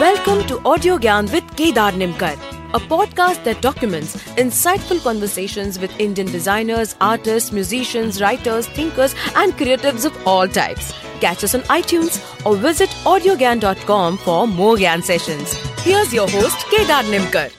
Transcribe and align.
Welcome 0.00 0.46
to 0.46 0.60
Audio 0.64 0.96
Gyan 0.96 1.28
with 1.32 1.46
Kedar 1.56 1.90
Nimkar, 2.00 2.34
a 2.72 2.78
podcast 2.90 3.42
that 3.42 3.60
documents 3.60 4.14
insightful 4.42 5.02
conversations 5.02 5.76
with 5.76 5.90
Indian 5.98 6.28
designers, 6.28 6.94
artists, 7.00 7.50
musicians, 7.50 8.20
writers, 8.20 8.68
thinkers, 8.68 9.16
and 9.34 9.54
creatives 9.54 10.04
of 10.04 10.14
all 10.24 10.46
types. 10.46 10.94
Catch 11.18 11.42
us 11.42 11.56
on 11.56 11.62
iTunes 11.62 12.20
or 12.46 12.54
visit 12.54 12.88
audiogyan.com 13.14 14.18
for 14.18 14.46
more 14.46 14.76
Gyan 14.76 15.02
sessions. 15.02 15.54
Here's 15.82 16.14
your 16.14 16.28
host, 16.28 16.64
Kedar 16.70 17.02
Nimkar. 17.10 17.50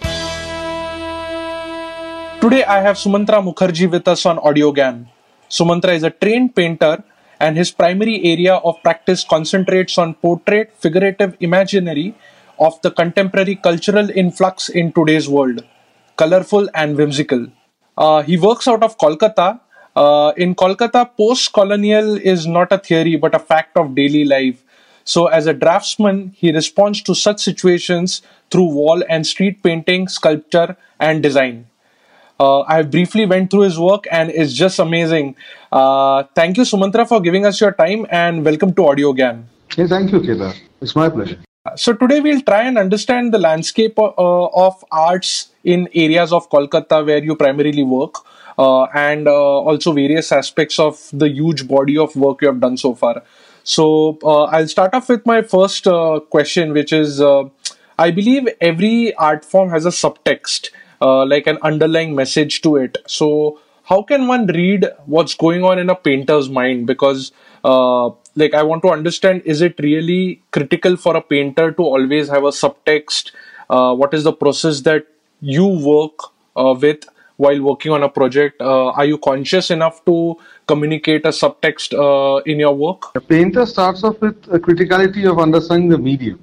Today 2.40 2.64
I 2.64 2.80
have 2.80 2.96
Sumantra 2.96 3.44
Mukherjee 3.44 3.92
with 3.92 4.08
us 4.08 4.26
on 4.26 4.38
AudioGyan. 4.38 5.08
Sumantra 5.50 5.94
is 5.94 6.04
a 6.04 6.10
trained 6.10 6.56
painter 6.56 7.04
and 7.40 7.58
his 7.58 7.72
primary 7.72 8.24
area 8.24 8.56
of 8.56 8.82
practice 8.84 9.24
concentrates 9.24 9.98
on 9.98 10.14
portrait 10.14 10.76
figurative 10.78 11.36
imaginary 11.40 12.14
of 12.60 12.82
the 12.82 12.92
contemporary 12.92 13.56
cultural 13.56 14.10
influx 14.10 14.70
in 14.70 14.92
today's 14.92 15.28
world, 15.30 15.64
colorful 16.18 16.70
and 16.74 16.98
whimsical. 16.98 17.48
Uh, 17.98 18.22
he 18.22 18.38
works 18.38 18.68
out 18.68 18.84
of 18.84 18.98
Kolkata. 18.98 19.60
Uh, 19.96 20.32
in 20.38 20.56
Kolkata, 20.56 21.10
post 21.18 21.52
colonial 21.54 22.16
is 22.16 22.46
not 22.48 22.72
a 22.72 22.78
theory 22.78 23.16
but 23.16 23.36
a 23.36 23.40
fact 23.40 23.78
of 23.78 23.96
daily 23.96 24.26
life. 24.26 24.64
So, 25.04 25.28
as 25.28 25.48
a 25.48 25.54
draftsman, 25.54 26.34
he 26.36 26.52
responds 26.52 27.02
to 27.04 27.16
such 27.16 27.40
situations 27.42 28.22
through 28.52 28.70
wall 28.70 29.04
and 29.10 29.26
street 29.26 29.64
painting, 29.64 30.08
sculpture, 30.08 30.78
and 31.00 31.24
design. 31.24 31.66
Uh, 32.40 32.62
I 32.62 32.84
briefly 32.84 33.26
went 33.26 33.52
through 33.52 33.64
his 33.64 33.78
work 33.78 34.06
and 34.12 34.30
it's 34.30 34.54
just 34.54 34.80
amazing. 34.80 35.36
Uh, 35.72 36.24
thank 36.36 36.58
you, 36.58 36.64
Sumantra, 36.64 37.08
for 37.08 37.20
giving 37.20 37.46
us 37.46 37.60
your 37.60 37.74
time 37.74 38.06
and 38.10 38.46
welcome 38.46 38.74
to 38.76 38.88
Audio 38.88 39.14
Gyan. 39.14 39.44
Hey, 39.76 39.88
thank 39.88 40.12
you, 40.12 40.22
Kedar. 40.22 40.54
It's 40.82 40.96
my 40.96 41.10
pleasure. 41.10 41.40
So 41.76 41.94
today 41.94 42.20
we'll 42.20 42.42
try 42.42 42.64
and 42.64 42.78
understand 42.78 43.34
the 43.34 43.38
landscape 43.38 43.98
uh, 44.00 44.12
of 44.16 44.84
arts 44.92 45.50
in 45.64 45.90
areas 45.94 46.32
of 46.32 46.50
Kolkata 46.50 47.06
where 47.06 47.24
you 47.24 47.36
primarily 47.36 47.84
work, 47.84 48.16
uh, 48.58 48.84
and 48.94 49.28
uh, 49.28 49.32
also 49.32 49.94
various 49.94 50.32
aspects 50.32 50.80
of 50.80 51.10
the 51.14 51.30
huge 51.30 51.68
body 51.68 51.98
of 51.98 52.16
work 52.16 52.42
you 52.42 52.48
have 52.48 52.60
done 52.60 52.78
so 52.78 52.94
far. 52.94 53.24
So 53.64 54.18
uh, 54.24 54.44
I'll 54.44 54.68
start 54.68 54.94
off 54.94 55.10
with 55.10 55.26
my 55.26 55.42
first 55.42 55.88
uh, 55.88 56.20
question, 56.30 56.74
which 56.74 56.94
is 56.94 57.22
I 57.22 58.12
believe 58.12 58.48
every 58.62 59.14
art 59.16 59.44
form 59.44 59.70
has 59.70 59.86
a 59.86 59.90
subtext, 59.90 60.70
like 61.02 61.48
an 61.48 61.58
underlying 61.62 62.16
message 62.16 62.62
to 62.62 62.78
it. 62.78 62.98
So 63.08 63.60
how 63.84 64.04
can 64.04 64.28
one 64.28 64.46
read 64.48 64.88
what's 65.06 65.36
going 65.36 65.64
on 65.64 65.80
in 65.80 65.90
a 65.90 65.96
painter's 65.96 66.50
mind? 66.50 66.88
Because 66.88 67.32
like 68.42 68.54
i 68.54 68.64
want 68.64 68.82
to 68.84 68.90
understand 68.90 69.42
is 69.54 69.62
it 69.68 69.80
really 69.86 70.42
critical 70.52 70.98
for 71.06 71.16
a 71.18 71.22
painter 71.22 71.72
to 71.72 71.84
always 71.84 72.30
have 72.30 72.44
a 72.44 72.54
subtext? 72.64 73.32
Uh, 73.70 73.94
what 73.94 74.14
is 74.14 74.24
the 74.24 74.34
process 74.34 74.82
that 74.82 75.06
you 75.42 75.66
work 75.66 76.20
uh, 76.56 76.76
with 76.82 77.06
while 77.38 77.62
working 77.62 77.92
on 77.92 78.04
a 78.04 78.10
project? 78.10 78.62
Uh, 78.62 78.90
are 78.90 79.06
you 79.06 79.18
conscious 79.18 79.70
enough 79.72 80.04
to 80.06 80.38
communicate 80.68 81.26
a 81.26 81.30
subtext 81.30 81.94
uh, 81.94 82.42
in 82.46 82.60
your 82.60 82.76
work? 82.76 83.16
A 83.16 83.22
painter 83.22 83.66
starts 83.66 84.04
off 84.04 84.20
with 84.22 84.38
a 84.52 84.60
criticality 84.60 85.30
of 85.32 85.40
understanding 85.40 85.90
the 85.90 85.98
medium. 85.98 86.40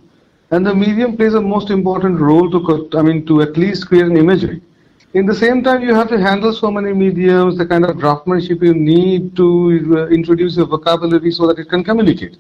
And 0.51 0.65
the 0.65 0.75
medium 0.75 1.17
plays 1.17 1.35
a 1.35 1.41
most 1.41 1.71
important 1.71 2.21
role 2.21 2.49
to 2.51 2.99
i 2.99 3.03
mean 3.03 3.27
to 3.27 3.43
at 3.43 3.57
least 3.57 3.89
create 3.89 4.07
an 4.07 4.17
imagery 4.17 4.61
in 5.17 5.25
the 5.25 5.35
same 5.35 5.63
time, 5.65 5.83
you 5.83 5.95
have 5.95 6.09
to 6.09 6.19
handle 6.21 6.53
so 6.53 6.71
many 6.71 6.93
mediums, 6.93 7.57
the 7.57 7.65
kind 7.65 7.87
of 7.87 7.97
draftsmanship 7.97 8.63
you 8.63 8.75
need 8.75 9.35
to 9.35 9.47
uh, 9.97 10.09
introduce 10.09 10.59
your 10.59 10.67
vocabulary 10.67 11.31
so 11.31 11.47
that 11.47 11.59
it 11.59 11.71
can 11.71 11.83
communicate. 11.83 12.37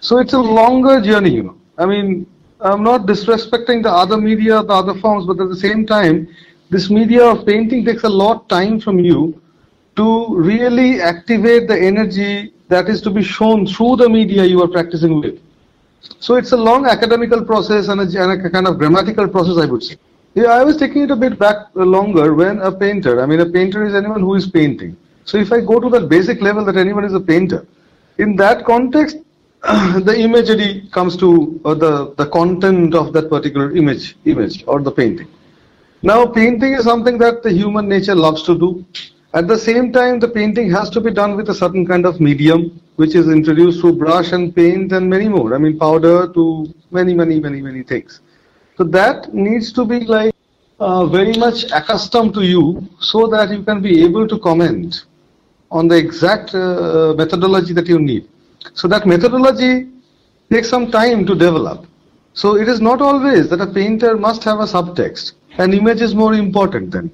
So 0.00 0.18
it's 0.20 0.32
a 0.32 0.38
longer 0.38 1.02
journey, 1.02 1.32
you 1.38 1.42
know. 1.42 1.56
I 1.76 1.84
mean, 1.84 2.26
I'm 2.60 2.82
not 2.82 3.02
disrespecting 3.02 3.82
the 3.82 3.92
other 3.92 4.16
media, 4.16 4.62
the 4.62 4.72
other 4.72 4.94
forms, 5.00 5.26
but 5.26 5.38
at 5.38 5.50
the 5.50 5.56
same 5.56 5.86
time, 5.86 6.26
this 6.70 6.88
media 6.88 7.22
of 7.26 7.44
painting 7.44 7.84
takes 7.84 8.04
a 8.04 8.08
lot 8.08 8.36
of 8.40 8.48
time 8.48 8.80
from 8.80 8.98
you 9.00 9.38
to 9.96 10.34
really 10.34 11.02
activate 11.02 11.68
the 11.68 11.78
energy 11.78 12.54
that 12.68 12.88
is 12.88 13.02
to 13.02 13.10
be 13.10 13.22
shown 13.22 13.66
through 13.66 13.96
the 13.96 14.08
media 14.08 14.44
you 14.44 14.62
are 14.62 14.68
practicing 14.68 15.20
with. 15.20 15.38
So 16.20 16.36
it's 16.36 16.52
a 16.52 16.56
long 16.56 16.86
academical 16.86 17.44
process 17.44 17.88
and 17.88 18.00
a, 18.00 18.04
and 18.22 18.46
a 18.46 18.50
kind 18.50 18.66
of 18.66 18.78
grammatical 18.78 19.28
process, 19.28 19.62
I 19.62 19.66
would 19.66 19.82
say. 19.82 19.96
Yeah, 20.34 20.48
I 20.48 20.64
was 20.64 20.76
taking 20.76 21.02
it 21.02 21.10
a 21.12 21.16
bit 21.16 21.38
back 21.38 21.68
longer 21.74 22.34
when 22.34 22.58
a 22.58 22.72
painter, 22.72 23.22
I 23.22 23.26
mean, 23.26 23.38
a 23.38 23.46
painter 23.46 23.84
is 23.84 23.94
anyone 23.94 24.20
who 24.20 24.34
is 24.34 24.48
painting. 24.48 24.96
So 25.24 25.38
if 25.38 25.52
I 25.52 25.60
go 25.60 25.78
to 25.78 25.88
that 25.90 26.08
basic 26.08 26.42
level 26.42 26.64
that 26.64 26.76
anyone 26.76 27.04
is 27.04 27.14
a 27.14 27.20
painter, 27.20 27.64
in 28.18 28.34
that 28.36 28.64
context, 28.64 29.18
the 29.62 30.14
imagery 30.18 30.88
comes 30.90 31.16
to 31.18 31.60
uh, 31.64 31.74
the, 31.74 32.14
the 32.16 32.26
content 32.26 32.96
of 32.96 33.12
that 33.12 33.30
particular 33.30 33.76
image, 33.76 34.16
image 34.24 34.64
or 34.66 34.80
the 34.82 34.90
painting. 34.90 35.28
Now, 36.02 36.26
painting 36.26 36.74
is 36.74 36.82
something 36.84 37.16
that 37.18 37.44
the 37.44 37.52
human 37.52 37.88
nature 37.88 38.16
loves 38.16 38.42
to 38.42 38.58
do. 38.58 38.84
At 39.34 39.46
the 39.46 39.56
same 39.56 39.92
time, 39.92 40.18
the 40.18 40.28
painting 40.28 40.68
has 40.72 40.90
to 40.90 41.00
be 41.00 41.12
done 41.12 41.36
with 41.36 41.48
a 41.48 41.54
certain 41.54 41.86
kind 41.86 42.06
of 42.06 42.20
medium, 42.20 42.80
which 42.96 43.14
is 43.14 43.28
introduced 43.28 43.80
through 43.80 43.94
brush 43.94 44.32
and 44.32 44.54
paint 44.54 44.92
and 44.92 45.08
many 45.08 45.28
more. 45.28 45.54
I 45.54 45.58
mean, 45.58 45.78
powder 45.78 46.26
to 46.32 46.74
many, 46.90 47.14
many, 47.14 47.38
many, 47.38 47.62
many 47.62 47.84
things. 47.84 48.20
So 48.76 48.84
that 48.84 49.32
needs 49.32 49.72
to 49.72 49.84
be 49.84 50.00
like 50.00 50.34
uh, 50.80 51.06
very 51.06 51.34
much 51.34 51.64
accustomed 51.70 52.34
to 52.34 52.42
you 52.42 52.88
so 52.98 53.26
that 53.28 53.50
you 53.50 53.62
can 53.62 53.80
be 53.80 54.02
able 54.04 54.26
to 54.26 54.38
comment 54.38 55.04
on 55.70 55.88
the 55.88 55.96
exact 55.96 56.54
uh, 56.54 57.14
methodology 57.16 57.72
that 57.72 57.86
you 57.86 57.98
need. 57.98 58.28
So 58.74 58.88
that 58.88 59.06
methodology 59.06 59.88
takes 60.50 60.68
some 60.68 60.90
time 60.90 61.24
to 61.26 61.34
develop. 61.34 61.86
So 62.32 62.56
it 62.56 62.68
is 62.68 62.80
not 62.80 63.00
always 63.00 63.48
that 63.50 63.60
a 63.60 63.66
painter 63.66 64.16
must 64.16 64.42
have 64.44 64.58
a 64.58 64.64
subtext. 64.64 65.32
An 65.58 65.72
image 65.72 66.00
is 66.00 66.14
more 66.14 66.34
important 66.34 66.90
then. 66.90 67.10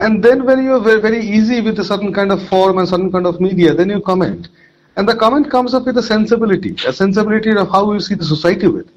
And 0.00 0.22
then 0.22 0.44
when 0.44 0.62
you 0.62 0.74
are 0.74 0.80
very, 0.80 1.00
very 1.00 1.20
easy 1.20 1.60
with 1.60 1.78
a 1.80 1.84
certain 1.84 2.12
kind 2.12 2.30
of 2.30 2.46
form 2.48 2.78
and 2.78 2.88
certain 2.88 3.10
kind 3.10 3.26
of 3.26 3.40
media, 3.40 3.74
then 3.74 3.88
you 3.88 4.00
comment. 4.00 4.48
And 4.96 5.08
the 5.08 5.16
comment 5.16 5.50
comes 5.50 5.74
up 5.74 5.86
with 5.86 5.96
a 5.96 6.02
sensibility, 6.02 6.76
a 6.86 6.92
sensibility 6.92 7.56
of 7.56 7.70
how 7.70 7.92
you 7.92 8.00
see 8.00 8.14
the 8.14 8.24
society 8.24 8.68
with. 8.68 8.90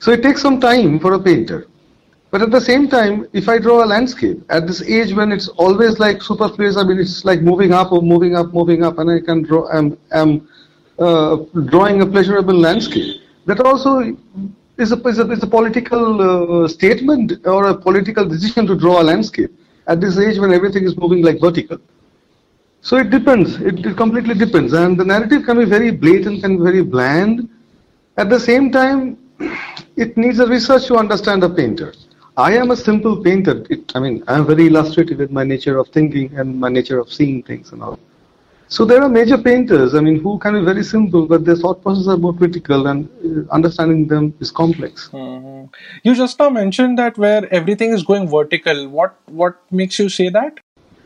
So 0.00 0.12
it 0.12 0.22
takes 0.22 0.40
some 0.40 0.60
time 0.60 0.98
for 0.98 1.12
a 1.12 1.20
painter. 1.20 1.66
But 2.30 2.42
at 2.42 2.50
the 2.50 2.60
same 2.60 2.88
time, 2.88 3.26
if 3.32 3.48
I 3.48 3.58
draw 3.58 3.84
a 3.84 3.88
landscape 3.94 4.42
at 4.48 4.66
this 4.66 4.82
age 4.82 5.12
when 5.12 5.30
it's 5.30 5.48
always 5.48 5.98
like 5.98 6.22
superfluous, 6.22 6.76
I 6.76 6.84
mean, 6.84 6.98
it's 6.98 7.24
like 7.24 7.42
moving 7.42 7.72
up 7.72 7.92
or 7.92 8.00
moving 8.00 8.34
up, 8.34 8.54
moving 8.54 8.82
up, 8.82 8.98
and 8.98 9.10
I 9.10 9.20
can 9.20 9.42
draw, 9.42 9.68
I'm, 9.68 9.98
I'm 10.12 10.48
uh, 10.98 11.36
drawing 11.66 12.02
a 12.02 12.06
pleasurable 12.06 12.54
landscape. 12.54 13.20
That 13.46 13.60
also 13.60 14.16
is 14.78 14.92
a, 14.92 15.08
is 15.08 15.18
a, 15.18 15.30
is 15.30 15.42
a 15.42 15.46
political 15.46 16.64
uh, 16.64 16.68
statement 16.68 17.32
or 17.44 17.66
a 17.66 17.74
political 17.76 18.24
decision 18.24 18.66
to 18.68 18.78
draw 18.78 19.02
a 19.02 19.04
landscape 19.04 19.52
at 19.86 20.00
this 20.00 20.18
age 20.18 20.38
when 20.38 20.52
everything 20.52 20.84
is 20.84 20.96
moving 20.96 21.22
like 21.22 21.40
vertical. 21.40 21.78
So 22.80 22.96
it 22.96 23.10
depends. 23.10 23.56
It, 23.60 23.84
it 23.84 23.96
completely 23.96 24.34
depends. 24.34 24.72
And 24.72 24.98
the 24.98 25.04
narrative 25.04 25.44
can 25.44 25.58
be 25.58 25.64
very 25.64 25.90
blatant, 25.90 26.42
can 26.42 26.58
be 26.58 26.62
very 26.62 26.82
bland. 26.82 27.48
At 28.16 28.30
the 28.30 28.38
same 28.38 28.70
time, 28.70 29.18
it 29.96 30.16
needs 30.16 30.38
a 30.38 30.46
research 30.46 30.86
to 30.86 30.96
understand 30.96 31.42
a 31.44 31.48
painter. 31.48 31.94
I 32.36 32.56
am 32.56 32.70
a 32.70 32.76
simple 32.76 33.22
painter. 33.22 33.64
It, 33.70 33.92
I 33.94 34.00
mean, 34.00 34.22
I'm 34.28 34.46
very 34.46 34.66
illustrative 34.68 35.18
with 35.18 35.30
my 35.30 35.44
nature 35.44 35.78
of 35.78 35.88
thinking 35.88 36.32
and 36.36 36.58
my 36.58 36.68
nature 36.68 36.98
of 36.98 37.12
seeing 37.12 37.42
things 37.42 37.72
and 37.72 37.82
all. 37.82 37.98
So 38.68 38.84
there 38.84 39.02
are 39.02 39.08
major 39.08 39.36
painters, 39.36 39.96
I 39.96 40.00
mean, 40.00 40.20
who 40.20 40.38
can 40.38 40.54
be 40.54 40.64
very 40.64 40.84
simple, 40.84 41.26
but 41.26 41.44
their 41.44 41.56
thought 41.56 41.82
processes 41.82 42.06
are 42.06 42.16
more 42.16 42.32
critical 42.32 42.86
and 42.86 43.08
uh, 43.24 43.52
understanding 43.52 44.06
them 44.06 44.32
is 44.38 44.52
complex. 44.52 45.08
Mm-hmm. 45.08 45.64
You 46.04 46.14
just 46.14 46.38
now 46.38 46.50
mentioned 46.50 46.96
that 46.98 47.18
where 47.18 47.52
everything 47.52 47.90
is 47.90 48.04
going 48.04 48.28
vertical. 48.28 48.88
What 48.88 49.16
what 49.26 49.60
makes 49.72 49.98
you 49.98 50.08
say 50.08 50.28
that? 50.28 50.60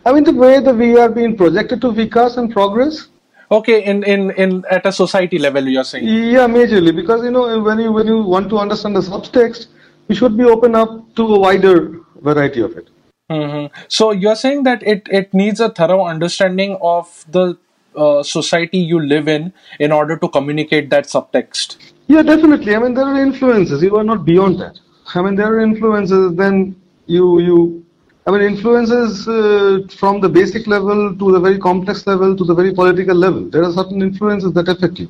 I 0.05 0.13
mean, 0.13 0.25
the 0.25 0.35
way 0.35 0.61
that 0.61 0.75
we 0.75 0.99
are 0.99 1.09
being 1.09 1.39
projected 1.39 1.81
to 1.81 1.93
Vikas 1.93 2.37
and 2.37 2.53
progress, 2.53 3.09
Okay, 3.55 3.85
in, 3.85 4.03
in, 4.03 4.31
in 4.33 4.65
at 4.69 4.85
a 4.85 4.91
society 4.91 5.39
level, 5.39 5.69
you're 5.69 5.85
saying. 5.85 6.07
Yeah, 6.07 6.49
majorly 6.49 6.95
because 6.95 7.23
you 7.23 7.31
know 7.31 7.61
when 7.61 7.79
you 7.79 7.93
when 7.93 8.07
you 8.07 8.19
want 8.23 8.49
to 8.51 8.59
understand 8.59 8.97
the 8.97 9.01
subtext, 9.01 9.69
you 10.09 10.17
should 10.17 10.37
be 10.37 10.45
open 10.45 10.75
up 10.75 11.15
to 11.17 11.27
a 11.35 11.39
wider 11.39 12.01
variety 12.21 12.61
of 12.61 12.77
it. 12.77 12.89
Mm-hmm. 13.31 13.75
So 13.89 14.11
you're 14.11 14.35
saying 14.35 14.65
that 14.65 14.83
it 14.83 15.07
it 15.11 15.33
needs 15.33 15.61
a 15.61 15.69
thorough 15.69 16.05
understanding 16.05 16.77
of 16.83 17.25
the 17.31 17.57
uh, 17.97 18.23
society 18.23 18.79
you 18.79 19.01
live 19.01 19.29
in 19.29 19.53
in 19.79 19.93
order 19.93 20.17
to 20.17 20.29
communicate 20.29 20.91
that 20.91 21.05
subtext. 21.05 21.77
Yeah, 22.09 22.23
definitely. 22.23 22.75
I 22.75 22.81
mean, 22.81 22.95
there 22.95 23.05
are 23.05 23.23
influences. 23.23 23.83
You 23.83 23.97
are 23.97 24.05
not 24.05 24.25
beyond 24.25 24.61
that. 24.61 24.81
I 25.15 25.23
mean, 25.23 25.37
there 25.37 25.55
are 25.55 25.61
influences. 25.61 26.35
Then 26.35 26.77
you 27.07 27.41
you 27.41 27.84
I 28.27 28.31
mean, 28.31 28.41
influences 28.41 29.29
uh, 29.29 29.81
from 29.99 30.21
the 30.21 30.29
basic 30.29 30.67
level 30.67 31.15
to 31.15 31.33
the 31.33 31.39
very 31.39 31.59
complex 31.59 32.07
level 32.07 32.35
to 32.35 32.45
the 32.45 32.55
very 32.55 32.73
political 32.73 33.15
level. 33.15 33.51
There 33.51 33.63
are 33.63 33.73
certain 33.73 34.01
influences 34.01 34.53
that 34.55 34.69
affect 34.69 34.99
you. 34.99 35.09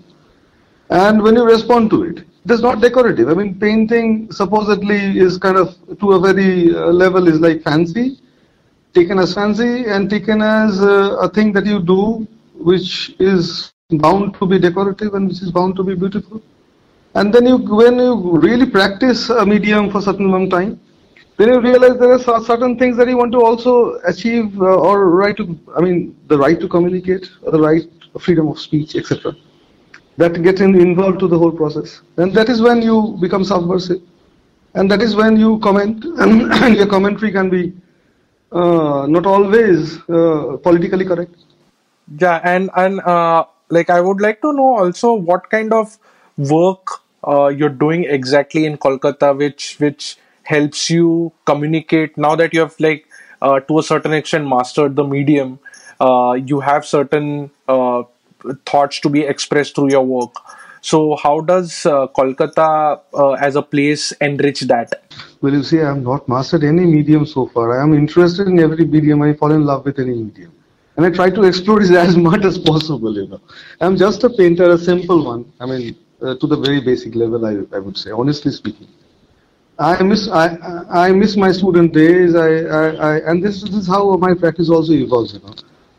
And 0.91 1.23
when 1.23 1.37
you 1.37 1.45
respond 1.45 1.91
to 1.91 2.03
it, 2.03 2.19
it 2.19 2.51
is 2.51 2.61
not 2.61 2.81
decorative. 2.81 3.29
I 3.29 3.35
mean, 3.35 3.59
painting 3.59 4.33
supposedly 4.33 5.19
is 5.19 5.39
kind 5.39 5.57
of, 5.57 5.77
to 6.01 6.13
a 6.13 6.21
very 6.21 6.75
uh, 6.75 6.87
level, 6.89 7.29
is 7.29 7.39
like 7.41 7.63
fancy, 7.63 8.19
taken 8.95 9.19
as 9.21 9.33
fancy 9.33 9.87
and 9.87 10.11
taken 10.11 10.43
as 10.43 10.81
uh, 10.83 11.17
a 11.21 11.29
thing 11.29 11.53
that 11.53 11.67
you 11.67 11.81
do 11.81 12.27
which 12.55 13.15
is 13.21 13.73
bound 13.91 14.35
to 14.41 14.47
be 14.47 14.59
decorative 14.59 15.15
and 15.15 15.29
which 15.29 15.41
is 15.41 15.53
bound 15.53 15.77
to 15.77 15.85
be 15.85 15.95
beautiful. 15.95 16.43
And 17.15 17.33
then 17.33 17.47
you, 17.47 17.59
when 17.59 17.99
you 17.99 18.39
really 18.39 18.69
practice 18.69 19.31
a 19.31 19.47
medium 19.47 19.91
for 19.91 19.99
a 19.99 20.03
certain 20.03 20.31
long 20.31 20.51
time, 20.51 20.81
then 21.37 21.49
you 21.49 21.61
realize 21.61 21.99
there 21.99 22.13
are 22.13 22.45
certain 22.45 22.79
things 22.79 22.97
that 22.97 23.09
you 23.09 23.17
want 23.17 23.33
to 23.33 23.41
also 23.43 23.95
achieve 24.07 24.61
uh, 24.61 24.65
or 24.65 25.11
right 25.11 25.37
to, 25.37 25.59
I 25.77 25.81
mean, 25.81 26.17
the 26.29 26.39
right 26.39 26.59
to 26.61 26.69
communicate, 26.69 27.29
or 27.43 27.51
the 27.53 27.61
right, 27.61 27.83
freedom 28.21 28.49
of 28.49 28.61
speech, 28.61 28.95
etc. 28.95 29.35
That 30.17 30.41
get 30.43 30.61
in, 30.61 30.81
involved 30.81 31.19
to 31.21 31.29
the 31.29 31.37
whole 31.37 31.51
process. 31.51 32.03
And 32.17 32.33
that 32.35 32.49
is 32.49 32.63
when 32.63 32.83
you 32.83 33.19
become 33.21 33.45
subversive. 33.45 34.01
And 34.75 34.91
that 34.91 35.03
is 35.03 35.17
when 35.17 35.37
you 35.37 35.59
comment, 35.59 36.05
and, 36.05 36.53
and 36.63 36.77
your 36.77 36.87
commentary 36.87 37.33
can 37.33 37.51
be 37.51 37.73
uh, 38.53 39.07
not 39.09 39.27
always 39.27 39.99
uh, 40.09 40.57
politically 40.63 41.05
correct. 41.05 41.35
Yeah, 42.21 42.41
and 42.45 42.71
and 42.77 43.01
uh, 43.01 43.47
like 43.71 43.91
I 43.91 44.01
would 44.01 44.21
like 44.21 44.41
to 44.43 44.53
know 44.53 44.77
also 44.77 45.15
what 45.15 45.51
kind 45.51 45.73
of 45.73 45.99
work 46.37 46.87
uh, 47.27 47.49
you're 47.49 47.71
doing 47.71 48.05
exactly 48.05 48.67
in 48.67 48.77
Kolkata, 48.77 49.37
which 49.37 49.77
which 49.79 50.17
helps 50.44 50.88
you 50.88 51.32
communicate 51.44 52.17
now 52.17 52.35
that 52.37 52.55
you 52.55 52.61
have 52.61 52.75
like 52.79 53.06
uh, 53.43 53.61
to 53.61 53.79
a 53.79 53.82
certain 53.82 54.12
extent 54.12 54.46
mastered 54.46 54.96
the 54.96 55.05
medium. 55.05 55.58
Uh, 56.00 56.38
you 56.44 56.61
have 56.61 56.87
certain 56.87 57.50
thoughts 58.67 59.00
to 59.00 59.08
be 59.08 59.23
expressed 59.23 59.75
through 59.75 59.91
your 59.91 60.05
work. 60.05 60.35
So, 60.81 61.17
how 61.17 61.41
does 61.41 61.87
uh, 61.87 62.08
Kolkata 62.08 63.00
uh, 63.14 63.32
as 63.32 63.56
a 63.56 63.62
place 63.62 64.12
enrich 64.20 64.61
that? 64.73 65.02
Well, 65.41 65.55
you 65.55 65.62
see, 65.62 65.81
I 65.81 65.87
have 65.88 66.02
not 66.02 66.29
mastered 66.29 66.62
any 66.62 66.85
medium 66.85 67.25
so 67.25 67.46
far. 67.46 67.81
I 67.81 67.82
am 67.82 67.94
interested 67.94 68.49
in 68.49 68.61
every 68.61 68.85
medium. 68.85 69.23
I 69.23 69.32
fall 69.32 69.52
in 69.52 69.64
love 69.64 69.87
with 69.87 69.99
any 69.99 70.12
medium. 70.12 70.52
And 70.99 71.06
I 71.06 71.11
try 71.11 71.31
to 71.31 71.43
explore 71.44 71.81
it 71.81 71.91
as 72.08 72.19
much 72.19 72.44
as 72.44 72.58
possible, 72.58 73.14
you 73.17 73.26
know. 73.26 73.41
I'm 73.81 73.96
just 73.96 74.25
a 74.25 74.31
painter, 74.31 74.70
a 74.70 74.79
simple 74.79 75.25
one. 75.25 75.50
I 75.58 75.64
mean, 75.64 75.96
uh, 76.20 76.35
to 76.35 76.46
the 76.46 76.56
very 76.56 76.82
basic 76.82 77.14
level, 77.14 77.46
I, 77.46 77.52
I 77.75 77.79
would 77.79 77.96
say, 77.96 78.11
honestly 78.11 78.52
speaking. 78.52 78.88
I 79.79 80.03
miss 80.03 80.29
I 80.29 80.56
I 80.88 81.12
miss 81.12 81.37
my 81.37 81.50
student 81.50 81.93
days. 81.93 82.35
I, 82.37 82.49
I, 82.49 82.87
I 83.11 83.31
and 83.31 83.43
this, 83.43 83.62
this 83.62 83.75
is 83.75 83.87
how 83.88 84.17
my 84.17 84.32
practice 84.32 84.71
also 84.71 84.93
evolves. 84.93 85.35
You 85.35 85.41
know, 85.41 85.55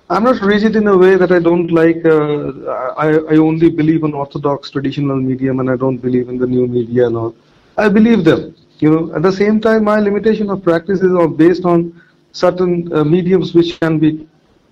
I'm 0.10 0.24
not 0.24 0.42
rigid 0.42 0.76
in 0.78 0.88
a 0.88 0.96
way 0.96 1.16
that 1.16 1.32
I 1.32 1.40
don't 1.40 1.70
like. 1.72 2.06
Uh, 2.06 2.52
I, 2.96 3.08
I 3.34 3.38
only 3.38 3.70
believe 3.70 4.04
in 4.04 4.14
orthodox 4.14 4.70
traditional 4.70 5.18
medium 5.18 5.60
and 5.60 5.70
I 5.70 5.76
don't 5.76 5.98
believe 5.98 6.30
in 6.30 6.38
the 6.38 6.48
new 6.48 6.68
media 6.68 7.08
and 7.08 7.18
all. 7.18 7.36
I 7.78 7.90
believe 7.90 8.24
them. 8.24 8.56
You 8.80 8.92
know, 8.92 9.16
at 9.16 9.24
the 9.24 9.32
same 9.32 9.60
time, 9.60 9.86
my 9.86 10.00
limitation 10.00 10.50
of 10.50 10.64
practice 10.64 11.02
is 11.02 11.12
based 11.36 11.66
on 11.66 12.02
certain 12.32 12.92
uh, 12.94 13.04
mediums 13.04 13.54
which 13.54 13.80
can 13.80 14.00
be, 14.00 14.28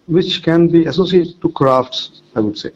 which 0.07 0.44
can 0.44 0.67
be 0.67 0.85
associated 0.85 1.41
to 1.41 1.49
crafts. 1.49 2.21
I 2.35 2.39
would 2.39 2.57
say, 2.57 2.71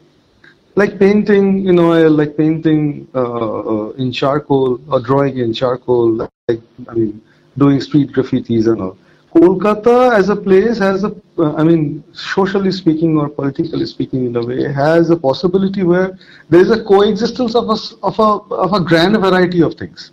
like 0.80 0.98
painting. 0.98 1.46
You 1.66 1.72
know, 1.72 1.90
like 2.20 2.36
painting 2.36 3.08
uh, 3.14 3.58
uh 3.72 3.90
in 4.02 4.12
charcoal 4.12 4.80
or 4.92 5.00
drawing 5.00 5.38
in 5.38 5.52
charcoal. 5.52 6.06
Like 6.22 6.62
I 6.88 6.94
mean, 6.94 7.20
doing 7.56 7.80
street 7.80 8.12
graffitis 8.12 8.72
and 8.72 8.82
all. 8.82 8.96
Kolkata 9.34 10.16
as 10.18 10.30
a 10.30 10.36
place 10.36 10.78
has 10.78 11.04
a, 11.04 11.14
uh, 11.38 11.54
I 11.54 11.62
mean, 11.62 12.02
socially 12.12 12.72
speaking 12.72 13.16
or 13.18 13.28
politically 13.28 13.84
speaking 13.84 14.24
in 14.26 14.36
a 14.36 14.44
way, 14.44 14.72
has 14.72 15.10
a 15.10 15.16
possibility 15.16 15.82
where 15.82 16.18
there 16.48 16.60
is 16.60 16.70
a 16.70 16.82
coexistence 16.82 17.54
of 17.54 17.68
a, 17.68 17.76
of 18.02 18.18
a, 18.18 18.54
of 18.54 18.72
a 18.72 18.80
grand 18.80 19.16
variety 19.18 19.62
of 19.62 19.74
things. 19.74 20.12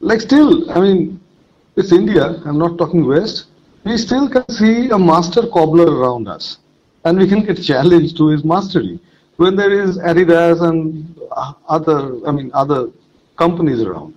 Like 0.00 0.20
still, 0.20 0.70
I 0.70 0.80
mean, 0.80 1.20
it's 1.76 1.92
India, 1.92 2.40
I'm 2.44 2.58
not 2.58 2.78
talking 2.78 3.04
West, 3.06 3.46
we 3.84 3.96
still 3.98 4.28
can 4.28 4.48
see 4.48 4.90
a 4.90 4.98
master 4.98 5.42
cobbler 5.48 5.90
around 5.96 6.28
us. 6.28 6.58
And 7.04 7.18
we 7.18 7.26
can 7.28 7.44
get 7.44 7.62
challenged 7.62 8.16
to 8.18 8.28
his 8.28 8.44
mastery. 8.44 9.00
When 9.36 9.56
there 9.56 9.72
is 9.72 9.98
Adidas 9.98 10.62
and 10.62 11.18
other, 11.68 12.26
I 12.26 12.32
mean, 12.32 12.50
other 12.54 12.90
companies 13.36 13.80
around 13.82 14.14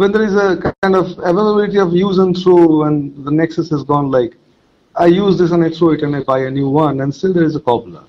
when 0.00 0.12
there 0.12 0.22
is 0.22 0.34
a 0.34 0.56
kind 0.80 0.96
of 0.96 1.10
availability 1.18 1.78
of 1.78 1.92
use 1.92 2.16
and 2.16 2.34
throw 2.34 2.84
and 2.84 3.22
the 3.22 3.30
nexus 3.30 3.68
has 3.68 3.82
gone 3.84 4.10
like, 4.10 4.34
I 4.96 5.04
use 5.04 5.36
this 5.38 5.50
and 5.50 5.62
I 5.62 5.68
throw 5.68 5.90
it 5.90 6.00
and 6.00 6.16
I 6.16 6.22
buy 6.22 6.38
a 6.46 6.50
new 6.50 6.70
one 6.70 7.02
and 7.02 7.14
still 7.14 7.34
there 7.34 7.44
is 7.44 7.54
a 7.54 7.60
cobbler. 7.60 8.04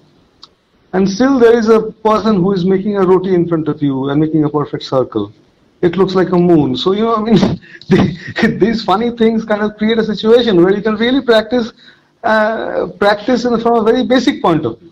And 0.94 1.10
still 1.10 1.38
there 1.38 1.58
is 1.58 1.68
a 1.68 1.92
person 2.10 2.36
who 2.36 2.54
is 2.54 2.64
making 2.64 2.96
a 2.96 3.06
roti 3.06 3.36
in 3.36 3.46
front 3.46 3.68
of 3.68 3.82
you 3.82 4.10
and 4.10 4.22
making 4.22 4.46
a 4.46 4.50
perfect 4.50 4.84
circle. 4.84 5.34
It 5.82 5.98
looks 5.98 6.16
like 6.16 6.30
a 6.30 6.38
moon. 6.38 6.78
So, 6.78 6.94
you 6.94 7.02
know, 7.02 7.16
I 7.16 7.24
mean, 7.28 8.60
these 8.60 8.86
funny 8.86 9.12
things 9.18 9.44
kind 9.44 9.62
of 9.62 9.76
create 9.76 9.98
a 9.98 10.04
situation 10.06 10.64
where 10.64 10.74
you 10.74 10.82
can 10.82 10.96
really 10.96 11.22
practice, 11.22 11.74
uh, 12.24 12.88
practice 13.00 13.46
in, 13.46 13.60
from 13.60 13.76
a 13.80 13.84
very 13.84 14.06
basic 14.06 14.42
point 14.42 14.66
of 14.66 14.80
view. 14.80 14.92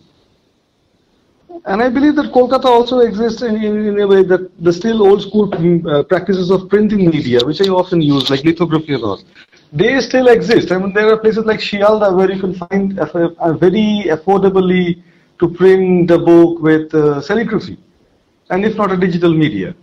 And 1.66 1.82
I 1.82 1.90
believe 1.90 2.16
that 2.16 2.32
Kolkata 2.32 2.66
also 2.66 3.00
exists 3.00 3.42
in, 3.42 3.56
in, 3.58 3.88
in 3.88 4.00
a 4.00 4.08
way 4.08 4.24
that 4.24 4.50
the 4.64 4.72
still 4.72 5.04
old 5.04 5.22
school 5.22 5.46
uh, 5.90 6.04
practices 6.04 6.50
of 6.52 6.70
printing 6.70 7.10
media, 7.10 7.40
which 7.44 7.62
I 7.62 7.68
often 7.70 8.02
use, 8.02 8.30
like 8.30 8.44
lithography 8.44 8.94
and 8.94 9.04
all, 9.04 9.22
they 9.74 10.00
still 10.02 10.28
exist. 10.30 10.72
I 10.72 10.78
mean, 10.78 10.94
there 10.94 11.12
are 11.12 11.18
places 11.18 11.46
like 11.46 11.60
Sealdah 11.60 12.16
where 12.16 12.32
you 12.32 12.40
can 12.40 12.54
find 12.56 12.98
a, 12.98 13.06
a 13.44 13.54
very 13.58 14.06
affordably 14.10 15.04
to 15.40 15.50
print 15.50 16.10
a 16.12 16.18
book 16.18 16.62
with 16.62 16.94
uh, 16.96 17.22
calligraphy, 17.22 17.78
and 18.50 18.66
if 18.66 18.76
not 18.76 18.92
a 18.92 18.98
digital 18.98 19.34
media. 19.34 19.76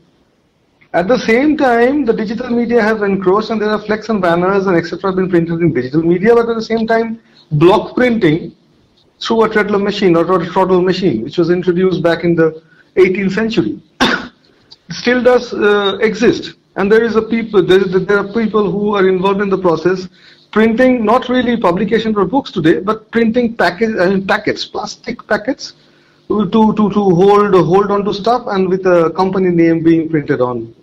At 0.92 1.08
the 1.08 1.18
same 1.18 1.56
time, 1.56 2.04
the 2.04 2.12
digital 2.12 2.48
media 2.48 2.80
have 2.80 3.02
encroached 3.02 3.50
and 3.50 3.60
there 3.60 3.68
are 3.68 3.80
flex 3.80 4.08
and 4.08 4.22
banners 4.22 4.66
and 4.66 4.76
etc. 4.76 5.12
been 5.12 5.28
printed 5.28 5.60
in 5.60 5.72
digital 5.74 6.02
media, 6.02 6.34
but 6.34 6.48
at 6.48 6.56
the 6.56 6.62
same 6.62 6.86
time, 6.86 7.20
block 7.52 7.94
printing 7.94 8.54
through 9.20 9.44
a 9.44 9.48
treadle 9.48 9.78
machine 9.78 10.16
or 10.16 10.22
a 10.22 10.46
Treadle 10.46 10.82
machine, 10.82 11.22
which 11.22 11.38
was 11.38 11.50
introduced 11.50 12.02
back 12.02 12.24
in 12.24 12.34
the 12.34 12.62
18th 12.96 13.32
century, 13.32 13.80
still 14.90 15.22
does 15.22 15.52
uh, 15.54 15.98
exist. 16.00 16.54
And 16.76 16.92
there 16.92 17.02
is 17.02 17.16
a 17.16 17.22
people, 17.22 17.64
there, 17.64 17.84
there 17.84 18.18
are 18.18 18.32
people 18.32 18.70
who 18.70 18.94
are 18.94 19.08
involved 19.08 19.40
in 19.40 19.48
the 19.48 19.58
process, 19.58 20.08
printing 20.52 21.04
not 21.04 21.28
really 21.28 21.56
publication 21.56 22.12
for 22.12 22.24
books 22.24 22.50
today, 22.50 22.80
but 22.80 23.10
printing 23.10 23.56
package, 23.56 23.96
I 23.98 24.10
mean, 24.10 24.26
packets, 24.26 24.64
plastic 24.64 25.26
packets, 25.26 25.72
to, 26.28 26.50
to, 26.50 26.74
to 26.74 26.88
hold 26.90 27.54
hold 27.54 27.90
on 27.90 28.04
to 28.04 28.12
stuff 28.12 28.46
and 28.48 28.68
with 28.68 28.84
a 28.86 29.10
company 29.10 29.48
name 29.48 29.82
being 29.82 30.08
printed 30.08 30.40
on 30.40 30.74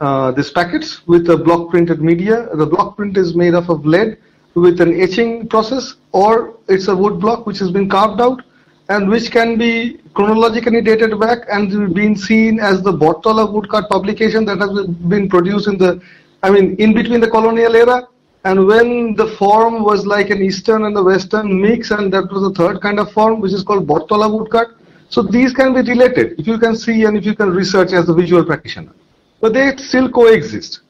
uh, 0.00 0.32
these 0.32 0.50
packets 0.50 1.06
with 1.06 1.30
a 1.30 1.36
block 1.36 1.70
printed 1.70 2.02
media. 2.02 2.48
The 2.54 2.66
block 2.66 2.96
print 2.96 3.16
is 3.16 3.34
made 3.34 3.54
up 3.54 3.68
of 3.68 3.86
lead 3.86 4.18
with 4.60 4.80
an 4.80 5.00
etching 5.00 5.48
process 5.48 5.94
or 6.12 6.56
it's 6.68 6.88
a 6.88 6.96
wood 6.96 7.20
block 7.20 7.46
which 7.46 7.58
has 7.58 7.70
been 7.70 7.88
carved 7.88 8.20
out 8.20 8.42
and 8.88 9.08
which 9.08 9.30
can 9.30 9.58
be 9.58 10.00
chronologically 10.14 10.80
dated 10.80 11.18
back 11.20 11.38
and 11.50 11.94
been 11.94 12.16
seen 12.16 12.58
as 12.58 12.82
the 12.82 12.92
Battala 12.92 13.50
woodcut 13.52 13.88
publication 13.88 14.44
that 14.46 14.58
has 14.58 14.86
been 15.08 15.28
produced 15.28 15.68
in 15.68 15.76
the, 15.76 16.00
I 16.42 16.50
mean, 16.50 16.76
in 16.76 16.94
between 16.94 17.20
the 17.20 17.28
colonial 17.28 17.76
era 17.76 18.08
and 18.44 18.66
when 18.66 19.14
the 19.14 19.28
form 19.36 19.82
was 19.82 20.06
like 20.06 20.30
an 20.30 20.42
eastern 20.42 20.84
and 20.84 20.96
the 20.96 21.02
western 21.02 21.60
mix 21.60 21.90
and 21.90 22.12
that 22.12 22.32
was 22.32 22.42
the 22.42 22.54
third 22.54 22.80
kind 22.80 22.98
of 22.98 23.12
form 23.12 23.40
which 23.40 23.52
is 23.52 23.62
called 23.62 23.86
Battala 23.86 24.32
woodcut. 24.32 24.68
So 25.10 25.22
these 25.22 25.52
can 25.52 25.74
be 25.74 25.82
related 25.82 26.38
if 26.38 26.46
you 26.46 26.58
can 26.58 26.76
see 26.76 27.04
and 27.04 27.16
if 27.16 27.24
you 27.24 27.34
can 27.34 27.50
research 27.50 27.92
as 27.92 28.08
a 28.08 28.14
visual 28.14 28.44
practitioner. 28.44 28.92
But 29.40 29.52
they 29.54 29.76
still 29.76 30.10
coexist. 30.10 30.80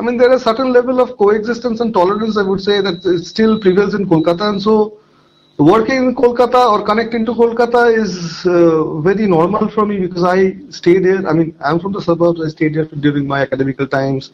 I 0.00 0.02
mean, 0.02 0.16
there 0.16 0.32
are 0.32 0.38
certain 0.38 0.72
level 0.72 0.98
of 0.98 1.18
coexistence 1.18 1.80
and 1.80 1.92
tolerance, 1.92 2.38
I 2.38 2.42
would 2.42 2.62
say, 2.62 2.80
that 2.80 3.02
still 3.22 3.60
prevails 3.60 3.92
in 3.92 4.06
Kolkata. 4.06 4.48
And 4.48 4.62
so, 4.62 4.98
working 5.58 5.96
in 6.04 6.14
Kolkata 6.14 6.72
or 6.72 6.82
connecting 6.86 7.26
to 7.26 7.34
Kolkata 7.34 7.94
is 7.94 8.46
uh, 8.46 8.98
very 9.00 9.26
normal 9.26 9.68
for 9.68 9.84
me 9.84 9.98
because 9.98 10.24
I 10.24 10.56
stay 10.70 11.00
there. 11.00 11.28
I 11.28 11.34
mean, 11.34 11.54
I'm 11.62 11.78
from 11.78 11.92
the 11.92 12.00
suburbs. 12.00 12.40
I 12.40 12.48
stayed 12.48 12.76
there 12.76 12.86
during 12.86 13.26
my 13.26 13.42
academical 13.42 13.86
times. 13.86 14.32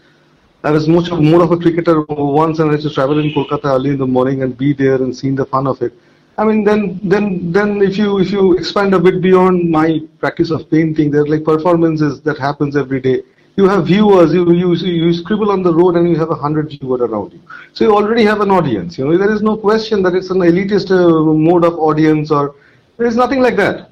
I 0.62 0.70
was 0.70 0.86
much 0.86 1.10
of, 1.10 1.20
more 1.20 1.42
of 1.42 1.50
a 1.50 1.56
cricketer 1.56 2.02
once, 2.02 2.60
and 2.60 2.70
I 2.70 2.74
used 2.74 2.86
to 2.86 2.94
travel 2.94 3.18
in 3.18 3.32
Kolkata 3.32 3.64
early 3.64 3.90
in 3.90 3.98
the 3.98 4.06
morning 4.06 4.44
and 4.44 4.56
be 4.56 4.72
there 4.72 5.02
and 5.02 5.16
seeing 5.16 5.34
the 5.34 5.46
fun 5.46 5.66
of 5.66 5.82
it. 5.82 5.92
I 6.38 6.44
mean, 6.44 6.62
then, 6.62 7.00
then, 7.02 7.50
then, 7.50 7.82
if 7.82 7.98
you 7.98 8.20
if 8.20 8.30
you 8.30 8.56
expand 8.56 8.94
a 8.94 9.00
bit 9.00 9.20
beyond 9.20 9.68
my 9.68 10.00
practice 10.20 10.52
of 10.52 10.70
painting, 10.70 11.10
there 11.10 11.22
are 11.22 11.26
like 11.26 11.42
performances 11.42 12.20
that 12.20 12.38
happens 12.38 12.76
every 12.76 13.00
day 13.00 13.24
you 13.56 13.66
have 13.68 13.86
viewers, 13.86 14.34
you, 14.34 14.52
you, 14.52 14.74
you 14.74 15.12
scribble 15.14 15.50
on 15.50 15.62
the 15.62 15.72
road 15.72 15.96
and 15.96 16.08
you 16.08 16.16
have 16.16 16.30
a 16.30 16.34
hundred 16.34 16.68
viewers 16.68 17.00
around 17.00 17.32
you. 17.32 17.40
So 17.72 17.84
you 17.84 17.96
already 17.96 18.22
have 18.24 18.42
an 18.42 18.50
audience. 18.50 18.98
You 18.98 19.06
know, 19.06 19.16
there 19.16 19.32
is 19.32 19.40
no 19.40 19.56
question 19.56 20.02
that 20.02 20.14
it's 20.14 20.30
an 20.30 20.38
elitist 20.38 20.90
uh, 20.90 21.32
mode 21.32 21.64
of 21.64 21.74
audience 21.78 22.30
or 22.30 22.54
there 22.98 23.06
is 23.06 23.16
nothing 23.16 23.40
like 23.40 23.56
that. 23.56 23.90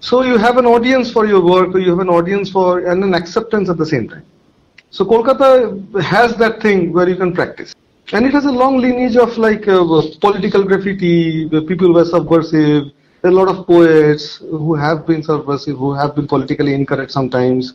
So 0.00 0.22
you 0.22 0.36
have 0.36 0.58
an 0.58 0.66
audience 0.66 1.10
for 1.10 1.26
your 1.26 1.42
work, 1.42 1.74
you 1.74 1.88
have 1.88 2.00
an 2.00 2.10
audience 2.10 2.50
for 2.50 2.86
and 2.86 3.02
an 3.02 3.14
acceptance 3.14 3.70
at 3.70 3.78
the 3.78 3.86
same 3.86 4.08
time. 4.08 4.24
So 4.90 5.04
Kolkata 5.04 6.02
has 6.02 6.36
that 6.36 6.60
thing 6.60 6.92
where 6.92 7.08
you 7.08 7.16
can 7.16 7.32
practice. 7.32 7.74
And 8.12 8.24
it 8.26 8.32
has 8.34 8.44
a 8.44 8.52
long 8.52 8.78
lineage 8.78 9.16
of 9.16 9.36
like 9.38 9.66
uh, 9.66 9.84
political 10.20 10.64
graffiti, 10.64 11.48
people 11.66 11.92
were 11.94 12.04
subversive, 12.04 12.92
there 13.22 13.32
are 13.32 13.34
a 13.34 13.44
lot 13.44 13.48
of 13.48 13.66
poets 13.66 14.36
who 14.36 14.74
have 14.74 15.06
been 15.06 15.22
subversive, 15.22 15.76
who 15.76 15.94
have 15.94 16.14
been 16.14 16.28
politically 16.28 16.74
incorrect 16.74 17.10
sometimes 17.10 17.72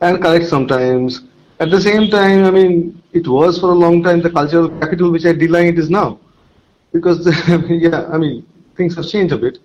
and 0.00 0.22
correct 0.22 0.46
sometimes. 0.46 1.22
At 1.60 1.70
the 1.70 1.80
same 1.80 2.10
time, 2.10 2.44
I 2.44 2.50
mean, 2.50 3.02
it 3.12 3.26
was 3.26 3.58
for 3.58 3.70
a 3.70 3.74
long 3.74 4.02
time 4.02 4.20
the 4.20 4.30
cultural 4.30 4.68
capital 4.80 5.10
which 5.10 5.24
I 5.24 5.32
deny 5.32 5.66
it 5.66 5.78
is 5.78 5.88
now. 5.88 6.18
Because, 6.92 7.26
yeah, 7.68 8.08
I 8.12 8.18
mean, 8.18 8.46
things 8.76 8.96
have 8.96 9.06
changed 9.06 9.32
a 9.32 9.38
bit. 9.38 9.58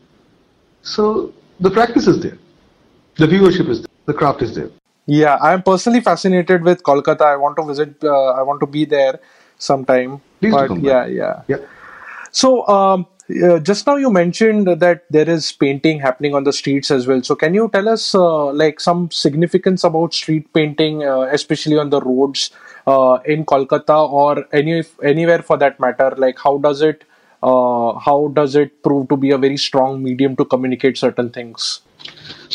So 0.81 1.33
the 1.59 1.69
practice 1.69 2.07
is 2.07 2.21
there. 2.21 2.37
The 3.15 3.27
viewership 3.27 3.69
is 3.69 3.81
there. 3.81 3.95
the 4.05 4.13
craft 4.13 4.41
is 4.41 4.55
there. 4.55 4.69
Yeah, 5.05 5.35
I 5.41 5.53
am 5.53 5.63
personally 5.63 6.01
fascinated 6.01 6.63
with 6.63 6.83
Kolkata. 6.83 7.21
I 7.21 7.35
want 7.35 7.57
to 7.57 7.65
visit. 7.65 8.03
Uh, 8.03 8.31
I 8.31 8.43
want 8.43 8.59
to 8.59 8.67
be 8.67 8.85
there 8.85 9.19
sometime. 9.57 10.21
Please 10.39 10.53
but 10.53 10.77
yeah, 10.81 11.05
yeah. 11.07 11.41
Yeah. 11.47 11.57
So 12.31 12.67
um, 12.67 13.07
uh, 13.29 13.59
just 13.59 13.85
now 13.85 13.95
you 13.95 14.09
mentioned 14.09 14.67
that 14.67 15.03
there 15.09 15.29
is 15.29 15.51
painting 15.51 15.99
happening 15.99 16.33
on 16.33 16.43
the 16.43 16.53
streets 16.53 16.89
as 16.89 17.05
well. 17.05 17.21
So 17.21 17.35
can 17.35 17.53
you 17.53 17.69
tell 17.71 17.87
us 17.87 18.15
uh, 18.15 18.51
like 18.51 18.79
some 18.79 19.11
significance 19.11 19.83
about 19.83 20.13
street 20.13 20.51
painting, 20.53 21.03
uh, 21.03 21.21
especially 21.31 21.77
on 21.77 21.91
the 21.91 22.01
roads 22.01 22.51
uh, 22.87 23.19
in 23.25 23.45
Kolkata 23.45 24.09
or 24.09 24.45
any 24.51 24.83
anywhere 25.03 25.43
for 25.43 25.57
that 25.57 25.79
matter? 25.79 26.13
Like 26.17 26.39
how 26.39 26.57
does 26.57 26.81
it 26.81 27.03
uh, 27.43 27.99
how 27.99 28.31
does 28.33 28.55
it 28.55 28.81
prove 28.81 29.07
to 29.09 29.17
be 29.17 29.31
a 29.31 29.37
very 29.37 29.57
strong 29.57 30.01
medium 30.03 30.35
to 30.37 30.45
communicate 30.45 30.97
certain 30.97 31.29
things? 31.29 31.81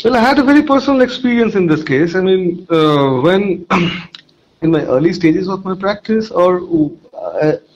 Well, 0.03 0.15
I 0.15 0.19
had 0.19 0.39
a 0.39 0.43
very 0.43 0.61
personal 0.61 1.01
experience 1.01 1.55
in 1.55 1.67
this 1.67 1.83
case. 1.83 2.15
I 2.15 2.21
mean, 2.21 2.65
when 2.67 3.65
in 4.61 4.71
my 4.71 4.83
early 4.83 5.13
stages 5.13 5.47
of 5.47 5.63
my 5.63 5.75
practice, 5.75 6.31
or 6.31 6.59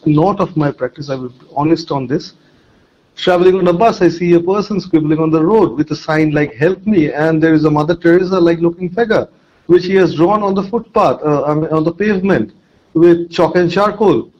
not 0.06 0.42
of 0.42 0.58
my 0.58 0.72
practice, 0.72 1.10
I 1.10 1.16
will 1.16 1.30
be 1.30 1.46
honest 1.56 1.92
on 1.92 2.08
this. 2.08 2.34
Traveling 3.22 3.56
on 3.56 3.68
a 3.68 3.74
bus, 3.74 4.02
I 4.02 4.08
see 4.08 4.32
a 4.34 4.40
person 4.40 4.80
scribbling 4.80 5.20
on 5.20 5.30
the 5.30 5.44
road 5.44 5.78
with 5.78 5.92
a 5.92 5.96
sign 5.96 6.32
like 6.32 6.54
"Help 6.54 6.88
me," 6.88 7.12
and 7.12 7.44
there 7.44 7.54
is 7.54 7.66
a 7.66 7.70
Mother 7.70 7.94
Teresa-like 7.94 8.60
looking 8.60 8.90
figure, 8.90 9.28
which 9.66 9.84
he 9.84 9.96
has 9.96 10.16
drawn 10.16 10.42
on 10.42 10.56
the 10.56 10.64
footpath, 10.64 11.20
uh, 11.22 11.44
on 11.44 11.84
the 11.84 11.92
pavement, 11.92 12.54
with 12.94 13.30
chalk 13.30 13.58
and 13.58 13.70
charcoal. 13.70 14.32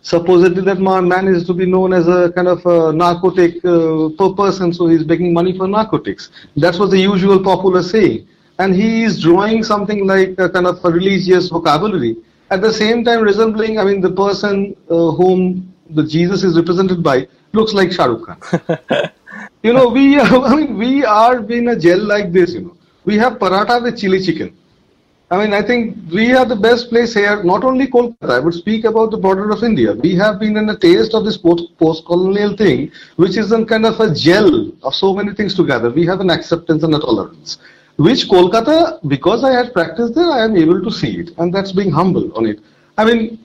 Supposedly, 0.00 0.62
that 0.62 0.80
man, 0.80 1.28
is 1.28 1.46
to 1.46 1.52
be 1.52 1.66
known 1.66 1.92
as 1.92 2.08
a 2.08 2.32
kind 2.32 2.48
of 2.48 2.64
a 2.64 2.92
narcotic 2.94 3.62
uh, 3.66 4.08
per 4.18 4.30
person, 4.30 4.72
so 4.72 4.86
he's 4.86 5.04
making 5.04 5.34
money 5.34 5.54
for 5.56 5.68
narcotics. 5.68 6.30
That's 6.56 6.78
what 6.78 6.90
the 6.90 6.98
usual 6.98 7.38
popular 7.44 7.82
saying. 7.82 8.26
And 8.58 8.74
he 8.74 9.04
is 9.04 9.20
drawing 9.20 9.62
something 9.62 10.06
like 10.06 10.38
a 10.38 10.48
kind 10.48 10.66
of 10.66 10.82
a 10.82 10.90
religious 10.90 11.50
vocabulary. 11.50 12.16
At 12.50 12.62
the 12.62 12.72
same 12.72 13.04
time, 13.04 13.20
resembling, 13.22 13.78
I 13.78 13.84
mean, 13.84 14.00
the 14.00 14.12
person 14.12 14.74
uh, 14.88 15.10
whom 15.10 15.71
the 15.90 16.04
Jesus 16.04 16.44
is 16.44 16.56
represented 16.56 17.02
by 17.02 17.28
looks 17.52 17.72
like 17.72 17.92
Shah 17.92 18.06
Rukh 18.06 18.26
Khan. 18.26 19.10
you 19.62 19.72
know, 19.72 19.88
we, 19.88 20.18
I 20.20 20.54
mean, 20.54 20.76
we 20.76 21.04
are 21.04 21.40
being 21.40 21.68
a 21.68 21.78
gel 21.78 22.00
like 22.00 22.32
this, 22.32 22.54
you 22.54 22.60
know. 22.62 22.76
We 23.04 23.18
have 23.18 23.34
paratha 23.34 23.82
with 23.82 23.98
chili 23.98 24.22
chicken. 24.22 24.56
I 25.30 25.38
mean, 25.38 25.54
I 25.54 25.62
think 25.62 25.96
we 26.12 26.34
are 26.34 26.44
the 26.44 26.56
best 26.56 26.90
place 26.90 27.14
here, 27.14 27.42
not 27.42 27.64
only 27.64 27.86
Kolkata, 27.86 28.32
I 28.32 28.38
would 28.38 28.52
speak 28.52 28.84
about 28.84 29.10
the 29.10 29.16
border 29.16 29.50
of 29.50 29.64
India. 29.64 29.94
We 29.94 30.14
have 30.16 30.38
been 30.38 30.58
in 30.58 30.68
a 30.68 30.76
taste 30.76 31.14
of 31.14 31.24
this 31.24 31.38
post- 31.38 31.74
post-colonial 31.78 32.54
thing, 32.54 32.92
which 33.16 33.38
is 33.38 33.50
a 33.50 33.64
kind 33.64 33.86
of 33.86 33.98
a 33.98 34.14
gel 34.14 34.72
of 34.82 34.94
so 34.94 35.14
many 35.14 35.32
things 35.34 35.54
together. 35.54 35.88
We 35.90 36.04
have 36.04 36.20
an 36.20 36.28
acceptance 36.28 36.82
and 36.82 36.94
a 36.94 36.98
tolerance, 36.98 37.56
which 37.96 38.28
Kolkata, 38.28 39.00
because 39.08 39.42
I 39.42 39.52
had 39.52 39.72
practiced 39.72 40.14
there, 40.14 40.30
I 40.30 40.44
am 40.44 40.54
able 40.54 40.82
to 40.82 40.90
see 40.90 41.20
it. 41.20 41.30
And 41.38 41.52
that's 41.52 41.72
being 41.72 41.90
humble 41.90 42.30
on 42.36 42.44
it. 42.44 42.60
I 42.98 43.06
mean, 43.06 43.38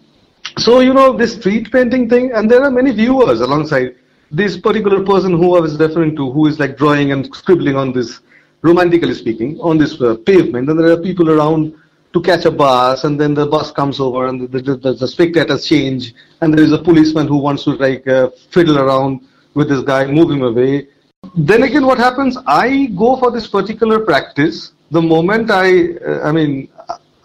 so, 0.58 0.80
you 0.80 0.94
know, 0.94 1.16
this 1.16 1.36
street 1.36 1.72
painting 1.72 2.10
thing, 2.10 2.32
and 2.34 2.50
there 2.50 2.64
are 2.64 2.72
many 2.72 2.92
viewers 2.92 3.42
alongside 3.42 3.96
this 4.32 4.58
particular 4.58 5.04
person 5.04 5.32
who 5.32 5.56
I 5.56 5.62
was 5.62 5.80
referring 5.80 6.16
to, 6.16 6.32
who 6.32 6.48
is 6.48 6.60
like 6.60 6.78
drawing 6.78 7.12
and 7.12 7.34
scribbling 7.36 7.76
on 7.76 7.94
this 7.94 8.20
romantically 8.62 9.14
speaking, 9.14 9.60
on 9.62 9.78
this 9.78 10.02
uh, 10.02 10.16
pavement, 10.26 10.70
and 10.70 10.80
there 10.80 10.92
are 10.92 10.98
people 10.98 11.30
around 11.30 11.76
to 12.14 12.22
catch 12.22 12.46
a 12.46 12.52
bus, 12.52 13.04
and 13.04 13.20
then 13.20 13.34
the 13.34 13.46
bus 13.46 13.72
comes 13.72 14.00
over, 14.00 14.28
and 14.28 14.50
the, 14.50 14.62
the, 14.62 14.76
the, 14.76 14.94
the 14.94 15.08
spectators 15.08 15.66
change, 15.66 16.14
and 16.42 16.54
there 16.54 16.66
is 16.66 16.72
a 16.72 16.78
policeman 16.78 17.28
who 17.28 17.38
wants 17.38 17.64
to 17.64 17.72
like 17.72 18.08
uh, 18.08 18.30
fiddle 18.52 18.80
around 18.80 19.22
with 19.54 19.70
this 19.70 19.82
guy, 19.82 20.06
move 20.06 20.32
him 20.32 20.42
away. 20.42 20.88
Then 21.36 21.64
again, 21.64 21.86
what 21.86 21.98
happens? 21.98 22.38
I 22.48 22.88
go 22.98 23.18
for 23.18 23.32
this 23.32 23.48
particular 23.48 24.00
practice 24.00 24.74
the 24.92 25.02
moment 25.02 25.52
I, 25.52 25.96
uh, 25.98 26.22
I 26.24 26.32
mean, 26.32 26.70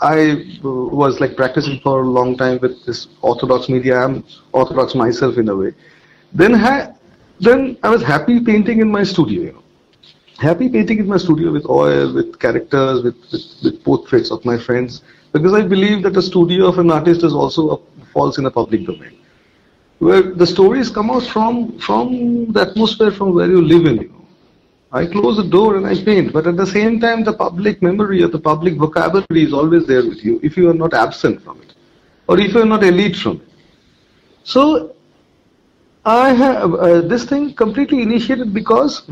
I 0.02 0.59
was 0.62 1.21
like 1.21 1.37
practicing 1.37 1.78
for 1.80 2.02
a 2.02 2.09
long 2.09 2.37
time 2.37 2.59
with 2.61 2.85
this 2.85 3.06
orthodox 3.23 3.68
media. 3.68 3.99
I'm 4.04 4.25
orthodox 4.52 4.97
myself 4.97 5.38
in 5.38 5.49
a 5.49 5.54
way. 5.56 5.73
Then, 6.32 6.54
ha- 6.54 6.92
then 7.38 7.78
I 7.85 7.88
was 7.90 8.02
happy 8.02 8.40
painting 8.40 8.80
in 8.80 8.90
my 8.90 9.04
studio. 9.04 9.62
Happy 10.38 10.68
painting 10.68 10.99
in 10.99 11.06
my 11.06 11.18
studio 11.18 11.52
with 11.52 11.66
oil, 11.66 12.12
with 12.12 12.40
characters, 12.40 13.04
with, 13.04 13.14
with, 13.30 13.44
with, 13.62 13.85
portraits 13.85 14.32
of 14.32 14.44
my 14.44 14.59
friends, 14.59 15.02
because 15.30 15.52
I 15.52 15.62
believe 15.62 16.02
that 16.02 16.14
the 16.14 16.23
studio 16.23 16.66
of 16.66 16.80
an 16.80 16.90
artist 16.90 17.23
is 17.23 17.32
also 17.32 17.71
a, 17.71 18.04
falls 18.12 18.38
in 18.38 18.47
a 18.47 18.50
public 18.50 18.85
domain, 18.85 19.16
where 20.00 20.23
the 20.23 20.47
stories 20.47 20.90
come 20.90 21.11
out 21.11 21.23
from 21.23 21.78
from 21.78 22.52
the 22.52 22.62
atmosphere 22.62 23.12
from 23.12 23.35
where 23.35 23.47
you 23.47 23.62
live 23.62 23.87
in. 23.87 24.02
You 24.02 24.09
know, 24.09 24.21
I 24.92 25.06
close 25.06 25.37
the 25.37 25.49
door 25.49 25.76
and 25.76 25.87
I 25.87 25.94
paint, 26.04 26.32
but 26.32 26.46
at 26.46 26.56
the 26.56 26.66
same 26.66 27.00
time, 27.00 27.25
the 27.25 27.32
public 27.32 27.82
memory 27.82 28.22
or 28.22 28.28
the 28.28 28.38
public 28.38 28.75
vocabulary 28.75 29.42
is 29.42 29.52
always 29.52 29.87
there 29.87 30.04
with 30.06 30.25
you 30.25 30.38
if 30.42 30.56
you 30.56 30.68
are 30.70 30.75
not 30.75 30.92
absent 30.94 31.42
from 31.42 31.61
it, 31.62 31.75
or 32.28 32.38
if 32.38 32.52
you 32.54 32.61
are 32.61 32.66
not 32.66 32.82
elite 32.82 33.16
from 33.16 33.37
it. 33.37 33.49
So. 34.44 34.94
I 36.04 36.32
have 36.32 36.75
uh, 36.75 37.00
this 37.02 37.25
thing 37.25 37.54
completely 37.54 38.02
initiated 38.02 38.52
because 38.52 39.08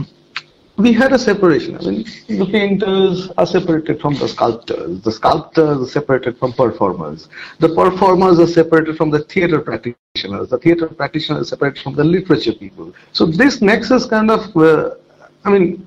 we 0.76 0.92
had 0.92 1.12
a 1.12 1.18
separation. 1.18 1.76
I 1.78 1.82
mean, 1.82 2.04
the 2.26 2.46
painters 2.46 3.30
are 3.38 3.46
separated 3.46 4.00
from 4.00 4.14
the 4.14 4.26
sculptors. 4.26 5.00
The 5.00 5.12
sculptors 5.12 5.86
are 5.86 5.86
separated 5.86 6.38
from 6.38 6.52
performers. 6.52 7.28
The 7.60 7.68
performers 7.68 8.40
are 8.40 8.46
separated 8.46 8.96
from 8.96 9.10
the 9.10 9.20
theater 9.20 9.60
practitioners. 9.60 10.48
The 10.48 10.58
theater 10.58 10.88
practitioners 10.88 11.42
are 11.42 11.44
separated 11.44 11.82
from 11.82 11.94
the 11.94 12.02
literature 12.02 12.54
people. 12.54 12.92
So 13.12 13.26
this 13.26 13.62
nexus 13.62 14.06
kind 14.06 14.30
of, 14.30 14.56
uh, 14.56 14.96
I 15.44 15.50
mean, 15.50 15.86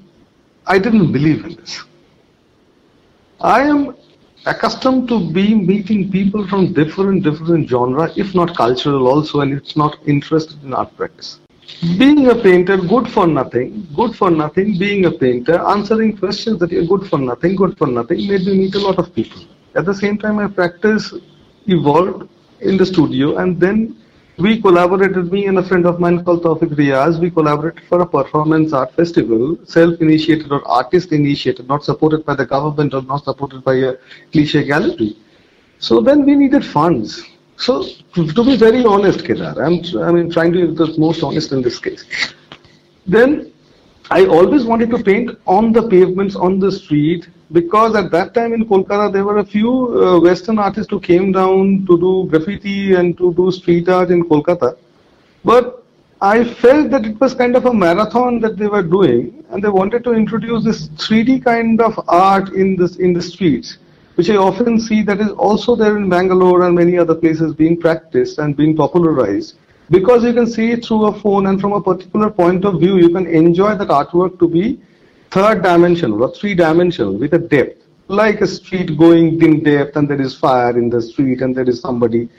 I 0.65 0.79
didn't 0.79 1.11
believe 1.11 1.45
in 1.45 1.55
this. 1.55 1.83
I 3.41 3.61
am 3.61 3.95
accustomed 4.45 5.07
to 5.09 5.31
be 5.31 5.53
meeting 5.53 6.11
people 6.11 6.47
from 6.47 6.73
different, 6.73 7.23
different 7.23 7.69
genre, 7.69 8.11
if 8.15 8.33
not 8.33 8.55
cultural 8.55 9.07
also, 9.07 9.41
and 9.41 9.53
it's 9.53 9.75
not 9.75 9.97
interested 10.05 10.63
in 10.63 10.73
art 10.73 10.95
practice 10.95 11.39
being 11.97 12.27
a 12.29 12.35
painter, 12.35 12.77
good 12.77 13.09
for 13.09 13.27
nothing, 13.27 13.87
good 13.95 14.15
for 14.15 14.31
nothing, 14.31 14.77
being 14.77 15.05
a 15.05 15.11
painter, 15.11 15.59
answering 15.67 16.15
questions 16.17 16.59
that 16.59 16.71
you're 16.71 16.85
good 16.85 17.07
for 17.09 17.19
nothing, 17.19 17.55
good 17.55 17.77
for 17.77 17.87
nothing, 17.87 18.27
made 18.27 18.45
me 18.45 18.57
meet 18.57 18.75
a 18.75 18.79
lot 18.79 18.97
of 18.97 19.13
people. 19.13 19.41
At 19.75 19.85
the 19.85 19.93
same 19.93 20.17
time, 20.17 20.35
my 20.35 20.47
practice 20.47 21.13
evolved 21.67 22.29
in 22.61 22.77
the 22.77 22.85
studio, 22.85 23.37
and 23.37 23.59
then 23.59 23.97
we 24.37 24.61
collaborated, 24.61 25.31
me 25.31 25.45
and 25.45 25.59
a 25.59 25.63
friend 25.63 25.85
of 25.85 25.99
mine 25.99 26.23
called 26.23 26.43
Taufik 26.43 26.75
Riaz, 26.75 27.19
we 27.19 27.29
collaborated 27.29 27.83
for 27.87 28.01
a 28.01 28.05
performance 28.05 28.73
art 28.73 28.93
festival, 28.95 29.57
self-initiated 29.65 30.51
or 30.51 30.67
artist-initiated, 30.67 31.67
not 31.67 31.83
supported 31.83 32.25
by 32.25 32.35
the 32.35 32.45
government 32.45 32.93
or 32.93 33.03
not 33.03 33.23
supported 33.23 33.63
by 33.63 33.75
a 33.75 33.93
cliche 34.31 34.63
gallery. 34.63 35.17
So 35.79 36.01
then 36.01 36.25
we 36.25 36.35
needed 36.35 36.65
funds. 36.65 37.23
So, 37.57 37.83
to 38.15 38.43
be 38.43 38.57
very 38.57 38.83
honest, 38.83 39.23
Kedar, 39.23 39.63
I'm, 39.63 39.81
I 40.01 40.11
mean, 40.11 40.31
trying 40.31 40.53
to 40.53 40.67
be 40.67 40.73
the 40.75 40.97
most 40.97 41.21
honest 41.21 41.51
in 41.51 41.61
this 41.61 41.77
case. 41.77 42.03
Then, 43.05 43.53
I 44.09 44.25
always 44.25 44.65
wanted 44.65 44.89
to 44.89 45.03
paint 45.03 45.31
on 45.45 45.71
the 45.71 45.87
pavements, 45.87 46.35
on 46.35 46.59
the 46.59 46.71
street, 46.71 47.29
because 47.53 47.95
at 47.95 48.11
that 48.11 48.33
time 48.33 48.53
in 48.53 48.65
Kolkata, 48.65 49.13
there 49.13 49.23
were 49.23 49.37
a 49.37 49.45
few 49.45 49.71
uh, 49.71 50.19
Western 50.19 50.59
artists 50.59 50.89
who 50.89 50.99
came 50.99 51.31
down 51.31 51.85
to 51.87 51.97
do 51.99 52.27
graffiti 52.29 52.95
and 52.95 53.17
to 53.17 53.33
do 53.35 53.51
street 53.51 53.87
art 53.87 54.11
in 54.11 54.23
Kolkata. 54.25 54.75
But 55.45 55.85
I 56.19 56.43
felt 56.43 56.89
that 56.91 57.05
it 57.05 57.19
was 57.21 57.33
kind 57.33 57.55
of 57.55 57.65
a 57.65 57.73
marathon 57.73 58.39
that 58.41 58.57
they 58.57 58.67
were 58.67 58.83
doing, 58.83 59.45
and 59.49 59.63
they 59.63 59.69
wanted 59.69 60.03
to 60.05 60.13
introduce 60.13 60.65
this 60.65 60.87
3D 60.89 61.43
kind 61.45 61.79
of 61.81 61.99
art 62.07 62.49
in 62.53 62.75
this 62.75 62.97
in 62.97 63.13
the 63.13 63.21
streets 63.21 63.77
which 64.15 64.29
I 64.29 64.35
often 64.35 64.79
see 64.79 65.01
that 65.03 65.19
is 65.19 65.29
also 65.31 65.75
there 65.75 65.97
in 65.97 66.09
Bangalore 66.09 66.63
and 66.63 66.75
many 66.75 66.97
other 66.97 67.15
places 67.15 67.53
being 67.53 67.79
practiced 67.79 68.37
and 68.37 68.55
being 68.55 68.75
popularized. 68.75 69.55
Because 69.89 70.23
you 70.23 70.33
can 70.33 70.47
see 70.47 70.71
it 70.71 70.85
through 70.85 71.05
a 71.05 71.19
phone 71.19 71.47
and 71.47 71.59
from 71.59 71.73
a 71.73 71.81
particular 71.81 72.29
point 72.29 72.63
of 72.63 72.79
view, 72.79 72.97
you 72.97 73.09
can 73.09 73.27
enjoy 73.27 73.75
that 73.75 73.87
artwork 73.87 74.39
to 74.39 74.47
be 74.47 74.79
third 75.33 75.63
dimensional 75.63 76.23
or 76.23 76.31
three 76.35 76.53
dimensional 76.53 77.13
with 77.17 77.33
a 77.33 77.39
depth. 77.39 77.81
Like 78.07 78.41
a 78.41 78.47
street 78.47 78.97
going 78.97 79.41
in 79.41 79.63
depth 79.63 79.95
and 79.97 80.07
there 80.07 80.21
is 80.21 80.35
fire 80.35 80.77
in 80.77 80.89
the 80.89 81.01
street 81.01 81.41
and 81.41 81.55
there 81.55 81.67
is 81.67 81.79
somebody 81.79 82.29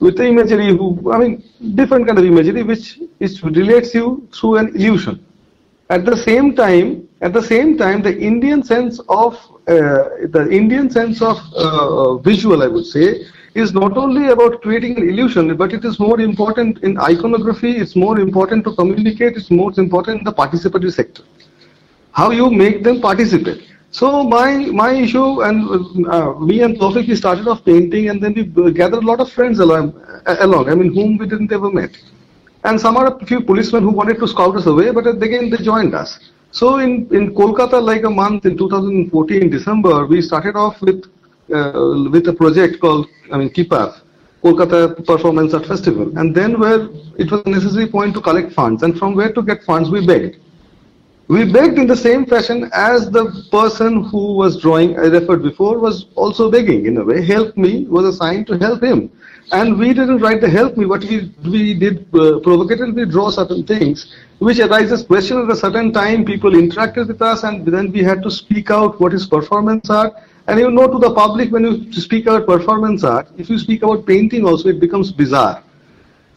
with 0.00 0.16
the 0.16 0.26
imagery 0.26 0.68
who, 0.68 1.12
I 1.12 1.18
mean, 1.18 1.44
different 1.74 2.06
kind 2.06 2.18
of 2.18 2.24
imagery 2.24 2.62
which 2.62 3.00
is 3.20 3.42
relates 3.42 3.94
you 3.94 4.26
through 4.32 4.56
an 4.56 4.68
illusion. 4.76 5.24
At 5.90 6.04
the 6.04 6.16
same 6.16 6.54
time, 6.54 7.08
at 7.20 7.32
the 7.32 7.42
same 7.42 7.76
time, 7.76 8.02
the 8.02 8.16
Indian 8.16 8.62
sense 8.62 9.00
of 9.08 9.34
uh, 9.66 10.26
the 10.36 10.48
Indian 10.50 10.88
sense 10.90 11.20
of 11.20 11.36
uh, 11.54 12.16
visual, 12.18 12.62
I 12.62 12.68
would 12.68 12.86
say, 12.86 13.26
is 13.54 13.74
not 13.74 13.96
only 13.96 14.28
about 14.28 14.62
creating 14.62 14.96
an 14.98 15.08
illusion, 15.08 15.54
but 15.56 15.72
it 15.72 15.84
is 15.84 15.98
more 15.98 16.20
important 16.20 16.78
in 16.84 16.98
iconography. 16.98 17.76
It's 17.76 17.96
more 17.96 18.20
important 18.20 18.64
to 18.64 18.74
communicate. 18.74 19.36
It's 19.36 19.50
more 19.50 19.72
important 19.76 20.20
in 20.20 20.24
the 20.24 20.32
participatory 20.32 20.92
sector. 20.92 21.24
How 22.18 22.30
you 22.32 22.50
make 22.50 22.82
them 22.82 23.00
participate. 23.00 23.60
So 23.98 24.24
my 24.24 24.48
my 24.78 24.90
issue 24.92 25.42
and 25.48 25.58
uh, 26.14 26.32
me 26.50 26.62
and 26.66 26.76
Tawfiq 26.80 27.06
we 27.10 27.16
started 27.20 27.46
off 27.52 27.60
painting 27.64 28.08
and 28.10 28.20
then 28.22 28.32
we 28.36 28.72
gathered 28.78 29.04
a 29.04 29.06
lot 29.10 29.20
of 29.24 29.30
friends 29.32 29.60
along, 29.60 29.92
along. 30.46 30.68
I 30.68 30.74
mean, 30.74 30.92
whom 30.96 31.16
we 31.16 31.28
didn't 31.32 31.52
ever 31.58 31.70
met. 31.70 31.92
And 32.64 32.80
some 32.80 32.96
are 32.96 33.06
a 33.12 33.26
few 33.26 33.40
policemen 33.50 33.84
who 33.84 33.92
wanted 34.00 34.18
to 34.22 34.26
scout 34.32 34.56
us 34.56 34.66
away, 34.66 34.90
but 34.90 35.06
again 35.06 35.48
they 35.48 35.58
joined 35.58 35.94
us. 35.94 36.18
So 36.50 36.78
in, 36.78 36.92
in 37.18 37.34
Kolkata, 37.36 37.80
like 37.80 38.02
a 38.02 38.10
month 38.10 38.46
in 38.46 38.58
2014 38.58 39.48
December, 39.48 40.04
we 40.06 40.20
started 40.20 40.56
off 40.56 40.82
with 40.82 41.04
uh, 41.54 42.08
with 42.16 42.26
a 42.26 42.36
project 42.42 42.80
called 42.80 43.06
I 43.32 43.38
mean 43.38 43.50
KIPAF, 43.50 44.00
Kolkata 44.42 45.06
Performance 45.12 45.54
Art 45.54 45.66
Festival, 45.66 46.18
and 46.18 46.34
then 46.34 46.58
where 46.58 46.82
it 47.22 47.30
was 47.30 47.42
a 47.46 47.50
necessary 47.56 47.86
point 47.86 48.12
to 48.14 48.20
collect 48.20 48.52
funds, 48.60 48.82
and 48.82 48.98
from 48.98 49.14
where 49.14 49.32
to 49.40 49.48
get 49.52 49.62
funds, 49.72 49.88
we 49.96 50.04
begged. 50.12 50.36
We 51.28 51.44
begged 51.44 51.78
in 51.78 51.86
the 51.86 51.94
same 51.94 52.24
fashion 52.24 52.70
as 52.72 53.10
the 53.10 53.46
person 53.50 54.02
who 54.04 54.32
was 54.32 54.58
drawing, 54.58 54.98
I 54.98 55.08
referred 55.08 55.42
before, 55.42 55.78
was 55.78 56.06
also 56.14 56.50
begging 56.50 56.86
in 56.86 56.96
a 56.96 57.04
way. 57.04 57.22
Help 57.22 57.54
me 57.54 57.84
was 57.84 58.06
assigned 58.06 58.46
to 58.46 58.56
help 58.56 58.82
him. 58.82 59.10
And 59.52 59.78
we 59.78 59.92
didn't 59.92 60.20
write 60.20 60.40
the 60.40 60.48
help 60.48 60.78
me, 60.78 60.86
but 60.86 61.04
we, 61.04 61.30
we 61.44 61.74
did 61.74 62.06
uh, 62.14 62.40
provocatively 62.40 63.04
draw 63.04 63.28
certain 63.28 63.62
things, 63.66 64.10
which 64.38 64.58
arises 64.58 65.04
question 65.04 65.38
at 65.42 65.50
a 65.50 65.56
certain 65.56 65.92
time, 65.92 66.24
people 66.24 66.52
interacted 66.52 67.08
with 67.08 67.20
us, 67.20 67.42
and 67.42 67.66
then 67.66 67.92
we 67.92 68.02
had 68.02 68.22
to 68.22 68.30
speak 68.30 68.70
out 68.70 68.98
what 68.98 69.12
is 69.12 69.26
performance 69.26 69.90
art. 69.90 70.14
And 70.46 70.58
you 70.58 70.70
know, 70.70 70.88
to 70.88 70.98
the 70.98 71.12
public, 71.12 71.52
when 71.52 71.64
you 71.64 71.92
speak 71.92 72.24
about 72.24 72.46
performance 72.46 73.04
art, 73.04 73.28
if 73.36 73.50
you 73.50 73.58
speak 73.58 73.82
about 73.82 74.06
painting 74.06 74.46
also, 74.46 74.70
it 74.70 74.80
becomes 74.80 75.12
bizarre 75.12 75.62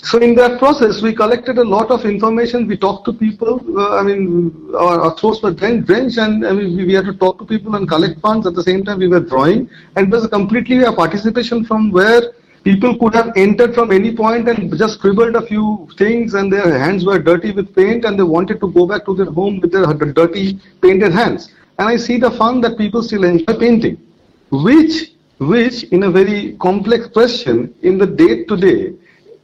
so 0.03 0.17
in 0.17 0.33
that 0.35 0.57
process, 0.57 1.01
we 1.01 1.13
collected 1.13 1.59
a 1.59 1.63
lot 1.63 1.91
of 1.91 2.05
information. 2.05 2.65
We 2.65 2.75
talked 2.75 3.05
to 3.05 3.13
people. 3.13 3.61
Uh, 3.77 3.97
I 3.97 4.03
mean, 4.03 4.73
our, 4.75 4.99
our 4.99 5.17
throats 5.17 5.43
were 5.43 5.51
drenched, 5.51 6.17
and 6.17 6.45
I 6.45 6.53
mean, 6.53 6.75
we, 6.75 6.85
we, 6.85 6.93
had 6.93 7.05
to 7.05 7.13
talk 7.13 7.37
to 7.37 7.45
people 7.45 7.75
and 7.75 7.87
collect 7.87 8.19
funds. 8.19 8.47
At 8.47 8.55
the 8.55 8.63
same 8.63 8.83
time, 8.83 8.97
we 8.97 9.07
were 9.07 9.19
drawing, 9.19 9.69
and 9.95 10.07
it 10.07 10.09
was 10.09 10.25
completely 10.27 10.83
a 10.83 10.91
participation 10.91 11.63
from 11.65 11.91
where 11.91 12.33
people 12.63 12.97
could 12.97 13.13
have 13.13 13.31
entered 13.35 13.75
from 13.75 13.91
any 13.91 14.15
point 14.15 14.49
and 14.49 14.75
just 14.75 14.95
scribbled 14.95 15.35
a 15.35 15.45
few 15.45 15.87
things, 15.99 16.33
and 16.33 16.51
their 16.51 16.79
hands 16.79 17.05
were 17.05 17.19
dirty 17.19 17.51
with 17.51 17.75
paint, 17.75 18.03
and 18.03 18.17
they 18.17 18.23
wanted 18.23 18.59
to 18.61 18.71
go 18.71 18.87
back 18.87 19.05
to 19.05 19.13
their 19.13 19.31
home 19.31 19.59
with 19.59 19.71
their 19.71 19.85
dirty 19.85 20.59
painted 20.81 21.11
hands. 21.11 21.53
And 21.77 21.87
I 21.87 21.97
see 21.97 22.17
the 22.17 22.31
fun 22.31 22.59
that 22.61 22.75
people 22.75 23.03
still 23.03 23.23
enjoy 23.23 23.53
painting, 23.53 24.01
which, 24.49 25.11
which 25.37 25.83
in 25.85 26.03
a 26.03 26.09
very 26.09 26.57
complex 26.59 27.05
question 27.05 27.75
in 27.83 27.99
the 27.99 28.07
day 28.07 28.45
to 28.45 28.57
day 28.57 28.93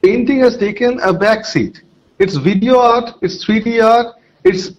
painting 0.01 0.39
has 0.39 0.57
taken 0.57 0.99
a 1.01 1.13
back 1.13 1.45
seat. 1.45 1.83
It's 2.19 2.35
video 2.35 2.79
art, 2.79 3.15
it's 3.21 3.45
3D 3.45 3.83
art, 3.83 4.15
it's 4.43 4.71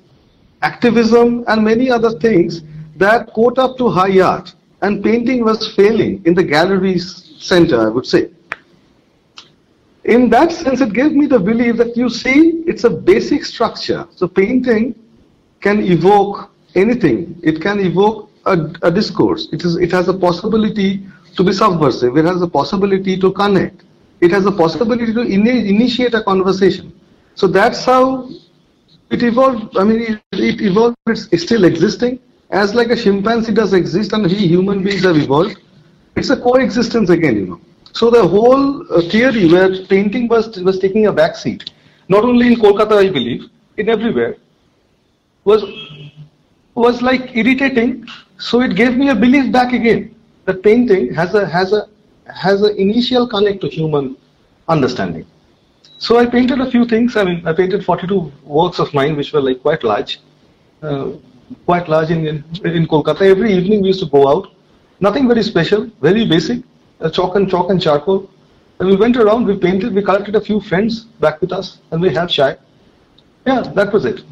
activism 0.62 1.44
and 1.46 1.64
many 1.64 1.90
other 1.90 2.18
things 2.18 2.62
that 2.96 3.32
caught 3.32 3.58
up 3.58 3.78
to 3.78 3.88
high 3.88 4.20
art. 4.20 4.54
And 4.82 5.02
painting 5.02 5.44
was 5.44 5.74
failing 5.74 6.22
in 6.24 6.34
the 6.34 6.42
gallery's 6.42 7.34
center, 7.38 7.80
I 7.80 7.88
would 7.88 8.06
say. 8.06 8.30
In 10.04 10.30
that 10.30 10.52
sense, 10.52 10.80
it 10.80 10.92
gave 10.92 11.12
me 11.12 11.26
the 11.26 11.38
belief 11.38 11.76
that 11.76 11.96
you 11.96 12.08
see, 12.08 12.62
it's 12.66 12.84
a 12.84 12.90
basic 12.90 13.44
structure. 13.44 14.06
So 14.14 14.26
painting 14.26 14.94
can 15.60 15.82
evoke 15.82 16.50
anything. 16.74 17.38
It 17.42 17.60
can 17.60 17.80
evoke 17.80 18.30
a, 18.46 18.72
a 18.82 18.90
discourse. 18.90 19.48
It, 19.52 19.64
is, 19.64 19.76
it 19.76 19.92
has 19.92 20.08
a 20.08 20.14
possibility 20.14 21.06
to 21.36 21.44
be 21.44 21.52
subversive. 21.52 22.16
It 22.16 22.24
has 22.24 22.40
a 22.40 22.48
possibility 22.48 23.18
to 23.18 23.32
connect 23.32 23.84
it 24.20 24.30
has 24.30 24.46
a 24.46 24.52
possibility 24.52 25.12
to 25.12 25.20
in 25.20 25.46
initiate 25.46 26.14
a 26.14 26.22
conversation. 26.22 26.92
So 27.34 27.46
that's 27.46 27.84
how 27.84 28.28
it 29.10 29.22
evolved. 29.22 29.76
I 29.76 29.84
mean, 29.84 30.02
it, 30.02 30.20
it 30.32 30.60
evolved, 30.60 30.96
it's 31.06 31.42
still 31.42 31.64
existing. 31.64 32.20
As 32.50 32.74
like 32.74 32.88
a 32.90 32.96
chimpanzee 32.96 33.52
does 33.52 33.72
exist 33.74 34.12
and 34.12 34.24
we 34.24 34.34
human 34.34 34.82
beings 34.82 35.04
have 35.04 35.16
evolved, 35.16 35.58
it's 36.16 36.30
a 36.30 36.36
coexistence 36.36 37.10
again, 37.10 37.36
you 37.36 37.46
know. 37.46 37.60
So 37.92 38.10
the 38.10 38.26
whole 38.26 38.92
uh, 38.92 39.02
theory 39.02 39.50
where 39.50 39.84
painting 39.86 40.28
was, 40.28 40.58
was 40.60 40.78
taking 40.78 41.06
a 41.06 41.12
backseat, 41.12 41.70
not 42.08 42.24
only 42.24 42.48
in 42.48 42.54
Kolkata, 42.54 42.96
I 42.96 43.10
believe, 43.10 43.48
in 43.76 43.88
everywhere, 43.88 44.36
was, 45.44 45.62
was 46.74 47.02
like 47.02 47.36
irritating. 47.36 48.06
So 48.38 48.62
it 48.62 48.74
gave 48.74 48.96
me 48.96 49.10
a 49.10 49.14
belief 49.14 49.52
back 49.52 49.72
again 49.72 50.14
that 50.44 50.62
painting 50.62 51.12
has 51.14 51.34
a, 51.34 51.46
has 51.46 51.72
a 51.72 51.88
has 52.34 52.62
an 52.62 52.76
initial 52.76 53.26
connect 53.26 53.60
to 53.62 53.68
human 53.68 54.16
understanding. 54.68 55.26
So 55.98 56.18
I 56.18 56.26
painted 56.26 56.60
a 56.60 56.70
few 56.70 56.84
things. 56.84 57.16
I 57.16 57.24
mean, 57.24 57.46
I 57.46 57.52
painted 57.52 57.84
42 57.84 58.32
works 58.44 58.78
of 58.78 58.92
mine, 58.94 59.16
which 59.16 59.32
were 59.32 59.40
like 59.40 59.60
quite 59.62 59.82
large, 59.82 60.20
uh, 60.82 61.10
quite 61.66 61.88
large 61.88 62.10
in, 62.10 62.26
in, 62.26 62.44
in 62.64 62.86
Kolkata. 62.86 63.22
Every 63.22 63.52
evening 63.52 63.82
we 63.82 63.88
used 63.88 64.00
to 64.00 64.06
go 64.06 64.28
out. 64.28 64.52
Nothing 65.00 65.28
very 65.28 65.42
special, 65.42 65.90
very 66.00 66.26
basic, 66.26 66.62
uh, 67.00 67.10
chalk 67.10 67.36
and 67.36 67.48
chalk 67.50 67.70
and 67.70 67.80
charcoal. 67.80 68.30
And 68.78 68.88
we 68.88 68.96
went 68.96 69.16
around, 69.16 69.46
we 69.46 69.56
painted, 69.56 69.92
we 69.92 70.02
collected 70.02 70.36
a 70.36 70.40
few 70.40 70.60
friends 70.60 71.04
back 71.20 71.40
with 71.40 71.52
us, 71.52 71.78
and 71.90 72.00
we 72.00 72.14
had 72.14 72.28
chai. 72.28 72.56
Yeah, 73.46 73.60
that 73.60 73.92
was 73.92 74.04
it. 74.04 74.22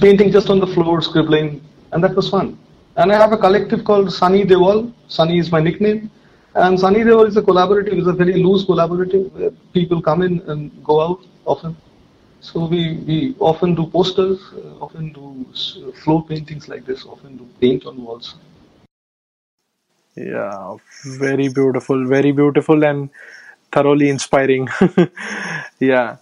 Painting 0.00 0.30
just 0.30 0.50
on 0.50 0.60
the 0.60 0.66
floor, 0.68 1.02
scribbling, 1.02 1.60
and 1.92 2.02
that 2.04 2.14
was 2.14 2.28
fun. 2.28 2.58
And 2.96 3.10
I 3.10 3.16
have 3.16 3.32
a 3.32 3.38
collective 3.38 3.84
called 3.84 4.12
Sunny 4.12 4.44
Dewal. 4.44 4.92
Sunny 5.08 5.38
is 5.38 5.50
my 5.50 5.60
nickname. 5.60 6.10
And 6.54 6.78
Sunny 6.78 7.02
River 7.02 7.26
is 7.26 7.36
a 7.38 7.42
collaborative, 7.42 7.98
it's 7.98 8.06
a 8.06 8.12
very 8.12 8.34
loose 8.34 8.64
collaborative 8.64 9.32
where 9.32 9.50
people 9.72 10.02
come 10.02 10.22
in 10.22 10.40
and 10.50 10.84
go 10.84 11.00
out 11.00 11.20
often. 11.46 11.76
So 12.40 12.66
we, 12.66 12.98
we 13.06 13.36
often 13.38 13.74
do 13.74 13.86
posters, 13.86 14.38
uh, 14.52 14.84
often 14.84 15.12
do 15.12 15.46
floor 16.02 16.26
paintings 16.26 16.68
like 16.68 16.84
this, 16.84 17.06
often 17.06 17.36
do 17.38 17.48
paint 17.60 17.86
on 17.86 18.04
walls. 18.04 18.34
Yeah, 20.14 20.76
very 21.04 21.48
beautiful, 21.48 22.06
very 22.06 22.32
beautiful 22.32 22.84
and 22.84 23.08
thoroughly 23.70 24.10
inspiring. 24.10 24.68
yeah. 25.80 26.16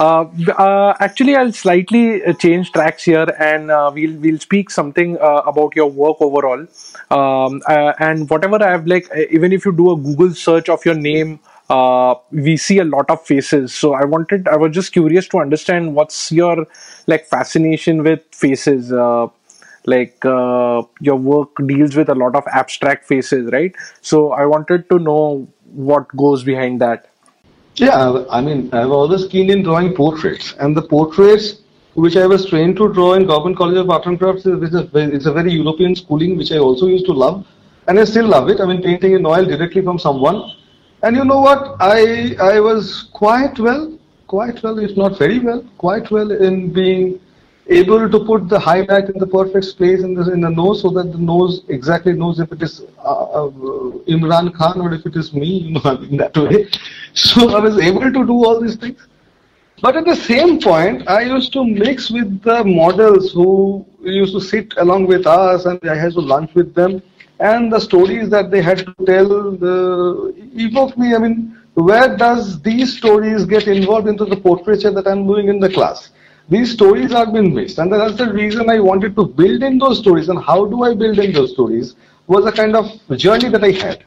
Uh, 0.00 0.24
uh, 0.56 0.94
actually, 1.00 1.36
I'll 1.36 1.52
slightly 1.52 2.24
uh, 2.24 2.32
change 2.32 2.72
tracks 2.72 3.04
here, 3.04 3.26
and 3.38 3.70
uh, 3.70 3.90
we'll 3.94 4.16
we'll 4.18 4.38
speak 4.38 4.70
something 4.70 5.18
uh, 5.18 5.42
about 5.52 5.76
your 5.76 5.90
work 5.90 6.16
overall. 6.22 6.66
Um, 7.10 7.60
and 7.98 8.30
whatever 8.30 8.62
I 8.64 8.70
have, 8.70 8.86
like, 8.86 9.10
even 9.30 9.52
if 9.52 9.66
you 9.66 9.72
do 9.72 9.90
a 9.90 9.96
Google 9.96 10.32
search 10.32 10.70
of 10.70 10.86
your 10.86 10.94
name, 10.94 11.38
we 12.30 12.56
see 12.56 12.78
a 12.78 12.84
lot 12.84 13.10
of 13.10 13.26
faces. 13.26 13.74
So 13.74 13.92
I 13.92 14.06
wanted, 14.06 14.48
I 14.48 14.56
was 14.56 14.72
just 14.72 14.92
curious 14.92 15.28
to 15.28 15.38
understand 15.38 15.94
what's 15.94 16.32
your 16.32 16.66
like 17.06 17.26
fascination 17.26 18.02
with 18.02 18.22
faces. 18.32 18.90
like 19.86 20.16
your 20.24 21.16
work 21.16 21.50
deals 21.66 21.96
with 21.96 22.08
a 22.08 22.14
lot 22.14 22.36
of 22.36 22.44
abstract 22.52 23.06
faces, 23.06 23.50
right? 23.52 23.74
So 24.00 24.32
I 24.32 24.46
wanted 24.46 24.88
to 24.90 24.98
know 24.98 25.48
what 25.72 26.08
goes 26.16 26.42
behind 26.44 26.80
that. 26.80 27.09
Yeah, 27.76 28.24
I 28.30 28.40
mean, 28.40 28.68
I 28.72 28.84
was 28.84 28.92
always 28.94 29.26
keen 29.26 29.50
in 29.50 29.62
drawing 29.62 29.94
portraits, 29.94 30.54
and 30.58 30.76
the 30.76 30.82
portraits 30.82 31.62
which 31.94 32.16
I 32.16 32.26
was 32.26 32.46
trained 32.46 32.76
to 32.76 32.92
draw 32.92 33.14
in 33.14 33.26
Government 33.26 33.56
College 33.56 33.78
of 33.78 33.90
Art 33.90 34.06
and 34.06 34.18
Crafts 34.18 34.46
is 34.46 34.74
a, 34.74 34.88
it's 34.94 35.26
a 35.26 35.32
very 35.32 35.52
European 35.52 35.94
schooling 35.96 36.36
which 36.36 36.52
I 36.52 36.58
also 36.58 36.86
used 36.86 37.06
to 37.06 37.12
love, 37.12 37.46
and 37.88 37.98
I 37.98 38.04
still 38.04 38.26
love 38.26 38.48
it. 38.48 38.60
I 38.60 38.66
mean, 38.66 38.82
painting 38.82 39.12
in 39.14 39.26
oil 39.26 39.44
directly 39.44 39.82
from 39.82 39.98
someone, 39.98 40.52
and 41.02 41.16
you 41.16 41.24
know 41.24 41.40
what? 41.40 41.76
I 41.80 42.36
I 42.40 42.60
was 42.60 43.08
quite 43.12 43.58
well, 43.58 43.98
quite 44.26 44.62
well, 44.62 44.78
if 44.78 44.96
not 44.96 45.18
very 45.18 45.38
well, 45.38 45.64
quite 45.78 46.10
well 46.10 46.30
in 46.30 46.72
being 46.72 47.18
able 47.68 48.08
to 48.10 48.24
put 48.24 48.48
the 48.48 48.58
highlight 48.58 49.08
in 49.08 49.18
the 49.18 49.26
perfect 49.26 49.64
space 49.64 50.02
in 50.02 50.14
the, 50.14 50.32
in 50.32 50.40
the 50.40 50.50
nose 50.50 50.82
so 50.82 50.90
that 50.90 51.12
the 51.12 51.18
nose 51.18 51.62
exactly 51.68 52.12
knows 52.12 52.40
if 52.40 52.50
it 52.52 52.62
is 52.62 52.82
uh, 52.98 53.24
uh, 53.24 53.50
Imran 54.08 54.52
Khan 54.54 54.80
or 54.80 54.92
if 54.92 55.06
it 55.06 55.16
is 55.16 55.32
me, 55.32 55.46
you 55.46 55.70
know, 55.72 55.90
in 56.10 56.16
that 56.16 56.36
way. 56.36 56.68
So 57.14 57.56
I 57.56 57.60
was 57.60 57.78
able 57.78 58.12
to 58.12 58.26
do 58.26 58.44
all 58.44 58.60
these 58.60 58.76
things. 58.76 59.06
But 59.82 59.96
at 59.96 60.04
the 60.04 60.16
same 60.16 60.60
point, 60.60 61.08
I 61.08 61.22
used 61.22 61.52
to 61.54 61.64
mix 61.64 62.10
with 62.10 62.42
the 62.42 62.64
models 62.64 63.32
who 63.32 63.86
used 64.02 64.34
to 64.34 64.40
sit 64.40 64.74
along 64.76 65.06
with 65.06 65.26
us 65.26 65.64
and 65.64 65.80
I 65.88 65.96
had 65.96 66.12
to 66.12 66.20
lunch 66.20 66.54
with 66.54 66.74
them. 66.74 67.02
And 67.38 67.72
the 67.72 67.80
stories 67.80 68.28
that 68.28 68.50
they 68.50 68.60
had 68.60 68.78
to 68.78 68.94
tell 69.06 69.52
the, 69.52 70.34
evoked 70.54 70.98
me. 70.98 71.14
I 71.14 71.18
mean, 71.18 71.58
where 71.74 72.14
does 72.14 72.60
these 72.60 72.98
stories 72.98 73.46
get 73.46 73.66
involved 73.68 74.06
into 74.06 74.26
the 74.26 74.36
portraiture 74.36 74.90
that 74.90 75.06
I'm 75.06 75.26
doing 75.26 75.48
in 75.48 75.60
the 75.60 75.70
class? 75.70 76.10
These 76.50 76.72
stories 76.72 77.12
have 77.12 77.32
been 77.32 77.54
missed 77.54 77.78
and 77.78 77.92
that's 77.92 78.16
the 78.16 78.30
reason 78.32 78.68
i 78.68 78.78
wanted 78.90 79.14
to 79.16 79.24
build 79.40 79.62
in 79.62 79.78
those 79.78 79.98
stories 79.98 80.28
and 80.28 80.42
how 80.50 80.64
do 80.64 80.82
i 80.82 80.94
build 80.94 81.18
in 81.18 81.32
those 81.32 81.52
stories 81.52 81.94
was 82.26 82.46
a 82.46 82.52
kind 82.52 82.76
of 82.76 82.86
journey 83.16 83.48
that 83.48 83.64
i 83.64 83.72
had. 83.72 84.04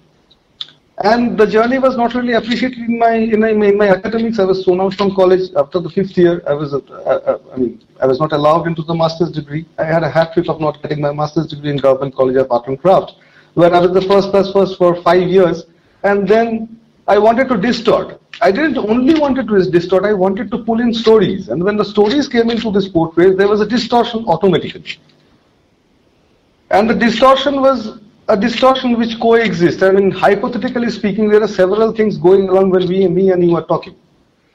And 1.09 1.37
the 1.37 1.47
journey 1.47 1.79
was 1.79 1.97
not 1.97 2.13
really 2.13 2.33
appreciated 2.33 2.77
in 2.77 2.99
my 2.99 3.13
in 3.35 3.39
my, 3.39 3.49
in 3.49 3.77
my 3.77 3.87
academics. 3.89 4.37
I 4.39 4.45
was 4.45 4.63
thrown 4.63 4.79
out 4.79 4.93
from 4.93 5.15
college 5.15 5.49
after 5.61 5.79
the 5.79 5.89
fifth 5.89 6.15
year. 6.17 6.43
I 6.47 6.53
was 6.53 6.73
uh, 6.73 6.77
uh, 6.77 7.39
i 7.53 7.57
mean 7.57 7.81
i 7.99 8.05
was 8.11 8.19
not 8.19 8.31
allowed 8.31 8.67
into 8.67 8.83
the 8.83 8.93
master's 8.93 9.31
degree. 9.31 9.65
I 9.79 9.85
had 9.85 10.03
a 10.03 10.11
hat 10.17 10.33
trick 10.33 10.47
of 10.53 10.61
not 10.61 10.81
getting 10.83 11.01
my 11.01 11.11
master's 11.11 11.47
degree 11.47 11.71
in 11.71 11.77
government 11.77 12.15
college 12.15 12.37
of 12.43 12.51
art 12.51 12.67
and 12.67 12.79
craft 12.83 13.15
where 13.55 13.73
i 13.73 13.79
was 13.85 13.91
the 13.99 14.05
first 14.13 14.29
class 14.31 14.51
first 14.53 14.77
for 14.77 14.91
five 15.09 15.27
years. 15.37 15.65
And 16.03 16.27
then 16.27 16.79
i 17.07 17.17
wanted 17.17 17.49
to 17.53 17.57
distort 17.57 18.21
I 18.43 18.51
didn't 18.51 18.77
only 18.77 19.17
wanted 19.17 19.47
to 19.47 19.71
distort, 19.71 20.03
I 20.03 20.11
wanted 20.11 20.51
to 20.51 20.57
pull 20.57 20.81
in 20.81 20.93
stories. 20.93 21.47
And 21.47 21.63
when 21.63 21.77
the 21.77 21.85
stories 21.85 22.27
came 22.27 22.49
into 22.49 22.71
this 22.71 22.89
portrait, 22.89 23.37
there 23.37 23.47
was 23.47 23.61
a 23.61 23.65
distortion 23.65 24.25
automatically. 24.27 24.99
And 26.69 26.89
the 26.89 26.93
distortion 26.93 27.61
was 27.61 27.99
a 28.27 28.35
distortion 28.35 28.97
which 28.97 29.17
coexists. 29.21 29.81
I 29.81 29.91
mean, 29.91 30.11
hypothetically 30.11 30.89
speaking, 30.89 31.29
there 31.29 31.41
are 31.41 31.47
several 31.47 31.93
things 31.93 32.17
going 32.17 32.49
along 32.49 32.71
when 32.71 32.85
we, 32.85 33.07
me 33.07 33.31
and 33.31 33.41
you 33.41 33.55
are 33.55 33.65
talking. 33.65 33.95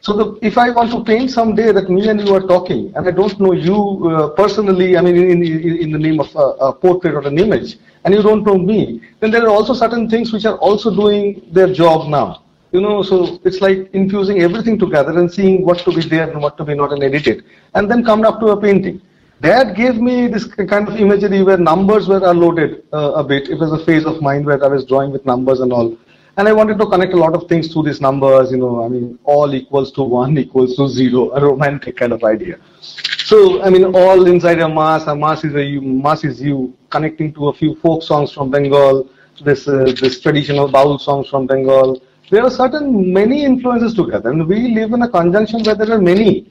So 0.01 0.13
the, 0.13 0.39
if 0.47 0.59
I 0.59 0.69
want 0.69 0.91
to 0.93 1.03
paint 1.03 1.31
someday 1.31 1.73
that 1.73 1.89
me 1.89 2.09
and 2.11 2.21
you 2.21 2.35
are 2.35 2.47
talking, 2.47 2.93
and 2.95 3.09
I 3.09 3.11
don't 3.11 3.41
know 3.41 3.53
you 3.53 4.11
uh, 4.11 4.29
personally, 4.31 4.99
I 4.99 5.01
mean, 5.01 5.17
in, 5.17 5.43
in, 5.43 5.77
in, 5.85 5.93
the 5.93 5.99
name 5.99 6.21
of 6.21 6.35
a, 6.37 6.47
a, 6.67 6.73
portrait 6.75 7.15
or 7.15 7.27
an 7.27 7.39
image, 7.39 7.79
and 8.05 8.15
you 8.15 8.23
don't 8.23 8.45
know 8.45 8.59
me, 8.59 9.01
then 9.21 9.31
there 9.31 9.45
are 9.45 9.49
also 9.49 9.73
certain 9.73 10.09
things 10.09 10.33
which 10.33 10.45
are 10.45 10.59
also 10.59 10.95
doing 10.95 11.43
their 11.53 11.73
job 11.73 12.09
now. 12.09 12.43
You 12.71 12.81
know, 12.81 13.03
so 13.03 13.41
it's 13.45 13.61
like 13.61 13.89
infusing 13.95 14.43
everything 14.43 14.79
together 14.79 15.19
and 15.19 15.33
seeing 15.33 15.65
what 15.65 15.79
to 15.79 15.93
be 15.93 16.03
there 16.03 16.31
and 16.31 16.41
what 16.43 16.57
to 16.59 16.65
be 16.65 16.75
not 16.75 16.93
and 16.93 17.03
edit 17.03 17.27
it, 17.27 17.45
and 17.75 17.91
then 17.91 18.05
come 18.05 18.25
up 18.25 18.41
to 18.41 18.49
a 18.49 18.61
painting. 18.61 19.01
That 19.41 19.77
gave 19.77 19.97
me 19.97 20.27
this 20.27 20.45
kind 20.45 20.89
of 20.89 20.97
imagery 20.97 21.43
where 21.43 21.57
numbers 21.57 22.09
were 22.09 22.19
loaded 22.35 22.83
uh, 22.93 23.13
a 23.13 23.25
bit. 23.25 23.49
It 23.49 23.59
was 23.59 23.73
a 23.73 23.85
phase 23.85 24.05
of 24.05 24.21
mind 24.21 24.45
where 24.47 24.63
I 24.63 24.67
was 24.67 24.85
drawing 24.85 25.13
with 25.13 25.25
numbers 25.25 25.61
and 25.61 25.73
all. 25.73 25.97
And 26.37 26.49
I 26.49 26.53
wanted 26.53 26.79
to 26.79 26.87
connect 26.87 27.15
a 27.15 27.17
lot 27.17 27.35
of 27.35 27.49
things 27.49 27.73
to 27.73 27.83
these 27.83 28.01
numbers, 28.01 28.51
you 28.51 28.59
know, 28.59 28.85
I 28.85 28.89
mean, 28.89 29.19
all 29.25 29.55
equals 29.55 29.93
to 29.93 30.03
one 30.03 30.37
equals 30.45 30.77
to 30.77 30.89
zero, 30.89 31.31
a 31.33 31.41
romantic 31.41 31.97
kind 31.97 32.13
of 32.13 32.23
idea. 32.23 32.59
So, 32.81 33.63
I 33.63 33.71
mean, 33.71 33.85
all 33.85 34.27
inside 34.27 34.61
a 34.61 34.69
mass, 34.69 35.07
a 35.07 35.15
mass 35.15 35.45
is 35.45 35.55
a 35.55 35.63
you, 35.63 35.81
mass 35.83 36.25
is 36.25 36.41
you, 36.41 36.77
connecting 36.91 37.33
to 37.35 37.49
a 37.49 37.53
few 37.53 37.77
folk 37.77 38.03
songs 38.03 38.33
from 38.33 38.51
Bengal, 38.51 39.09
this, 39.45 39.69
uh, 39.69 39.93
this 40.01 40.21
traditional 40.21 40.69
baul 40.69 41.01
songs 41.01 41.29
from 41.29 41.47
Bengal. 41.47 42.01
There 42.31 42.45
are 42.45 42.51
certain 42.51 43.13
many 43.13 43.45
influences 43.45 43.95
together, 43.95 44.31
and 44.31 44.47
we 44.47 44.75
live 44.75 44.93
in 44.93 45.03
a 45.03 45.09
conjunction 45.09 45.63
where 45.63 45.75
there 45.75 45.93
are 45.93 46.01
many. 46.01 46.47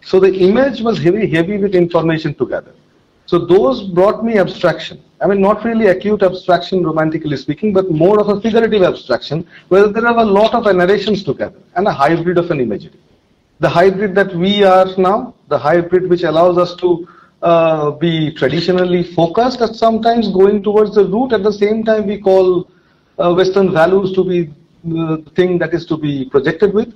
So 0.00 0.18
the 0.18 0.34
image 0.34 0.80
was 0.80 0.98
heavy, 0.98 1.28
heavy 1.28 1.58
with 1.58 1.76
information 1.76 2.34
together. 2.34 2.74
So 3.26 3.38
those 3.38 3.82
brought 3.82 4.24
me 4.24 4.38
abstraction. 4.38 5.00
I 5.20 5.28
mean, 5.28 5.40
not 5.40 5.64
really 5.64 5.86
acute 5.86 6.24
abstraction, 6.24 6.82
romantically 6.82 7.36
speaking, 7.36 7.72
but 7.72 7.88
more 7.90 8.18
of 8.20 8.28
a 8.28 8.40
figurative 8.40 8.82
abstraction, 8.82 9.46
where 9.68 9.86
there 9.86 10.06
are 10.06 10.18
a 10.18 10.24
lot 10.24 10.54
of 10.54 10.64
narrations 10.74 11.22
together 11.22 11.58
and 11.76 11.86
a 11.86 11.92
hybrid 11.92 12.36
of 12.36 12.50
an 12.50 12.60
imagery. 12.60 12.98
The 13.60 13.68
hybrid 13.68 14.16
that 14.16 14.34
we 14.34 14.64
are 14.64 14.88
now, 14.98 15.34
the 15.48 15.58
hybrid 15.58 16.10
which 16.10 16.24
allows 16.24 16.58
us 16.58 16.74
to 16.76 17.08
uh, 17.42 17.90
be 17.92 18.32
traditionally 18.32 19.04
focused 19.14 19.60
at 19.60 19.76
sometimes 19.76 20.28
going 20.28 20.64
towards 20.64 20.96
the 20.96 21.04
root. 21.04 21.32
At 21.32 21.44
the 21.44 21.52
same 21.52 21.84
time, 21.84 22.08
we 22.08 22.18
call 22.18 22.68
uh, 23.18 23.32
Western 23.32 23.72
values 23.72 24.12
to 24.14 24.24
be 24.24 24.52
thing 25.34 25.58
that 25.58 25.72
is 25.72 25.86
to 25.86 25.96
be 25.96 26.24
projected 26.26 26.74
with. 26.74 26.92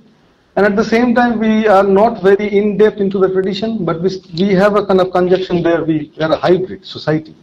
And 0.55 0.65
at 0.65 0.75
the 0.75 0.83
same 0.83 1.13
time, 1.13 1.39
we 1.39 1.67
are 1.67 1.83
not 1.83 2.23
very 2.23 2.47
in 2.57 2.77
depth 2.77 2.97
into 2.97 3.19
the 3.19 3.29
tradition, 3.29 3.85
but 3.85 4.01
we, 4.01 4.09
we 4.37 4.53
have 4.55 4.75
a 4.75 4.85
kind 4.85 4.99
of 4.99 5.11
conjunction 5.11 5.61
there. 5.61 5.83
We 5.83 6.11
are 6.19 6.31
a 6.31 6.35
hybrid 6.35 6.83
society, 6.83 7.35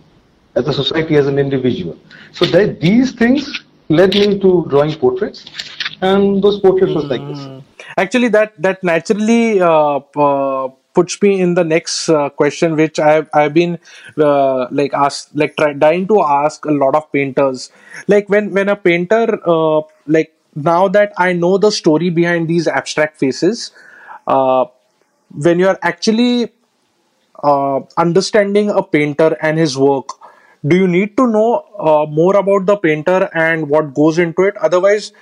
as 0.57 0.67
a 0.67 0.73
society, 0.73 1.15
as 1.17 1.29
an 1.29 1.39
individual. 1.39 1.97
So 2.33 2.45
that, 2.47 2.81
these 2.81 3.13
things 3.13 3.63
led 3.89 4.15
me 4.15 4.41
to 4.41 4.67
drawing 4.69 4.97
portraits, 4.97 5.45
and 6.01 6.43
those 6.43 6.59
portraits 6.59 6.93
mm. 6.93 7.09
like 7.09 7.21
this. 7.29 7.45
Hmm. 7.45 7.59
Actually, 7.97 8.29
that 8.29 8.61
that 8.61 8.83
naturally 8.83 9.61
uh, 9.61 10.01
uh, 10.17 10.69
puts 10.95 11.21
me 11.23 11.41
in 11.41 11.55
the 11.55 11.63
next 11.63 12.09
uh, 12.09 12.31
question, 12.31 12.75
which 12.75 12.99
I've 12.99 13.29
I've 13.33 13.55
been 13.55 13.79
uh, 14.19 14.67
like 14.73 14.93
asked, 14.93 15.37
like 15.37 15.57
try, 15.57 15.73
trying 15.75 16.09
to 16.09 16.23
ask 16.23 16.65
a 16.65 16.73
lot 16.73 16.97
of 16.97 17.11
painters. 17.13 17.71
Like 18.09 18.29
when 18.29 18.51
when 18.53 18.69
a 18.69 18.75
painter 18.75 19.39
uh, 19.47 19.83
like 20.07 20.34
now 20.55 20.89
that 20.89 21.13
I 21.19 21.33
know 21.33 21.59
the 21.59 21.71
story 21.71 22.11
behind 22.11 22.49
these 22.49 22.67
abstract 22.69 23.17
faces, 23.17 23.73
uh, 24.27 24.67
when 25.31 25.59
you're 25.59 25.79
actually 25.83 26.53
uh, 27.43 27.81
understanding 27.97 28.71
a 28.71 28.83
painter 28.83 29.37
and 29.41 29.59
his 29.59 29.77
work, 29.77 30.09
do 30.67 30.77
you 30.77 30.89
need 30.89 31.17
to 31.17 31.27
know 31.27 31.65
uh, 31.79 32.07
more 32.09 32.37
about 32.37 32.67
the 32.67 32.77
painter 32.77 33.29
and 33.35 33.69
what 33.69 33.95
goes 33.95 34.19
into 34.19 34.43
it? 34.43 34.57
Otherwise, 34.59 35.13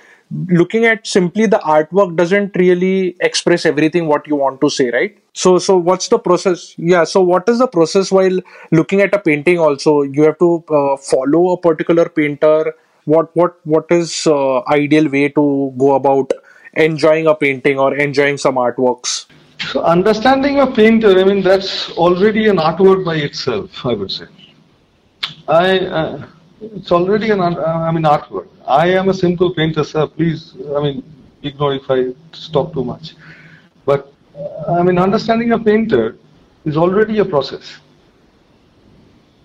looking 0.47 0.85
at 0.85 1.05
simply 1.05 1.45
the 1.45 1.59
artwork 1.59 2.15
doesn't 2.15 2.55
really 2.55 3.15
express 3.19 3.65
everything 3.65 4.07
what 4.07 4.27
you 4.27 4.35
want 4.35 4.61
to 4.61 4.69
say, 4.69 4.89
right? 4.91 5.17
So, 5.33 5.57
so 5.57 5.77
what's 5.77 6.07
the 6.07 6.19
process? 6.19 6.75
Yeah. 6.77 7.03
So, 7.03 7.21
what 7.21 7.49
is 7.49 7.59
the 7.59 7.67
process 7.67 8.11
while 8.11 8.39
looking 8.71 9.01
at 9.01 9.13
a 9.13 9.19
painting? 9.19 9.59
Also, 9.59 10.03
you 10.03 10.23
have 10.23 10.37
to 10.39 10.63
uh, 10.69 10.97
follow 10.97 11.53
a 11.53 11.57
particular 11.57 12.07
painter 12.07 12.73
what 13.05 13.35
what 13.35 13.59
what 13.65 13.85
is 13.89 14.27
uh, 14.27 14.61
ideal 14.67 15.09
way 15.09 15.29
to 15.29 15.73
go 15.77 15.95
about 15.95 16.31
enjoying 16.73 17.27
a 17.27 17.35
painting 17.35 17.79
or 17.79 17.95
enjoying 17.95 18.37
some 18.37 18.55
artworks? 18.55 19.25
So 19.71 19.81
understanding 19.83 20.59
a 20.59 20.67
painter 20.67 21.17
i 21.19 21.23
mean 21.23 21.41
that's 21.41 21.91
already 21.91 22.47
an 22.49 22.57
artwork 22.57 23.05
by 23.05 23.15
itself 23.15 23.85
i 23.85 23.93
would 23.93 24.11
say. 24.11 24.25
I 25.47 25.79
uh, 25.79 26.27
it's 26.61 26.91
already 26.91 27.29
an 27.31 27.41
uh, 27.41 27.55
i 27.87 27.91
mean 27.91 28.03
artwork. 28.03 28.47
I 28.67 28.87
am 28.89 29.09
a 29.09 29.13
simple 29.13 29.53
painter 29.53 29.83
sir. 29.83 30.07
Please 30.07 30.55
i 30.75 30.81
mean 30.81 31.03
ignore 31.43 31.73
if 31.75 31.89
i 31.89 32.13
stop 32.33 32.73
too 32.73 32.83
much. 32.83 33.15
But 33.85 34.13
uh, 34.37 34.73
i 34.79 34.83
mean 34.83 34.97
understanding 34.97 35.53
a 35.53 35.59
painter 35.59 36.17
is 36.65 36.77
already 36.77 37.19
a 37.19 37.25
process 37.25 37.79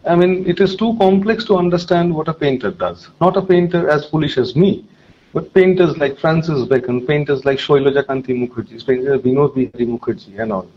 I 0.07 0.15
mean, 0.15 0.47
it 0.47 0.61
is 0.61 0.77
too 0.77 0.97
complex 0.99 1.45
to 1.47 1.57
understand 1.57 2.15
what 2.15 2.29
a 2.29 2.35
painter 2.35 2.71
does. 2.71 3.09
Not 3.21 3.37
a 3.37 3.43
painter 3.43 3.91
as 3.91 4.09
foolish 4.09 4.39
as 4.39 4.55
me, 4.55 4.87
but 5.35 5.53
painters 5.53 5.97
like 5.99 6.19
Francis 6.19 6.67
Bacon, 6.67 7.07
painters 7.07 7.45
like 7.45 7.59
Shailaja 7.59 8.05
Kanti 8.05 8.35
Mukherjee, 8.35 8.87
painters 8.87 9.21
Vinod 9.23 9.55
Bihari 9.55 9.87
Mukherjee 9.87 10.41
and 10.41 10.53
all. 10.53 10.69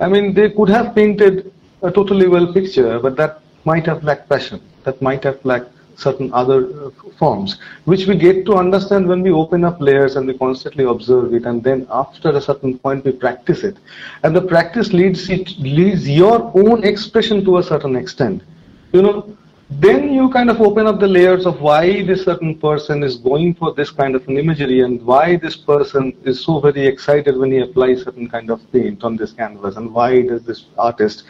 I 0.00 0.08
mean, 0.08 0.34
they 0.34 0.50
could 0.50 0.68
have 0.68 0.94
painted 0.94 1.52
a 1.82 1.90
totally 1.90 2.26
well 2.26 2.52
picture, 2.52 2.98
but 2.98 3.16
that 3.16 3.40
might 3.64 3.86
have 3.86 4.02
lacked 4.02 4.28
passion. 4.28 4.60
That 4.82 5.00
might 5.00 5.22
have 5.24 5.42
lacked 5.44 5.70
certain 5.96 6.32
other 6.34 6.86
uh, 6.86 6.90
forms, 7.16 7.58
which 7.84 8.06
we 8.06 8.16
get 8.16 8.44
to 8.46 8.54
understand 8.56 9.06
when 9.06 9.22
we 9.22 9.30
open 9.30 9.64
up 9.64 9.80
layers 9.80 10.16
and 10.16 10.26
we 10.26 10.36
constantly 10.36 10.84
observe 10.84 11.32
it, 11.32 11.46
and 11.46 11.62
then 11.62 11.86
after 11.90 12.30
a 12.30 12.40
certain 12.40 12.76
point 12.80 13.04
we 13.04 13.12
practice 13.12 13.62
it, 13.62 13.76
and 14.24 14.34
the 14.34 14.42
practice 14.42 14.92
leads 14.92 15.30
it 15.30 15.56
leads 15.58 16.08
your 16.08 16.50
own 16.56 16.82
expression 16.82 17.44
to 17.44 17.58
a 17.58 17.62
certain 17.62 17.94
extent 17.94 18.42
you 18.94 19.02
know, 19.02 19.36
then 19.70 20.12
you 20.12 20.30
kind 20.30 20.48
of 20.50 20.60
open 20.60 20.86
up 20.86 21.00
the 21.00 21.08
layers 21.08 21.46
of 21.46 21.60
why 21.60 22.04
this 22.04 22.24
certain 22.24 22.56
person 22.60 23.02
is 23.02 23.16
going 23.16 23.54
for 23.54 23.74
this 23.74 23.90
kind 23.90 24.14
of 24.14 24.26
an 24.28 24.38
imagery 24.38 24.82
and 24.82 25.02
why 25.02 25.36
this 25.36 25.56
person 25.56 26.16
is 26.24 26.44
so 26.44 26.60
very 26.60 26.86
excited 26.86 27.36
when 27.36 27.50
he 27.50 27.58
applies 27.58 28.04
certain 28.04 28.28
kind 28.28 28.50
of 28.50 28.60
paint 28.70 29.02
on 29.02 29.16
this 29.16 29.32
canvas 29.32 29.76
and 29.76 29.92
why 29.92 30.22
does 30.22 30.44
this 30.44 30.66
artist 30.78 31.24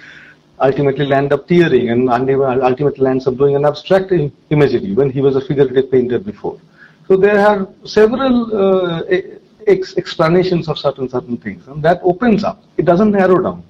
ultimately 0.61 1.07
land 1.07 1.33
up 1.33 1.49
tearing 1.49 1.89
and 1.89 2.11
ultimately 2.11 3.03
lands 3.03 3.27
up 3.27 3.37
doing 3.39 3.57
an 3.57 3.65
abstract 3.65 4.13
imagery 4.51 4.93
when 4.93 5.09
he 5.09 5.23
was 5.23 5.35
a 5.35 5.41
figurative 5.41 5.91
painter 5.91 6.19
before. 6.19 6.61
So 7.09 7.17
there 7.17 7.39
are 7.39 7.67
several 7.85 8.35
uh, 8.55 9.03
ex 9.67 9.97
explanations 9.97 10.69
of 10.69 10.79
certain 10.79 11.09
certain 11.09 11.39
things 11.39 11.67
and 11.67 11.83
that 11.83 12.01
opens 12.03 12.45
up. 12.45 12.63
It 12.77 12.85
doesn't 12.85 13.13
narrow 13.13 13.41
down. 13.43 13.65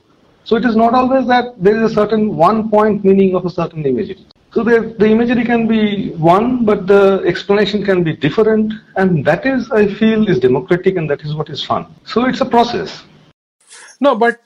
So 0.45 0.57
it 0.57 0.65
is 0.67 0.77
not 0.77 0.93
always 0.93 1.27
that 1.27 1.55
there 1.63 1.83
is 1.83 1.91
a 1.91 1.95
certain 1.95 2.37
one 2.37 2.69
point 2.71 3.03
meaning 3.03 3.35
of 3.35 3.47
a 3.47 3.51
certain 3.51 3.85
imagery. 3.87 4.27
So 4.53 4.63
the, 4.63 4.95
the 4.99 5.07
imagery 5.07 5.45
can 5.45 5.67
be 5.67 6.11
one, 6.11 6.65
but 6.65 6.87
the 6.87 7.23
explanation 7.27 7.85
can 7.85 8.05
be 8.05 8.15
different, 8.15 8.73
and 8.97 9.25
that 9.25 9.47
is, 9.47 9.71
I 9.73 9.93
feel, 9.93 10.29
is 10.29 10.39
democratic, 10.39 10.97
and 10.97 11.11
that 11.11 11.23
is 11.23 11.35
what 11.35 11.49
is 11.49 11.65
fun. 11.65 11.87
So 12.05 12.27
it's 12.27 12.41
a 12.41 12.45
process. 12.45 13.03
No, 14.01 14.15
but 14.15 14.41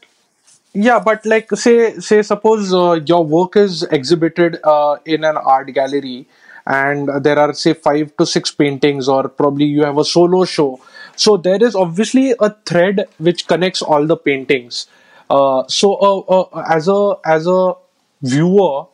yeah, 0.72 1.00
but 1.00 1.26
like 1.26 1.50
say 1.56 1.98
say 1.98 2.22
suppose 2.22 2.72
uh, 2.72 3.00
your 3.04 3.24
work 3.24 3.56
is 3.56 3.82
exhibited 3.82 4.60
uh, 4.64 4.96
in 5.04 5.24
an 5.24 5.36
art 5.36 5.74
gallery, 5.74 6.26
and 6.64 7.10
there 7.22 7.38
are 7.38 7.52
say 7.52 7.74
five 7.74 8.16
to 8.16 8.24
six 8.24 8.50
paintings, 8.50 9.08
or 9.08 9.28
probably 9.28 9.66
you 9.66 9.82
have 9.82 9.98
a 9.98 10.04
solo 10.04 10.44
show. 10.44 10.80
So 11.16 11.36
there 11.36 11.62
is 11.62 11.74
obviously 11.74 12.34
a 12.38 12.54
thread 12.64 13.08
which 13.18 13.46
connects 13.46 13.82
all 13.82 14.06
the 14.06 14.16
paintings 14.16 14.86
uh, 15.30 15.66
so 15.68 15.94
uh, 15.94 16.18
uh, 16.20 16.64
as 16.68 16.88
a 16.88 17.16
as 17.24 17.46
a 17.46 17.74
viewer, 18.22 18.86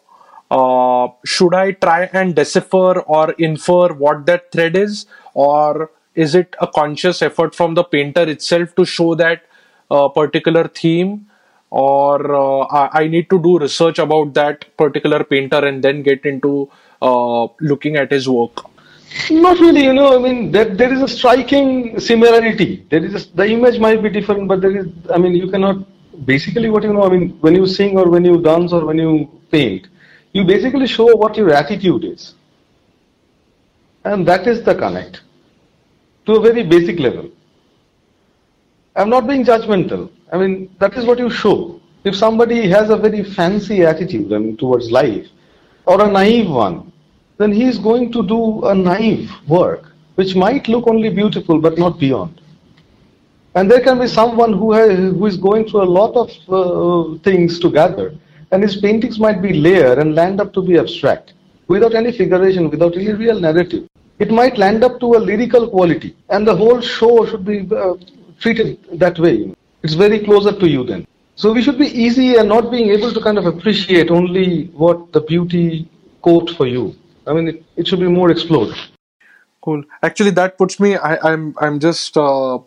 uh, 0.51 1.09
should 1.25 1.55
I 1.55 1.73
try 1.73 2.11
and 2.13 2.35
decipher 2.35 3.01
or 3.01 3.33
infer 3.33 3.93
what 3.93 4.27
that 4.27 4.51
thread 4.51 4.77
is, 4.77 5.07
or 5.35 5.91
is 6.15 6.35
it 6.35 6.55
a 6.61 6.67
conscious 6.67 7.23
effort 7.23 7.55
from 7.55 7.75
the 7.75 7.85
painter 7.85 8.29
itself 8.29 8.75
to 8.77 8.85
show 8.85 9.15
that 9.15 9.43
uh, 9.91 10.09
particular 10.09 10.69
theme, 10.69 11.27
or 11.71 12.35
uh, 12.35 12.89
I 12.93 13.07
need 13.09 13.31
to 13.31 13.41
do 13.41 13.59
research 13.59 13.99
about 13.99 14.35
that 14.35 14.77
particular 14.77 15.25
painter 15.25 15.65
and 15.65 15.83
then 15.83 16.03
get 16.03 16.25
into 16.25 16.71
looking 17.61 17.97
at 17.97 18.11
his 18.11 18.29
work? 18.29 18.65
Not 19.31 19.61
really, 19.61 19.85
you 19.85 19.93
know. 19.93 20.17
I 20.17 20.19
mean, 20.19 20.51
there, 20.51 20.65
there 20.65 20.93
is 20.93 21.01
a 21.01 21.07
striking 21.07 22.01
similarity. 22.01 22.85
There 22.91 23.05
is 23.05 23.15
a, 23.15 23.37
the 23.37 23.47
image 23.47 23.79
might 23.79 24.03
be 24.03 24.11
different, 24.11 24.49
but 24.49 24.61
there 24.61 24.77
is. 24.77 24.87
I 25.13 25.19
mean, 25.19 25.35
you 25.35 25.51
cannot 25.51 25.87
basically 26.25 26.71
what 26.71 26.83
you 26.83 26.93
know, 26.93 27.03
I 27.05 27.09
mean, 27.09 27.39
when 27.41 27.55
you 27.55 27.67
sing 27.67 27.99
or 27.99 28.09
when 28.09 28.25
you 28.25 28.41
dance 28.41 28.73
or 28.73 28.85
when 28.85 28.99
you 28.99 29.31
paint, 29.51 29.89
you 30.33 30.45
basically 30.45 30.87
show 30.87 31.15
what 31.17 31.37
your 31.37 31.53
attitude 31.53 32.05
is. 32.05 32.35
And 34.05 34.27
that 34.29 34.47
is 34.47 34.63
the 34.65 34.75
connect 34.75 35.23
to 36.27 36.35
a 36.35 36.41
very 36.41 36.63
basic 36.63 36.99
level. 36.99 37.31
I'm 38.97 39.09
not 39.09 39.27
being 39.27 39.45
judgmental. 39.45 40.11
I 40.33 40.39
mean, 40.39 40.75
that 40.79 40.95
is 40.95 41.05
what 41.05 41.19
you 41.19 41.31
show. 41.31 41.81
If 42.05 42.15
somebody 42.15 42.69
has 42.69 42.91
a 42.91 42.97
very 42.97 43.25
fancy 43.25 43.83
attitude 43.85 44.33
I 44.33 44.39
mean, 44.39 44.57
towards 44.57 44.91
life 44.91 45.27
or 45.87 46.03
a 46.05 46.11
naive 46.11 46.51
one, 46.51 46.93
then 47.39 47.53
he 47.53 47.65
is 47.65 47.79
going 47.79 48.13
to 48.13 48.27
do 48.27 48.65
a 48.67 48.75
naive 48.75 49.31
work 49.49 49.91
which 50.15 50.37
might 50.37 50.69
look 50.69 50.87
only 50.87 51.11
beautiful 51.11 51.59
but 51.61 51.79
not 51.79 51.99
beyond. 51.99 52.41
And 53.57 53.71
there 53.71 53.81
can 53.81 54.01
be 54.01 54.09
someone 54.09 54.53
who, 54.53 54.73
has, 54.73 54.99
who 54.99 55.27
is 55.27 55.37
going 55.37 55.69
through 55.69 55.83
a 55.83 55.93
lot 56.01 56.15
of 56.17 56.29
uh, 56.49 57.19
things 57.23 57.61
together, 57.61 58.15
and 58.51 58.63
his 58.63 58.77
paintings 58.77 59.19
might 59.19 59.41
be 59.41 59.53
layered 59.53 59.99
and 59.99 60.15
land 60.15 60.41
up 60.41 60.53
to 60.55 60.63
be 60.63 60.79
abstract, 60.79 61.35
without 61.69 61.95
any 61.95 62.11
figuration, 62.11 62.69
without 62.69 62.97
any 62.97 63.13
real 63.13 63.39
narrative. 63.39 63.89
It 64.19 64.31
might 64.31 64.59
land 64.59 64.85
up 64.85 65.01
to 65.01 65.15
a 65.15 65.19
lyrical 65.19 65.69
quality, 65.71 66.17
and 66.31 66.47
the 66.47 66.55
whole 66.55 66.81
show 66.81 67.27
should 67.27 67.45
be 67.45 67.69
uh, 67.75 67.95
treated 68.41 68.79
that 68.99 69.19
way. 69.19 69.55
It's 69.83 69.95
very 69.95 70.25
closer 70.25 70.53
to 70.59 70.69
you 70.69 70.85
then. 70.85 71.07
So 71.37 71.53
we 71.53 71.63
should 71.63 71.79
be 71.79 71.87
easy 71.87 72.37
and 72.37 72.49
not 72.49 72.71
being 72.71 72.91
able 72.91 73.13
to 73.13 73.21
kind 73.21 73.39
of 73.39 73.47
appreciate 73.47 74.11
only 74.11 74.67
what 74.67 75.13
the 75.13 75.21
beauty 75.21 75.89
quote 76.23 76.51
for 76.51 76.67
you. 76.67 76.97
I 77.27 77.33
mean, 77.33 77.49
it, 77.49 77.65
it 77.77 77.89
should 77.89 78.01
be 78.01 78.07
more 78.07 78.31
explored. 78.31 78.75
Cool. 79.63 79.83
Actually, 80.03 80.31
that 80.31 80.59
puts 80.59 80.79
me. 80.79 80.97
I, 80.97 81.33
I'm 81.33 81.55
I'm 81.59 81.81
just 81.81 82.17
uh, 82.17 82.59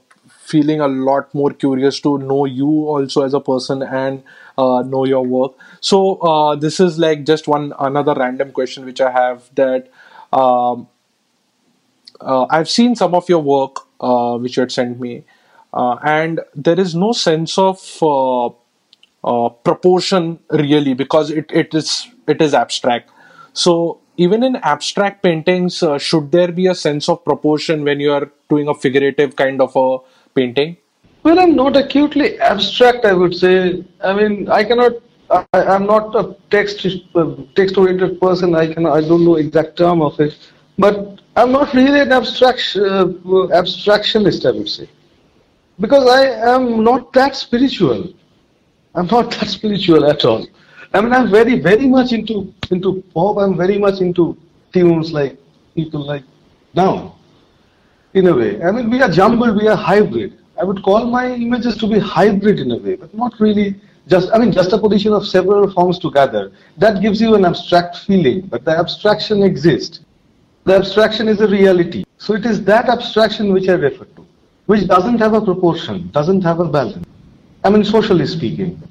feeling 0.52 0.82
a 0.82 0.88
lot 0.88 1.34
more 1.34 1.52
curious 1.52 2.00
to 2.00 2.18
know 2.20 2.46
you 2.46 2.68
also 2.96 3.24
as 3.24 3.34
a 3.34 3.40
person 3.40 3.84
and 3.84 4.24
uh, 4.58 4.82
know 4.94 5.06
your 5.06 5.24
work. 5.24 5.54
So 5.82 6.16
uh, 6.32 6.56
this 6.56 6.80
is 6.80 6.98
like 6.98 7.26
just 7.26 7.48
one 7.48 7.74
another 7.80 8.14
random 8.14 8.52
question 8.52 8.86
which 8.86 9.02
I 9.02 9.12
have 9.12 9.50
that 9.56 9.90
um, 10.32 10.88
uh, 12.22 12.46
I've 12.50 12.70
seen 12.70 12.96
some 12.96 13.14
of 13.14 13.30
your 13.30 13.40
work 13.42 13.82
uh, 14.00 14.38
which 14.38 14.58
you 14.58 14.62
had 14.62 14.72
sent 14.72 15.00
me, 15.00 15.24
uh, 15.74 15.98
and 16.04 16.42
there 16.56 16.80
is 16.80 16.96
no 16.96 17.12
sense 17.12 17.58
of 17.58 17.78
uh, 19.24 19.50
proportion 19.50 20.40
really 20.52 20.94
because 20.94 21.30
it, 21.32 21.52
it 21.52 21.74
is 21.74 22.08
it 22.28 22.42
is 22.42 22.54
abstract. 22.54 23.10
So 23.54 24.00
even 24.18 24.44
in 24.44 24.56
abstract 24.58 25.24
paintings, 25.24 25.84
uh, 25.84 25.98
should 25.98 26.32
there 26.32 26.52
be 26.52 26.68
a 26.68 26.76
sense 26.76 27.10
of 27.10 27.24
proportion 27.24 27.84
when 27.84 28.00
you 28.00 28.12
are 28.12 28.32
doing 28.50 28.68
a 28.68 28.74
figurative 28.74 29.36
kind 29.36 29.62
of 29.62 29.76
a 29.76 29.98
painting? 30.40 30.78
Well, 31.24 31.40
I'm 31.44 31.56
not 31.56 31.76
acutely 31.76 32.40
abstract. 32.40 33.06
I 33.06 33.14
would 33.14 33.36
say. 33.36 33.84
I 34.10 34.14
mean, 34.20 34.50
I 34.50 34.64
cannot. 34.64 34.94
I, 35.30 35.46
I'm 35.76 35.86
not 35.86 36.16
a 36.16 36.36
text 36.50 36.86
uh, 37.16 37.26
text 37.56 37.78
oriented 37.78 38.20
person. 38.22 38.56
I 38.56 38.68
can. 38.74 38.86
I 38.86 39.02
don't 39.02 39.26
know 39.30 39.36
exact 39.36 39.78
term 39.78 40.02
of 40.02 40.20
it, 40.28 40.38
but 40.78 41.20
I'm 41.36 41.52
not 41.52 41.74
really 41.74 42.00
an 42.00 42.14
abstraction 42.20 42.86
uh, 42.86 43.06
abstractionist. 43.62 44.48
I 44.52 44.56
would 44.58 44.70
say, 44.70 44.88
because 45.80 46.08
I 46.20 46.24
am 46.56 46.84
not 46.84 47.12
that 47.20 47.36
spiritual. 47.36 48.08
I'm 48.96 49.08
not 49.08 49.32
that 49.32 49.50
spiritual 49.58 50.10
at 50.14 50.24
all. 50.24 50.48
I 50.94 51.02
mean, 51.02 51.14
I'm 51.14 51.30
very, 51.30 51.60
very 51.60 51.88
much 51.88 52.14
into 52.14 52.54
into 52.72 53.04
pop. 53.14 53.38
I'm 53.38 53.58
very 53.58 53.78
much 53.78 54.00
into 54.00 54.38
tunes 54.72 55.12
like 55.12 55.38
people 55.76 56.06
like 56.06 56.24
now. 56.74 57.17
In 58.18 58.26
a 58.26 58.34
way, 58.34 58.60
I 58.64 58.72
mean, 58.72 58.90
we 58.90 59.00
are 59.04 59.12
jumbled. 59.12 59.58
We 59.58 59.68
are 59.68 59.76
hybrid. 59.78 60.40
I 60.60 60.64
would 60.64 60.82
call 60.82 61.06
my 61.06 61.36
images 61.36 61.78
to 61.78 61.88
be 61.88 62.00
hybrid 62.00 62.60
in 62.60 62.72
a 62.72 62.78
way, 62.78 62.96
but 62.96 63.14
not 63.14 63.40
really 63.40 63.76
just. 64.08 64.32
I 64.34 64.40
mean, 64.40 64.52
juxtaposition 64.52 65.14
of 65.14 65.28
several 65.28 65.72
forms 65.72 66.00
together. 66.00 66.52
That 66.78 67.00
gives 67.00 67.22
you 67.22 67.36
an 67.36 67.46
abstract 67.46 67.98
feeling, 68.08 68.42
but 68.48 68.66
the 68.66 68.72
abstraction 68.72 69.44
exists. 69.44 70.00
The 70.64 70.76
abstraction 70.78 71.28
is 71.28 71.42
a 71.42 71.48
reality. 71.48 72.06
So 72.18 72.34
it 72.34 72.48
is 72.48 72.64
that 72.64 72.90
abstraction 72.90 73.54
which 73.54 73.70
I 73.70 73.74
refer 73.74 74.06
to, 74.06 74.26
which 74.66 74.88
doesn't 74.88 75.20
have 75.20 75.36
a 75.36 75.42
proportion, 75.42 76.10
doesn't 76.10 76.42
have 76.42 76.60
a 76.60 76.66
balance. 76.66 77.06
I 77.64 77.70
mean, 77.70 77.84
socially 77.84 78.26
speaking. 78.26 78.82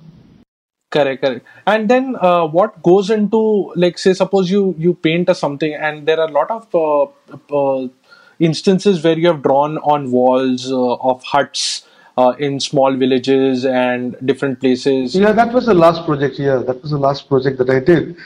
Correct, 0.92 1.20
correct. 1.20 1.44
And 1.66 1.90
then 1.90 2.14
uh, 2.20 2.46
what 2.46 2.80
goes 2.84 3.10
into 3.10 3.72
like 3.74 3.98
say 3.98 4.14
suppose 4.14 4.52
you 4.52 4.76
you 4.78 4.94
paint 4.94 5.28
a 5.28 5.34
something 5.34 5.74
and 5.74 6.06
there 6.06 6.20
are 6.20 6.28
a 6.28 6.36
lot 6.40 6.48
of 6.48 6.72
uh, 6.72 7.02
uh, 7.60 7.88
instances 8.38 9.02
where 9.02 9.18
you 9.18 9.26
have 9.28 9.42
drawn 9.42 9.78
on 9.78 10.10
walls 10.10 10.70
uh, 10.70 10.94
of 10.96 11.22
huts 11.24 11.86
uh, 12.16 12.34
in 12.38 12.60
small 12.60 12.96
villages 12.96 13.64
and 13.64 14.16
different 14.24 14.60
places. 14.60 15.14
Yeah, 15.14 15.32
that 15.32 15.52
was 15.52 15.66
the 15.66 15.74
last 15.74 16.04
project. 16.04 16.38
Yeah, 16.38 16.56
that 16.58 16.82
was 16.82 16.90
the 16.90 16.98
last 16.98 17.28
project 17.28 17.58
that 17.58 17.70
I 17.70 17.80
did. 17.80 18.16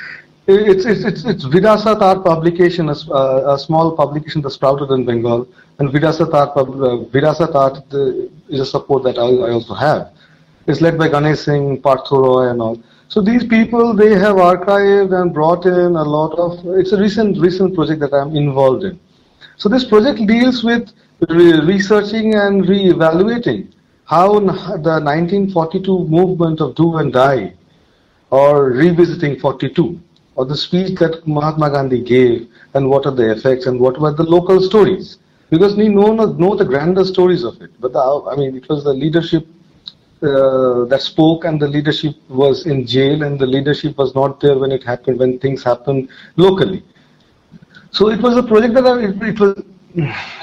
It's 0.46 0.84
it's 0.84 1.04
it's, 1.04 1.24
it's 1.24 1.44
Virasat 1.44 2.00
Art 2.00 2.24
publication, 2.24 2.88
a, 2.88 2.92
a 2.92 3.58
small 3.58 3.96
publication 3.96 4.42
that 4.42 4.50
sprouted 4.50 4.90
in 4.90 5.04
Bengal, 5.04 5.46
and 5.78 5.90
Virasat 5.90 6.32
Art 6.34 6.56
uh, 6.56 6.64
Virasat 7.14 7.54
Art 7.54 7.78
uh, 7.92 8.28
is 8.48 8.60
a 8.60 8.66
support 8.66 9.04
that 9.04 9.18
I, 9.18 9.26
I 9.26 9.50
also 9.52 9.74
have. 9.74 10.10
It's 10.66 10.80
led 10.80 10.98
by 10.98 11.08
Ganesh 11.08 11.40
Singh, 11.40 11.80
Partho 11.82 12.22
Roy, 12.22 12.50
and 12.50 12.60
all. 12.60 12.82
So 13.08 13.20
these 13.20 13.44
people 13.44 13.94
they 13.94 14.18
have 14.18 14.36
archived 14.36 15.12
and 15.20 15.32
brought 15.32 15.66
in 15.66 15.96
a 15.96 16.02
lot 16.02 16.36
of. 16.38 16.66
It's 16.78 16.92
a 16.92 16.98
recent 16.98 17.38
recent 17.38 17.74
project 17.74 18.00
that 18.00 18.12
I'm 18.12 18.34
involved 18.34 18.84
in. 18.84 18.98
So 19.60 19.68
this 19.68 19.84
project 19.84 20.26
deals 20.26 20.64
with 20.64 20.90
re- 21.28 21.60
researching 21.60 22.34
and 22.34 22.66
re-evaluating 22.66 23.68
how 24.06 24.40
the 24.40 24.96
1942 25.04 26.06
movement 26.08 26.62
of 26.62 26.74
do 26.76 26.96
and 26.96 27.12
die 27.12 27.52
or 28.30 28.70
revisiting 28.70 29.38
42 29.38 30.00
or 30.36 30.46
the 30.46 30.56
speech 30.56 30.98
that 31.00 31.26
Mahatma 31.26 31.68
Gandhi 31.68 32.00
gave 32.00 32.48
and 32.72 32.88
what 32.88 33.04
are 33.04 33.14
the 33.14 33.30
effects 33.32 33.66
and 33.66 33.78
what 33.78 34.00
were 34.00 34.14
the 34.14 34.22
local 34.22 34.62
stories. 34.62 35.18
Because 35.50 35.76
we 35.76 35.88
know 35.88 36.14
know 36.14 36.56
the 36.56 36.64
grander 36.64 37.04
stories 37.04 37.44
of 37.44 37.60
it. 37.60 37.70
But 37.80 37.92
the, 37.92 38.00
I 38.32 38.36
mean 38.36 38.56
it 38.56 38.66
was 38.66 38.82
the 38.82 38.94
leadership 38.94 39.46
uh, 40.22 40.86
that 40.86 41.02
spoke 41.02 41.44
and 41.44 41.60
the 41.60 41.68
leadership 41.68 42.14
was 42.30 42.64
in 42.64 42.86
jail 42.86 43.24
and 43.24 43.38
the 43.38 43.46
leadership 43.56 43.98
was 43.98 44.14
not 44.14 44.40
there 44.40 44.56
when 44.58 44.72
it 44.72 44.82
happened 44.84 45.18
when 45.18 45.38
things 45.38 45.62
happened 45.62 46.08
locally 46.36 46.82
so 47.92 48.08
it 48.10 48.20
was 48.20 48.36
a 48.36 48.42
project 48.42 48.74
that 48.74 48.86
I, 48.86 48.98
it, 49.04 49.22
it 49.22 49.40
was 49.40 49.62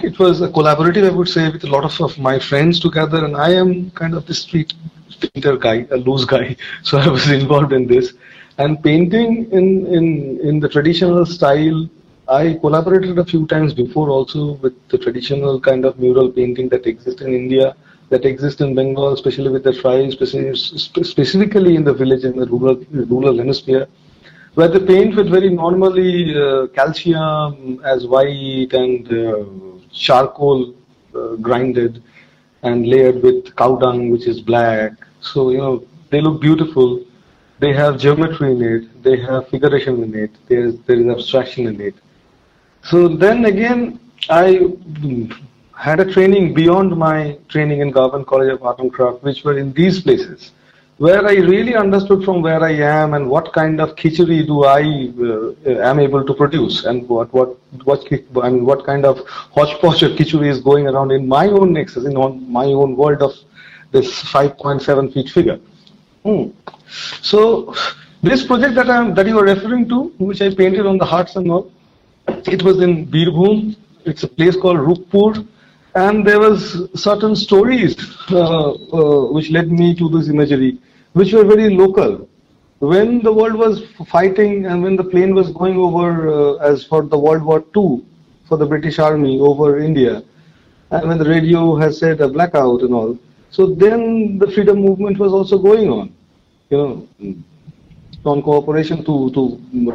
it 0.04 0.20
was 0.20 0.42
a 0.42 0.50
collaborative, 0.50 1.10
I 1.10 1.16
would 1.16 1.30
say, 1.30 1.50
with 1.50 1.64
a 1.64 1.68
lot 1.68 1.86
of, 1.86 2.00
of 2.02 2.18
my 2.20 2.38
friends 2.38 2.80
together, 2.80 3.24
and 3.24 3.38
I 3.38 3.52
am 3.54 3.92
kind 3.92 4.14
of 4.14 4.26
the 4.26 4.34
street 4.34 4.74
painter 5.34 5.58
guy, 5.58 5.88
a 5.92 5.98
loose 5.98 6.26
guy, 6.26 6.56
so 6.84 6.98
I 6.98 7.08
was 7.08 7.30
involved 7.30 7.74
in 7.74 7.88
this. 7.88 8.14
And 8.58 8.84
painting 8.84 9.50
in 9.52 9.86
in 9.88 10.40
in 10.42 10.60
the 10.60 10.68
traditional 10.68 11.26
style, 11.26 11.88
I 12.28 12.56
collaborated 12.56 13.18
a 13.20 13.26
few 13.26 13.48
times 13.48 13.74
before 13.74 14.10
also 14.10 14.54
with 14.64 14.76
the 14.90 14.98
traditional 14.98 15.60
kind 15.62 15.86
of 15.86 16.00
mural 16.00 16.30
painting 16.30 16.68
that 16.70 16.86
exists 16.86 17.22
in 17.22 17.34
India, 17.34 17.76
that 18.10 18.26
exists 18.26 18.60
in 18.60 18.76
Bengal, 18.76 19.14
especially 19.14 19.50
with 19.50 19.64
the 19.64 19.74
tribes, 19.74 20.18
specifically 21.08 21.76
in 21.76 21.84
the 21.84 21.94
village 21.94 22.26
in 22.26 22.36
the 22.36 22.48
rural 22.48 22.76
rural 22.92 23.38
hemisphere 23.38 23.88
where 24.58 24.68
they 24.68 24.80
paint 24.80 25.16
with 25.16 25.30
very 25.30 25.50
normally 25.52 26.36
uh, 26.44 26.66
calcium 26.78 27.80
as 27.86 28.08
white 28.08 28.74
and 28.74 29.12
uh, 29.14 29.46
charcoal 29.92 30.74
uh, 31.14 31.36
grinded 31.48 32.02
and 32.64 32.88
layered 32.88 33.22
with 33.22 33.56
cow 33.56 33.76
dung 33.76 34.10
which 34.10 34.26
is 34.26 34.42
black. 34.42 34.94
So 35.22 35.52
you 35.52 35.60
know 35.60 35.86
they 36.10 36.22
look 36.22 36.42
beautiful. 36.42 37.06
They 37.60 37.72
have 37.74 38.00
geometry 38.00 38.52
in 38.54 38.64
it. 38.64 39.04
They 39.04 39.18
have 39.28 39.48
figuration 39.48 40.02
in 40.02 40.16
it. 40.24 40.32
There 40.48 40.66
is 40.66 40.80
there 40.88 41.00
is 41.02 41.08
abstraction 41.08 41.68
in 41.68 41.80
it. 41.80 41.96
So 42.82 43.08
then 43.08 43.46
again 43.54 44.00
i 44.32 44.46
had 45.88 46.00
a 46.00 46.12
training 46.12 46.56
beyond 46.56 46.98
my 46.98 47.38
training 47.48 47.82
in 47.82 47.92
Government 47.92 48.26
College 48.26 48.54
of 48.54 48.64
Art 48.64 48.80
and 48.80 48.92
Craft, 48.92 49.22
which 49.22 49.44
were 49.44 49.60
in 49.60 49.72
these 49.74 50.02
places 50.02 50.52
where 50.98 51.26
I 51.28 51.34
really 51.34 51.76
understood 51.76 52.24
from 52.24 52.42
where 52.42 52.64
I 52.64 52.72
am 52.72 53.14
and 53.14 53.30
what 53.30 53.54
kind 53.54 53.80
of 53.80 53.96
khichdi 53.96 54.46
do 54.48 54.64
I 54.64 54.82
uh, 55.24 55.90
am 55.90 56.00
able 56.00 56.26
to 56.26 56.34
produce 56.34 56.86
and 56.86 57.08
what 57.08 57.32
what 57.34 57.58
what 57.84 58.04
I 58.42 58.50
mean, 58.50 58.66
what 58.66 58.86
kind 58.86 59.06
of 59.06 59.20
hodgepodge 59.28 60.02
of 60.04 60.14
khichdi 60.14 60.48
is 60.48 60.60
going 60.60 60.88
around 60.88 61.12
in 61.12 61.28
my 61.28 61.48
own 61.48 61.74
nexus 61.74 62.06
in 62.06 62.18
on 62.18 62.52
my 62.52 62.66
own 62.66 62.96
world 62.96 63.22
of 63.22 63.34
this 63.92 64.24
5.7 64.24 65.14
feet 65.14 65.30
figure. 65.30 65.60
Hmm. 66.24 66.50
So 67.22 67.76
this 68.24 68.46
project 68.46 68.76
that 68.76 68.90
I'm 68.90 69.14
that 69.14 69.28
you 69.28 69.38
are 69.40 69.46
referring 69.46 69.88
to, 69.90 70.06
which 70.18 70.42
I 70.42 70.54
painted 70.54 70.86
on 70.86 70.98
the 70.98 71.06
hearts 71.06 71.36
and 71.36 71.52
all, 71.52 71.72
it 72.28 72.64
was 72.64 72.82
in 72.82 73.06
Birbhum. 73.06 73.76
It's 74.06 74.24
a 74.24 74.28
place 74.28 74.56
called 74.56 74.80
Rupur, 74.80 75.46
and 75.94 76.26
there 76.26 76.40
was 76.40 76.90
certain 76.96 77.36
stories 77.36 77.96
uh, 78.32 78.72
uh, 78.72 79.32
which 79.32 79.50
led 79.52 79.72
me 79.72 79.94
to 79.96 80.10
this 80.10 80.30
imagery, 80.30 80.80
which 81.18 81.34
were 81.34 81.44
very 81.44 81.70
local. 81.76 82.30
When 82.80 83.22
the 83.24 83.34
world 83.34 83.56
was 83.56 83.84
fighting 84.08 84.68
and 84.68 84.84
when 84.84 84.96
the 84.96 85.04
plane 85.04 85.34
was 85.34 85.52
going 85.52 85.78
over 85.78 86.08
uh, 86.30 86.72
as 86.72 86.84
for 86.84 87.02
the 87.04 87.18
World 87.18 87.44
War 87.44 87.64
II 87.76 88.06
for 88.48 88.58
the 88.58 88.66
British 88.66 89.00
Army 89.00 89.40
over 89.40 89.80
India, 89.80 90.24
and 90.92 91.08
when 91.10 91.18
the 91.18 91.28
radio 91.28 91.76
has 91.76 91.98
said 91.98 92.22
a 92.22 92.28
blackout 92.28 92.82
and 92.82 92.94
all, 92.94 93.18
so 93.50 93.74
then 93.74 94.38
the 94.38 94.50
freedom 94.52 94.80
movement 94.80 95.18
was 95.18 95.34
also 95.34 95.58
going 95.58 95.90
on. 95.90 96.14
You 96.70 96.78
know, 96.78 97.08
non-cooperation 98.24 98.98
to, 99.06 99.32
to 99.32 99.42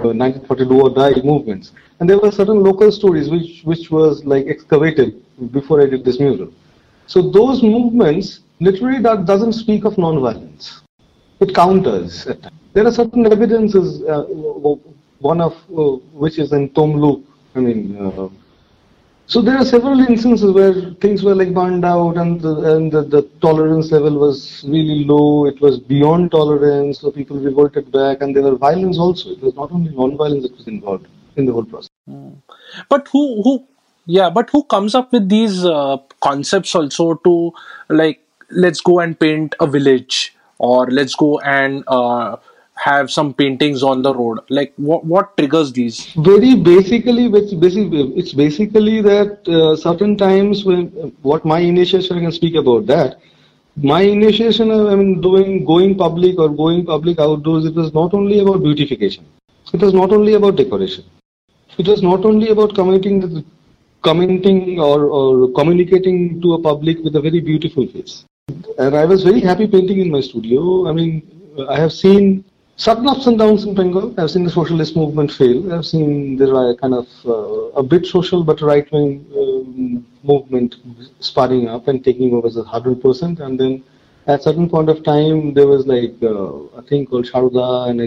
uh, 0.02 0.12
1940 0.12 0.64
or 0.64 0.90
die 0.90 1.20
movements. 1.22 1.72
And 2.00 2.08
there 2.08 2.18
were 2.18 2.32
certain 2.32 2.62
local 2.62 2.90
stories 2.90 3.30
which, 3.30 3.62
which 3.62 3.90
was 3.90 4.24
like 4.24 4.46
excavated 4.46 5.22
before 5.52 5.82
I 5.82 5.87
did 5.87 6.04
this 6.04 6.18
mural. 6.18 6.52
So 7.06 7.30
those 7.30 7.62
movements 7.62 8.40
literally 8.61 9.00
that 9.02 9.26
doesn't 9.26 9.52
speak 9.52 9.85
of 9.85 9.98
non-violence. 9.98 10.82
It 11.42 11.55
counters. 11.55 12.26
There 12.72 12.87
are 12.87 12.92
certain 12.92 13.26
evidences, 13.26 14.02
uh, 14.05 14.22
one 15.18 15.40
of 15.40 15.55
uh, 15.76 15.96
which 16.22 16.38
is 16.38 16.52
in 16.52 16.70
Tamluk, 16.70 17.22
I 17.57 17.61
mean, 17.61 17.96
uh, 18.00 18.28
So 19.26 19.40
there 19.40 19.57
are 19.57 19.64
several 19.64 20.00
instances 20.00 20.52
where 20.52 20.74
things 21.05 21.22
were 21.24 21.35
like 21.35 21.52
burned 21.52 21.85
out 21.85 22.16
and 22.16 22.40
the, 22.40 22.55
and 22.74 22.92
the, 22.92 23.02
the 23.02 23.22
tolerance 23.40 23.90
level 23.90 24.18
was 24.18 24.64
really 24.68 25.05
low. 25.05 25.46
It 25.46 25.61
was 25.61 25.81
beyond 25.81 26.31
tolerance, 26.31 27.00
so 27.00 27.11
people 27.11 27.38
revolted 27.38 27.90
back, 27.90 28.18
and 28.20 28.37
there 28.37 28.42
were 28.42 28.57
violence 28.57 28.98
also. 28.98 29.31
It 29.31 29.40
was 29.40 29.55
not 29.55 29.72
only 29.72 29.90
non-violence 29.94 30.44
that 30.44 30.57
was 30.57 30.68
involved 30.68 31.07
in 31.37 31.46
the 31.46 31.52
whole 31.52 31.64
process. 31.64 31.88
But 32.88 33.09
who 33.09 33.42
who 33.42 33.66
yeah, 34.07 34.31
but 34.31 34.50
who 34.50 34.62
comes 34.64 34.94
up 34.94 35.12
with 35.12 35.28
these 35.28 35.64
uh, 35.64 35.96
concepts 36.20 36.74
also 36.74 37.14
to 37.14 37.52
like 37.88 38.20
let's 38.50 38.81
go 38.81 39.00
and 39.00 39.18
paint 39.18 39.55
a 39.61 39.66
village 39.66 40.37
or 40.62 40.87
let's 40.90 41.14
go 41.16 41.40
and 41.40 41.85
uh, 41.88 42.37
have 42.77 43.11
some 43.11 43.35
paintings 43.35 43.83
on 43.83 44.03
the 44.03 44.14
road. 44.14 44.38
Like 44.48 44.72
what 44.77 45.05
what 45.05 45.37
triggers 45.37 45.72
these? 45.72 45.98
Very 46.31 46.55
basically 46.55 47.27
it's 47.40 47.55
basically 47.64 48.03
it's 48.22 48.33
basically 48.33 49.03
that 49.03 49.53
uh, 49.59 49.77
certain 49.77 50.16
times 50.16 50.64
when 50.64 50.87
what 51.22 51.44
my 51.44 51.59
initiation 51.59 52.20
can 52.20 52.33
speak 52.40 52.55
about 52.62 52.87
that. 52.87 53.20
My 53.77 54.01
initiation 54.03 54.70
I 54.70 54.94
mean 54.94 55.20
doing 55.20 55.64
going 55.64 55.96
public 55.96 56.38
or 56.38 56.48
going 56.62 56.85
public 56.87 57.18
outdoors 57.18 57.70
it 57.72 57.75
was 57.75 57.92
not 58.01 58.14
only 58.14 58.40
about 58.40 58.62
beautification. 58.62 59.25
It 59.72 59.81
was 59.81 59.94
not 59.94 60.12
only 60.12 60.35
about 60.35 60.57
decoration. 60.57 61.05
It 61.79 61.88
was 61.88 62.03
not 62.03 62.27
only 62.27 62.51
about 62.51 62.75
commenting 62.75 63.20
the, 63.20 63.44
commenting 64.03 64.79
or, 64.79 65.07
or 65.07 65.53
communicating 65.53 66.42
to 66.42 66.55
a 66.55 66.61
public 66.62 66.98
with 67.03 67.16
a 67.16 67.20
very 67.20 67.40
beautiful 67.40 67.87
face 67.87 68.25
and 68.78 68.96
I 68.96 69.05
was 69.05 69.22
very 69.22 69.40
happy 69.40 69.66
painting 69.66 70.00
in 70.00 70.11
my 70.11 70.20
studio 70.20 70.88
I 70.88 70.92
mean 70.92 71.12
I 71.68 71.78
have 71.78 71.92
seen 71.92 72.44
certain 72.76 73.07
ups 73.07 73.26
and 73.26 73.38
downs 73.38 73.64
in 73.64 73.74
Bengal. 73.74 74.18
I've 74.18 74.31
seen 74.31 74.44
the 74.44 74.50
socialist 74.50 74.96
movement 74.96 75.31
fail. 75.31 75.72
I've 75.72 75.85
seen 75.85 76.37
there 76.37 76.55
are 76.55 76.74
kind 76.74 76.94
of 76.94 77.07
uh, 77.26 77.81
a 77.81 77.83
bit 77.83 78.07
social 78.07 78.42
but 78.42 78.62
right 78.62 78.90
wing 78.90 79.26
um, 79.37 80.07
movement 80.22 80.76
sparring 81.20 81.68
up 81.68 81.88
and 81.88 82.02
taking 82.02 82.33
over 82.33 82.48
hundred 82.62 83.02
percent. 83.02 83.40
And 83.40 83.61
then 83.61 83.85
at 84.26 84.42
certain 84.42 84.68
point 84.68 84.88
of 84.88 85.05
time, 85.05 85.52
there 85.52 85.66
was 85.66 85.87
like 85.87 86.14
uh, 86.22 86.78
a 86.81 86.83
thing 86.83 87.07
called 87.07 87.26
Sharoda 87.26 87.90
and 87.90 88.00
a, 88.00 88.07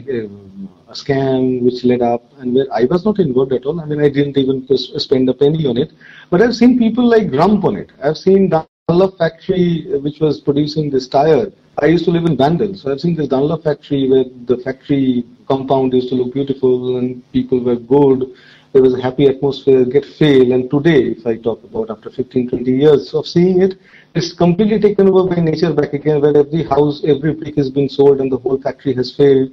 a, 0.91 0.93
scam 0.93 1.61
which 1.61 1.83
led 1.83 2.01
up, 2.01 2.23
and 2.39 2.55
where 2.55 2.67
I 2.73 2.85
was 2.85 3.05
not 3.05 3.19
involved 3.19 3.53
at 3.53 3.65
all. 3.65 3.79
I 3.81 3.85
mean, 3.85 4.01
I 4.01 4.09
didn't 4.09 4.37
even 4.37 4.65
spend 4.77 5.29
a 5.29 5.33
penny 5.33 5.67
on 5.67 5.77
it. 5.77 5.91
But 6.31 6.41
I've 6.41 6.55
seen 6.55 6.79
people 6.79 7.07
like 7.07 7.29
grump 7.29 7.63
on 7.65 7.75
it. 7.75 7.91
I've 8.01 8.17
seen 8.17 8.49
Dunlop 8.87 9.17
factory 9.17 9.87
uh, 9.91 9.97
which 9.97 10.19
was 10.19 10.39
producing 10.39 10.91
this 10.91 11.07
tire 11.07 11.51
I 11.79 11.87
used 11.87 12.05
to 12.05 12.11
live 12.11 12.25
in 12.25 12.37
Bandel, 12.37 12.77
so 12.77 12.91
I've 12.91 13.01
seen 13.01 13.15
this 13.15 13.27
Dunlop 13.27 13.63
factory 13.63 14.07
where 14.07 14.25
the 14.45 14.57
factory 14.63 15.25
compound 15.47 15.91
used 15.91 16.09
to 16.09 16.15
look 16.15 16.35
beautiful 16.35 16.97
and 16.97 17.21
people 17.33 17.59
were 17.59 17.77
good. 17.77 18.31
There 18.73 18.83
was 18.83 18.93
a 18.93 19.01
happy 19.01 19.27
atmosphere, 19.27 19.85
get 19.85 20.05
fail. 20.05 20.51
And 20.51 20.69
today, 20.69 21.15
if 21.17 21.25
I 21.25 21.35
talk 21.37 21.63
about 21.63 21.89
after 21.89 22.11
15, 22.11 22.49
20 22.49 22.71
years 22.71 23.13
of 23.15 23.25
seeing 23.27 23.61
it, 23.61 23.79
it's 24.13 24.31
completely 24.33 24.79
taken 24.79 25.09
over 25.09 25.35
by 25.35 25.41
nature 25.41 25.73
back 25.73 25.93
again, 25.93 26.21
where 26.21 26.37
every 26.37 26.63
house, 26.63 27.03
every 27.05 27.33
brick 27.33 27.55
has 27.57 27.71
been 27.71 27.89
sold 27.89 28.21
and 28.21 28.31
the 28.31 28.37
whole 28.37 28.61
factory 28.61 28.93
has 28.93 29.13
failed. 29.13 29.49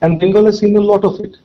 And 0.00 0.20
Bengal 0.20 0.46
has 0.46 0.60
seen 0.60 0.76
a 0.76 0.80
lot 0.80 1.04
of 1.04 1.20
it. 1.20 1.36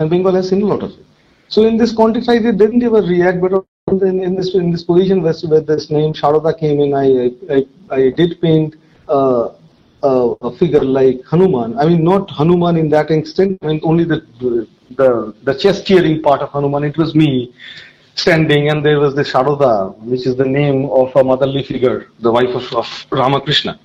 And 0.00 0.10
Bengal 0.10 0.34
has 0.34 0.50
seen 0.50 0.62
a 0.62 0.66
lot 0.66 0.82
of 0.82 0.90
it. 0.90 1.06
So 1.48 1.64
in 1.64 1.78
this 1.78 1.94
context, 1.96 2.28
I 2.28 2.40
didn't 2.40 2.82
ever 2.82 3.00
react, 3.00 3.40
but 3.40 3.64
in, 4.02 4.22
in 4.22 4.34
this 4.34 4.54
in 4.54 4.70
this 4.70 4.82
position 4.82 5.22
where, 5.22 5.34
where 5.48 5.60
this 5.60 5.90
name 5.90 6.12
Sharoda 6.12 6.58
came 6.58 6.80
in, 6.80 6.94
I, 6.94 7.06
I, 7.54 7.66
I 7.90 8.10
did 8.10 8.40
paint 8.40 8.76
uh, 9.08 9.50
uh, 10.02 10.34
a 10.40 10.56
figure 10.56 10.82
like 10.82 11.24
Hanuman. 11.30 11.78
I 11.78 11.86
mean, 11.86 12.02
not 12.02 12.30
Hanuman 12.30 12.76
in 12.76 12.88
that 12.90 13.10
extent. 13.10 13.58
I 13.62 13.66
mean, 13.68 13.80
only 13.82 14.04
the 14.04 14.26
the 14.96 15.34
the 15.42 15.54
chest 15.54 15.86
cheering 15.86 16.22
part 16.22 16.40
of 16.40 16.50
Hanuman. 16.50 16.84
It 16.84 16.96
was 16.96 17.14
me 17.14 17.54
standing, 18.14 18.70
and 18.70 18.84
there 18.84 19.00
was 19.00 19.14
the 19.14 19.22
Sharoda, 19.22 19.96
which 19.98 20.26
is 20.26 20.36
the 20.36 20.44
name 20.44 20.86
of 20.86 21.14
a 21.16 21.24
motherly 21.24 21.62
figure, 21.62 22.08
the 22.20 22.30
wife 22.30 22.54
of, 22.54 22.72
of 22.74 23.06
Ramakrishna. 23.10 23.78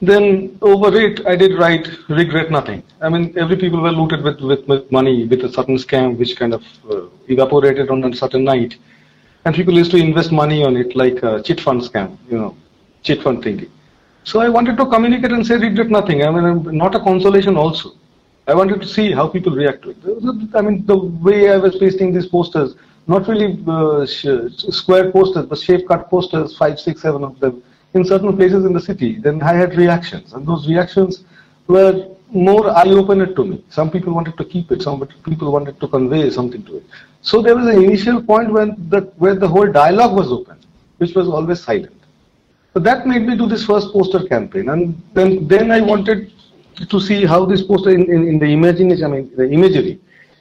Then 0.00 0.58
over 0.62 0.92
it, 1.00 1.24
I 1.26 1.36
did 1.36 1.56
write 1.56 1.86
regret 2.08 2.50
nothing. 2.50 2.82
I 3.00 3.08
mean, 3.08 3.32
every 3.38 3.56
people 3.56 3.80
were 3.80 3.92
looted 3.92 4.24
with, 4.24 4.40
with, 4.40 4.66
with 4.66 4.90
money, 4.90 5.26
with 5.26 5.44
a 5.44 5.52
certain 5.52 5.76
scam, 5.76 6.18
which 6.18 6.36
kind 6.36 6.54
of 6.54 6.64
uh, 6.90 7.02
evaporated 7.28 7.88
on 7.88 8.02
a 8.02 8.12
certain 8.16 8.42
night. 8.42 8.74
And 9.44 9.54
people 9.54 9.74
used 9.74 9.90
to 9.90 9.96
invest 9.96 10.30
money 10.30 10.64
on 10.64 10.76
it, 10.76 10.94
like 10.94 11.22
a 11.22 11.42
chit 11.42 11.60
fund 11.60 11.80
scam, 11.82 12.16
you 12.30 12.38
know, 12.38 12.56
chit 13.02 13.22
fund 13.22 13.42
thinking. 13.42 13.70
So 14.24 14.40
I 14.40 14.48
wanted 14.48 14.76
to 14.76 14.86
communicate 14.86 15.32
and 15.32 15.44
say 15.44 15.56
regret 15.56 15.90
nothing. 15.90 16.22
I 16.24 16.30
mean, 16.30 16.76
not 16.76 16.94
a 16.94 17.00
consolation 17.00 17.56
also. 17.56 17.92
I 18.46 18.54
wanted 18.54 18.80
to 18.80 18.86
see 18.86 19.12
how 19.12 19.28
people 19.28 19.52
react 19.52 19.82
to 19.82 19.90
it. 19.90 19.96
I 20.54 20.62
mean, 20.62 20.86
the 20.86 20.96
way 20.96 21.50
I 21.50 21.56
was 21.56 21.76
pasting 21.76 22.12
these 22.12 22.26
posters, 22.26 22.76
not 23.08 23.26
really 23.26 23.58
uh, 23.66 24.06
square 24.06 25.10
posters, 25.10 25.46
but 25.46 25.58
shape 25.58 25.88
cut 25.88 26.08
posters, 26.08 26.56
five, 26.56 26.78
six, 26.78 27.02
seven 27.02 27.24
of 27.24 27.38
them, 27.40 27.62
in 27.94 28.04
certain 28.04 28.36
places 28.36 28.64
in 28.64 28.72
the 28.72 28.80
city. 28.80 29.18
Then 29.18 29.42
I 29.42 29.54
had 29.54 29.76
reactions, 29.76 30.32
and 30.32 30.46
those 30.46 30.68
reactions 30.68 31.24
were 31.66 32.08
more 32.30 32.70
eye-opener 32.70 33.26
to 33.26 33.44
me. 33.44 33.64
Some 33.70 33.90
people 33.90 34.12
wanted 34.12 34.36
to 34.38 34.44
keep 34.44 34.70
it, 34.70 34.82
some 34.82 35.06
people 35.24 35.52
wanted 35.52 35.80
to 35.80 35.88
convey 35.88 36.30
something 36.30 36.62
to 36.64 36.76
it. 36.76 36.84
So 37.22 37.40
there 37.40 37.56
was 37.56 37.66
an 37.66 37.82
initial 37.82 38.20
point 38.22 38.52
when 38.52 38.76
the, 38.88 39.02
where 39.16 39.36
the 39.36 39.48
whole 39.48 39.70
dialogue 39.70 40.14
was 40.14 40.30
open, 40.30 40.58
which 40.98 41.14
was 41.14 41.28
always 41.28 41.62
silent. 41.62 41.94
So 42.74 42.80
that 42.80 43.06
made 43.06 43.22
me 43.22 43.36
do 43.36 43.46
this 43.46 43.64
first 43.64 43.92
poster 43.92 44.24
campaign. 44.24 44.68
And 44.68 45.00
then, 45.14 45.46
then 45.46 45.70
I 45.70 45.80
wanted 45.80 46.32
to 46.88 47.00
see 47.00 47.24
how 47.24 47.44
this 47.44 47.62
poster 47.62 47.90
in, 47.90 48.10
in, 48.10 48.26
in 48.26 48.38
the 48.38 48.46
imagination, 48.46 49.04
I 49.04 49.08
mean, 49.08 49.30
the 49.36 49.48
imagery. 49.48 50.00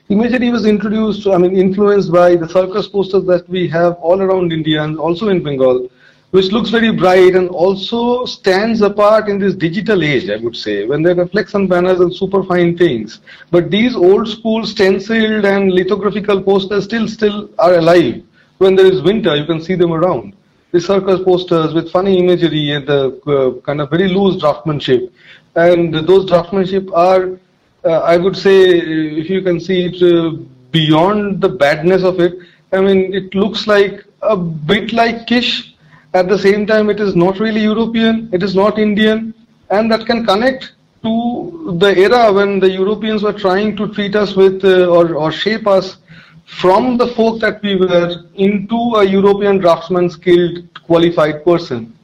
Imagery 0.10 0.50
was 0.50 0.66
introduced, 0.66 1.28
I 1.28 1.38
mean, 1.38 1.56
influenced 1.56 2.12
by 2.12 2.36
the 2.36 2.50
circus 2.50 2.88
posters 2.88 3.26
that 3.26 3.48
we 3.48 3.68
have 3.70 3.94
all 3.96 4.22
around 4.22 4.52
India 4.52 4.84
and 4.84 4.98
also 4.98 5.30
in 5.30 5.44
Bengal, 5.44 5.90
which 6.32 6.52
looks 6.52 6.70
very 6.70 6.92
bright 6.92 7.36
and 7.36 7.50
also 7.50 8.26
stands 8.26 8.82
apart 8.82 9.30
in 9.30 9.38
this 9.38 9.54
digital 9.54 10.04
age, 10.04 10.30
I 10.30 10.38
would 10.38 10.56
say, 10.56 10.86
when 10.86 11.04
there 11.04 11.20
are 11.20 11.30
and 11.54 11.70
banners 11.70 12.00
and 12.00 12.14
super 12.14 12.44
fine 12.44 12.78
things. 12.78 13.20
But 13.52 13.70
these 13.70 13.96
old 13.96 14.28
school 14.28 14.66
stenciled 14.66 15.46
and 15.46 15.72
lithographical 15.72 16.42
posters 16.42 16.86
still 16.86 17.08
still 17.08 17.50
are 17.60 17.76
alive. 17.76 18.24
When 18.58 18.76
there 18.76 18.86
is 18.86 19.02
winter, 19.02 19.36
you 19.36 19.46
can 19.46 19.62
see 19.62 19.76
them 19.76 19.92
around 19.92 20.34
the 20.72 20.80
circus 20.80 21.20
posters 21.24 21.74
with 21.74 21.92
funny 21.92 22.18
imagery 22.18 22.72
and 22.72 22.88
the 22.88 23.02
uh, 23.28 23.62
kind 23.62 23.82
of 23.82 23.90
very 23.90 24.08
loose 24.08 24.42
draftsmanship. 24.42 25.12
And 25.56 25.94
those 25.94 26.30
draftsmanship 26.30 26.90
are, 26.96 27.38
uh, 27.84 28.00
I 28.00 28.18
would 28.18 28.38
say, 28.38 28.80
if 28.80 29.30
you 29.30 29.42
can 29.42 29.60
see 29.60 29.86
it 29.86 30.02
uh, 30.02 30.38
beyond 30.72 31.42
the 31.42 31.50
badness 31.50 32.04
of 32.04 32.20
it, 32.22 32.36
I 32.72 32.80
mean, 32.80 33.14
it 33.14 33.36
looks 33.36 33.68
like 33.68 34.06
a 34.22 34.38
bit 34.38 34.94
like 34.94 35.28
kitsch. 35.28 35.71
At 36.14 36.28
the 36.28 36.38
same 36.38 36.66
time, 36.66 36.90
it 36.90 37.00
is 37.00 37.16
not 37.16 37.40
really 37.40 37.62
European, 37.62 38.30
it 38.34 38.44
is 38.44 38.54
not 38.54 38.78
Indian, 38.78 39.34
and 39.70 39.90
that 39.92 40.06
can 40.06 40.26
connect 40.26 40.74
to 41.04 41.78
the 41.80 41.98
era 41.98 42.32
when 42.32 42.60
the 42.60 42.70
Europeans 42.70 43.24
were 43.24 43.34
trying 43.34 43.76
to 43.78 43.88
treat 43.94 44.16
us 44.16 44.36
with 44.36 44.64
uh, 44.64 44.88
or, 44.88 45.16
or 45.16 45.32
shape 45.32 45.68
us 45.68 45.98
from 46.46 46.98
the 46.98 47.08
folk 47.08 47.40
that 47.40 47.62
we 47.64 47.76
were 47.76 48.26
into 48.36 48.96
a 48.96 49.06
European 49.06 49.58
draftsman 49.58 50.10
skilled 50.10 50.68
qualified 50.84 51.44
person. 51.46 51.98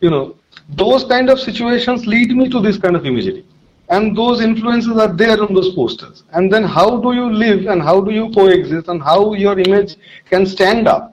You 0.00 0.10
know, 0.10 0.36
those 0.70 1.04
kind 1.04 1.28
of 1.28 1.38
situations 1.38 2.06
lead 2.06 2.34
me 2.34 2.48
to 2.48 2.60
this 2.60 2.78
kind 2.78 2.96
of 2.96 3.04
imagery. 3.04 3.44
And 3.90 4.16
those 4.16 4.40
influences 4.40 4.96
are 4.96 5.12
there 5.12 5.40
on 5.42 5.52
those 5.52 5.74
posters. 5.74 6.24
And 6.32 6.50
then 6.50 6.64
how 6.64 6.96
do 6.96 7.12
you 7.12 7.30
live 7.30 7.66
and 7.66 7.82
how 7.82 8.00
do 8.00 8.10
you 8.10 8.30
coexist 8.30 8.88
and 8.88 9.02
how 9.02 9.34
your 9.34 9.58
image 9.58 9.96
can 10.30 10.46
stand 10.46 10.88
up 10.88 11.11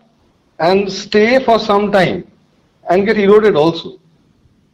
and 0.60 0.92
stay 0.92 1.44
for 1.44 1.60
some 1.60 1.92
time 1.92 2.28
and 2.90 3.06
get 3.06 3.18
eroded 3.18 3.56
also. 3.56 4.00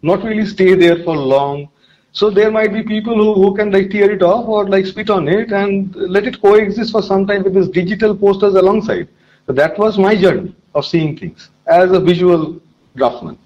Not 0.02 0.24
really 0.24 0.46
stay 0.46 0.76
there 0.76 1.04
for 1.04 1.16
long 1.16 1.70
so 2.16 2.30
there 2.30 2.50
might 2.50 2.72
be 2.72 2.82
people 2.82 3.14
who, 3.14 3.34
who 3.34 3.54
can 3.54 3.72
like 3.72 3.90
tear 3.90 4.10
it 4.10 4.24
off 4.24 4.48
or 4.48 4.70
like 4.70 4.86
spit 4.86 5.10
on 5.10 5.28
it 5.28 5.52
and 5.52 5.94
let 5.96 6.26
it 6.26 6.42
coexist 6.42 6.94
for 6.94 7.02
some 7.02 7.28
time 7.28 7.44
with 7.44 7.54
these 7.54 7.68
digital 7.68 8.16
posters 8.16 8.54
alongside. 8.56 9.10
So 9.46 9.52
that 9.52 9.78
was 9.78 9.98
my 9.98 10.16
journey 10.16 10.56
of 10.74 10.86
seeing 10.86 11.18
things 11.18 11.50
as 11.68 11.92
a 11.92 12.00
visual 12.00 12.62
draftsman. 12.96 13.38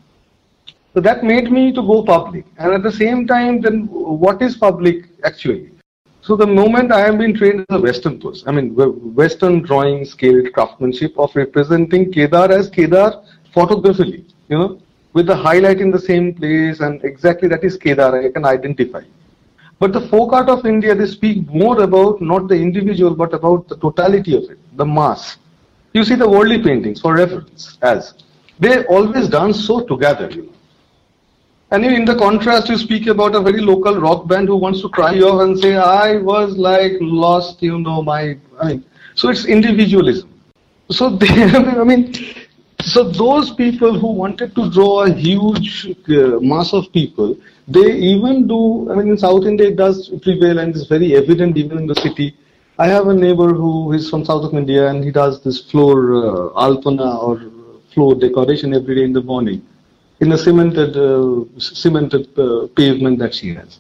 So 0.94 1.02
that 1.02 1.24
made 1.24 1.52
me 1.52 1.74
to 1.74 1.82
go 1.82 2.04
public. 2.04 2.46
And 2.60 2.72
at 2.72 2.84
the 2.84 2.92
same 2.92 3.26
time, 3.26 3.60
then 3.60 3.88
what 3.88 4.40
is 4.44 4.56
public 4.56 5.06
actually? 5.24 5.72
So 6.30 6.36
the 6.36 6.46
moment 6.46 6.92
I 6.92 7.00
have 7.00 7.18
been 7.18 7.34
trained 7.34 7.66
as 7.68 7.76
a 7.76 7.82
Western 7.82 8.20
person, 8.22 8.48
I 8.48 8.52
mean 8.52 8.76
Western 9.16 9.64
drawing 9.64 10.06
skilled 10.06 10.54
craftsmanship 10.54 11.18
of 11.18 11.36
representing 11.36 12.12
Kedar 12.14 12.52
as 12.52 12.70
Kedar 12.70 13.24
photographically, 13.52 14.28
you 14.48 14.60
know, 14.60 14.80
with 15.14 15.26
the 15.26 15.36
highlight 15.36 15.82
in 15.82 15.90
the 15.90 15.98
same 15.98 16.36
place 16.36 16.82
and 16.82 17.04
exactly 17.04 17.48
that 17.48 17.64
is 17.64 17.78
Kedar, 17.78 18.22
I 18.24 18.30
can 18.30 18.46
identify. 18.46 19.02
But 19.80 19.92
the 19.92 20.02
folk 20.02 20.32
art 20.34 20.50
of 20.50 20.68
India, 20.68 20.94
they 20.94 21.08
speak 21.08 21.48
more 21.48 21.82
about 21.82 22.22
not 22.22 22.48
the 22.48 22.54
individual 22.54 23.16
but 23.16 23.34
about 23.34 23.68
the 23.68 23.78
totality 23.78 24.38
of 24.38 24.44
it, 24.52 24.60
the 24.78 24.86
mass. 24.86 25.38
You 25.94 26.04
see 26.04 26.14
the 26.14 26.28
Warli 26.28 26.64
paintings 26.64 27.02
for 27.02 27.16
reference 27.16 27.80
as 27.82 28.14
they 28.60 28.86
always 28.86 29.30
done 29.30 29.52
so 29.52 29.84
together. 29.84 30.30
You 30.30 30.44
know. 30.44 30.59
And 31.72 31.86
in 31.86 32.04
the 32.04 32.16
contrast, 32.16 32.68
you 32.68 32.78
speak 32.80 33.06
about 33.06 33.36
a 33.36 33.40
very 33.40 33.62
local 33.62 34.00
rock 34.02 34.28
band 34.28 34.48
who 34.48 34.56
wants 34.56 34.82
to 34.82 34.90
cry 34.90 35.20
off 35.20 35.42
and 35.42 35.58
say, 35.58 35.76
I 35.76 36.18
was 36.18 36.58
like 36.58 36.94
lost, 37.00 37.62
you 37.62 37.80
know, 37.80 38.02
my. 38.02 38.38
I 38.60 38.68
mean, 38.70 38.86
so 39.14 39.30
it's 39.30 39.46
individualism. 39.46 40.30
so 40.90 41.10
they, 41.22 41.28
I 41.28 41.84
mean, 41.84 42.16
so 42.82 43.04
those 43.04 43.54
people 43.54 44.00
who 44.00 44.08
wanted 44.14 44.56
to 44.56 44.72
draw 44.72 45.04
a 45.04 45.14
huge 45.14 45.96
uh, 46.10 46.40
mass 46.40 46.74
of 46.74 46.92
people, 46.92 47.38
they 47.68 47.92
even 48.14 48.48
do. 48.48 48.92
I 48.92 48.96
mean, 48.96 49.10
in 49.10 49.18
South 49.20 49.46
India 49.46 49.68
it 49.68 49.76
does 49.76 50.10
prevail, 50.24 50.58
and 50.58 50.76
it's 50.76 50.88
very 50.88 51.16
evident 51.16 51.56
even 51.56 51.78
in 51.78 51.86
the 51.86 51.96
city. 51.96 52.36
I 52.80 52.88
have 52.88 53.08
a 53.08 53.14
neighbor 53.14 53.54
who 53.54 53.94
is 53.94 54.10
from 54.10 54.26
south 54.26 54.44
of 54.44 54.56
India, 54.56 54.88
and 54.88 55.04
he 55.04 55.12
does 55.12 55.44
this 55.44 55.70
floor 55.70 56.16
uh, 56.16 56.68
alpana 56.68 57.22
or 57.22 57.40
floor 57.94 58.16
decoration 58.16 58.74
every 58.74 58.96
day 58.96 59.04
in 59.04 59.14
the 59.14 59.22
morning 59.22 59.62
in 60.22 60.32
a 60.32 60.38
cemented 60.38 60.96
uh, 60.98 61.46
cemented 61.58 62.28
uh, 62.38 62.68
pavement 62.76 63.20
that 63.20 63.34
she 63.34 63.54
has. 63.54 63.80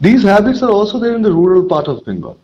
These 0.00 0.22
habits 0.22 0.62
are 0.62 0.70
also 0.70 0.98
there 0.98 1.14
in 1.14 1.22
the 1.22 1.32
rural 1.32 1.64
part 1.64 1.86
of 1.88 2.04
Bengal. 2.04 2.38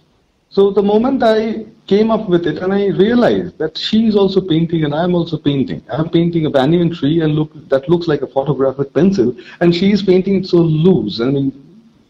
So 0.50 0.70
the 0.70 0.82
moment 0.82 1.22
I 1.22 1.66
came 1.86 2.10
up 2.10 2.28
with 2.28 2.46
it 2.46 2.58
and 2.58 2.72
I 2.72 2.86
realized 2.88 3.58
that 3.58 3.76
she 3.76 4.06
is 4.06 4.16
also 4.16 4.40
painting 4.40 4.84
and 4.84 4.94
I 4.94 5.04
am 5.04 5.14
also 5.14 5.36
painting. 5.36 5.82
I 5.92 5.96
am 5.96 6.08
painting 6.08 6.46
a 6.46 6.50
banyan 6.50 6.90
tree 6.94 7.20
and 7.20 7.34
look 7.34 7.50
that 7.68 7.88
looks 7.88 8.08
like 8.08 8.22
a 8.22 8.26
photograph 8.26 8.78
with 8.78 8.92
pencil 8.92 9.36
and 9.60 9.74
she 9.74 9.90
is 9.92 10.02
painting 10.02 10.36
it 10.36 10.46
so 10.46 10.58
loose. 10.58 11.20
I 11.20 11.26
mean 11.26 11.52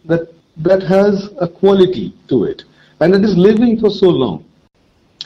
that 0.05 0.33
that 0.59 0.83
has 0.83 1.31
a 1.41 1.49
quality 1.49 2.13
to 2.29 2.45
it 2.45 2.65
and 3.01 3.15
it 3.15 3.25
is 3.25 3.37
living 3.37 3.79
for 3.79 3.91
so 3.91 4.09
long. 4.09 4.45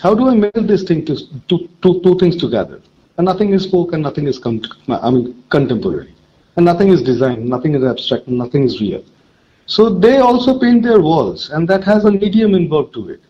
How 0.00 0.14
do 0.14 0.28
I 0.28 0.34
meld 0.34 0.66
this 0.66 0.82
thing 0.82 1.04
to, 1.06 1.16
to, 1.48 1.68
to 1.82 2.00
two 2.02 2.18
things 2.18 2.36
together? 2.36 2.80
And 3.18 3.24
nothing 3.26 3.52
is 3.52 3.70
folk 3.70 3.92
and 3.92 4.02
nothing 4.02 4.26
is 4.26 4.38
com- 4.38 4.62
I 4.88 5.10
mean 5.10 5.44
contemporary. 5.50 6.14
And 6.56 6.64
nothing 6.64 6.88
is 6.88 7.02
designed, 7.02 7.46
nothing 7.48 7.74
is 7.74 7.84
abstract, 7.84 8.28
nothing 8.28 8.64
is 8.64 8.80
real. 8.80 9.02
So 9.66 9.88
they 9.88 10.18
also 10.18 10.58
paint 10.58 10.82
their 10.82 11.00
walls, 11.00 11.50
and 11.50 11.66
that 11.68 11.82
has 11.84 12.04
a 12.04 12.10
medium 12.10 12.54
involved 12.54 12.92
to 12.94 13.08
it. 13.08 13.20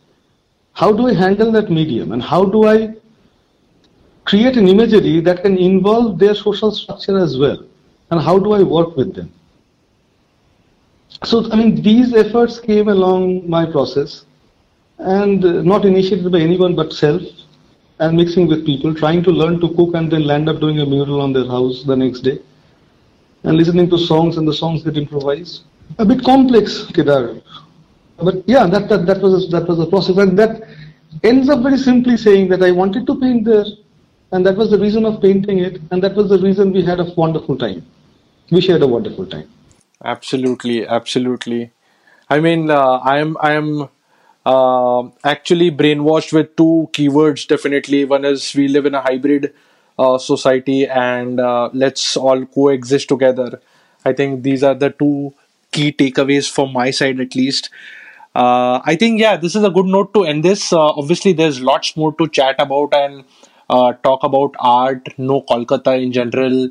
How 0.73 0.93
do 0.93 1.07
I 1.07 1.15
handle 1.15 1.53
that 1.53 1.71
medium, 1.71 2.13
and 2.13 2.23
how 2.23 2.45
do 2.45 2.67
I 2.67 2.95
create 4.25 4.57
an 4.57 4.67
imagery 4.67 5.21
that 5.21 5.43
can 5.43 5.57
involve 5.59 6.19
their 6.19 6.35
social 6.35 6.73
structure 6.73 7.19
as 7.19 7.37
well, 7.37 7.65
and 8.11 8.21
how 8.21 8.39
do 8.39 8.53
I 8.53 8.63
work 8.63 8.97
with 8.97 9.15
them? 9.15 9.33
So, 11.25 11.49
I 11.53 11.57
mean, 11.57 11.83
these 11.83 12.15
efforts 12.15 12.59
came 12.59 12.89
along 12.89 13.49
my 13.49 13.65
process, 13.71 14.25
and 14.99 15.45
uh, 15.45 15.63
not 15.63 15.85
initiated 15.85 16.33
by 16.33 16.41
anyone 16.41 16.75
but 16.75 16.93
self, 16.93 17.23
and 18.03 18.17
mixing 18.17 18.47
with 18.53 18.65
people, 18.67 18.95
trying 19.03 19.23
to 19.29 19.33
learn 19.41 19.61
to 19.65 19.69
cook, 19.81 19.95
and 19.95 20.11
then 20.13 20.25
land 20.33 20.49
up 20.55 20.61
doing 20.61 20.81
a 20.85 20.87
mural 20.95 21.21
on 21.27 21.33
their 21.33 21.51
house 21.57 21.85
the 21.91 21.97
next 22.05 22.21
day, 22.31 22.39
and 23.45 23.57
listening 23.57 23.91
to 23.91 23.99
songs, 24.07 24.37
and 24.39 24.47
the 24.53 24.59
songs 24.63 24.83
get 24.89 24.97
improvised 25.05 25.63
a 25.99 26.05
bit 26.05 26.23
complex, 26.25 26.87
Kedar. 26.87 27.41
But 28.17 28.49
yeah, 28.49 28.67
that, 28.67 28.89
that, 28.89 29.07
that 29.07 29.21
was 29.21 29.45
a, 29.45 29.49
that 29.49 29.69
was 29.69 29.81
a 29.81 29.87
process, 29.87 30.17
and 30.17 30.39
that 30.39 30.63
ends 31.23 31.49
up 31.49 31.63
very 31.63 31.79
simply 31.79 32.17
saying 32.17 32.49
that 32.49 32.63
I 32.63 32.71
wanted 32.71 33.07
to 33.07 33.19
paint 33.19 33.45
there, 33.45 33.65
and 34.33 34.47
that 34.47 34.57
was 34.57 34.71
the 34.71 34.79
reason 34.79 35.05
of 35.05 35.21
painting 35.21 35.59
it, 35.59 35.81
and 35.91 36.03
that 36.03 36.15
was 36.15 36.29
the 36.29 36.39
reason 36.39 36.73
we 36.73 36.83
had 36.85 37.01
a 37.01 37.05
wonderful 37.17 37.57
time. 37.57 37.85
We 38.51 38.61
shared 38.61 38.83
a 38.83 38.87
wonderful 38.87 39.27
time. 39.27 39.49
Absolutely, 40.05 40.87
absolutely. 40.87 41.73
I 42.29 42.41
mean, 42.41 42.71
uh, 42.71 42.99
I 42.99 43.19
am 43.19 43.37
I 43.41 43.53
am 43.53 43.89
uh, 44.45 45.03
actually 45.25 45.71
brainwashed 45.71 46.33
with 46.33 46.57
two 46.57 46.89
keywords. 46.93 47.47
Definitely, 47.47 48.05
one 48.05 48.25
is 48.25 48.55
we 48.55 48.69
live 48.69 48.87
in 48.87 48.95
a 48.95 49.01
hybrid 49.01 49.53
uh, 49.99 50.19
society, 50.19 50.87
and 50.87 51.41
uh, 51.41 51.71
let's 51.73 52.17
all 52.17 52.45
coexist 52.47 53.09
together. 53.09 53.61
I 54.05 54.13
think 54.13 54.43
these 54.43 54.63
are 54.63 54.75
the 54.75 54.91
two 54.91 55.35
key 55.71 55.93
takeaways 55.93 56.51
from 56.51 56.73
my 56.73 56.91
side 56.91 57.21
at 57.21 57.35
least. 57.35 57.71
Uh, 58.35 58.81
I 58.85 58.97
think 58.97 59.21
yeah, 59.21 59.37
this 59.37 59.55
is 59.55 59.63
a 59.63 59.71
good 59.71 59.87
note 59.87 60.15
to 60.15 60.25
end 60.25 60.45
this. 60.45 60.73
Uh, 60.73 60.87
obviously, 60.87 61.33
there's 61.33 61.61
lots 61.61 61.97
more 61.97 62.15
to 62.15 62.29
chat 62.29 62.57
about 62.59 62.95
and 62.95 63.25
uh, 63.69 63.93
talk 64.05 64.25
about 64.25 64.55
art, 64.59 65.09
no 65.19 65.43
Kolkata 65.43 66.03
in 66.03 66.13
general. 66.13 66.71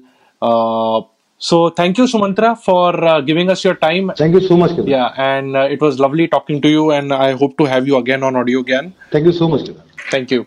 So 1.42 1.70
thank 1.70 1.98
you, 1.98 2.04
Sumantra, 2.06 2.56
for 2.56 3.04
uh, 3.04 3.20
giving 3.22 3.50
us 3.50 3.64
your 3.64 3.74
time. 3.74 4.12
Thank 4.16 4.36
you 4.36 4.42
so 4.42 4.56
much. 4.56 4.76
Kedar. 4.76 4.88
Yeah, 4.88 5.14
and 5.18 5.58
uh, 5.58 5.62
it 5.62 5.82
was 5.82 6.00
lovely 6.00 6.28
talking 6.28 6.62
to 6.62 6.70
you, 6.70 6.92
and 6.92 7.12
I 7.12 7.32
hope 7.32 7.58
to 7.58 7.66
have 7.66 7.88
you 7.88 7.98
again 7.98 8.24
on 8.24 8.36
AudioGyan. 8.36 8.94
Thank 9.10 9.26
you 9.26 9.32
so 9.32 9.48
much. 9.48 9.66
Kedar. 9.66 9.82
Thank 10.12 10.30
you. 10.30 10.46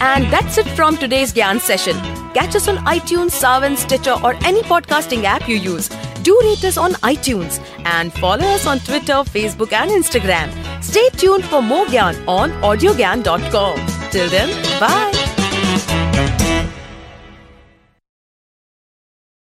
And 0.00 0.30
that's 0.32 0.56
it 0.58 0.68
from 0.78 0.96
today's 0.96 1.32
Gyan 1.32 1.58
session. 1.60 1.96
Catch 2.32 2.54
us 2.54 2.68
on 2.68 2.76
iTunes, 2.86 3.32
Saavn, 3.42 3.76
Stitcher, 3.76 4.16
or 4.22 4.34
any 4.44 4.62
podcasting 4.62 5.24
app 5.24 5.48
you 5.48 5.56
use. 5.56 5.88
Do 6.22 6.38
rate 6.42 6.64
us 6.64 6.76
on 6.76 6.92
iTunes 7.12 7.58
and 7.84 8.12
follow 8.12 8.44
us 8.44 8.66
on 8.66 8.78
Twitter, 8.80 9.24
Facebook, 9.36 9.72
and 9.72 9.90
Instagram. 9.90 10.52
Stay 10.82 11.08
tuned 11.10 11.44
for 11.44 11.60
more 11.60 11.86
Gyan 11.86 12.22
on 12.28 12.52
audiogyan.com. 12.62 13.86
Till 14.10 14.28
then, 14.28 14.50
bye. 14.78 15.35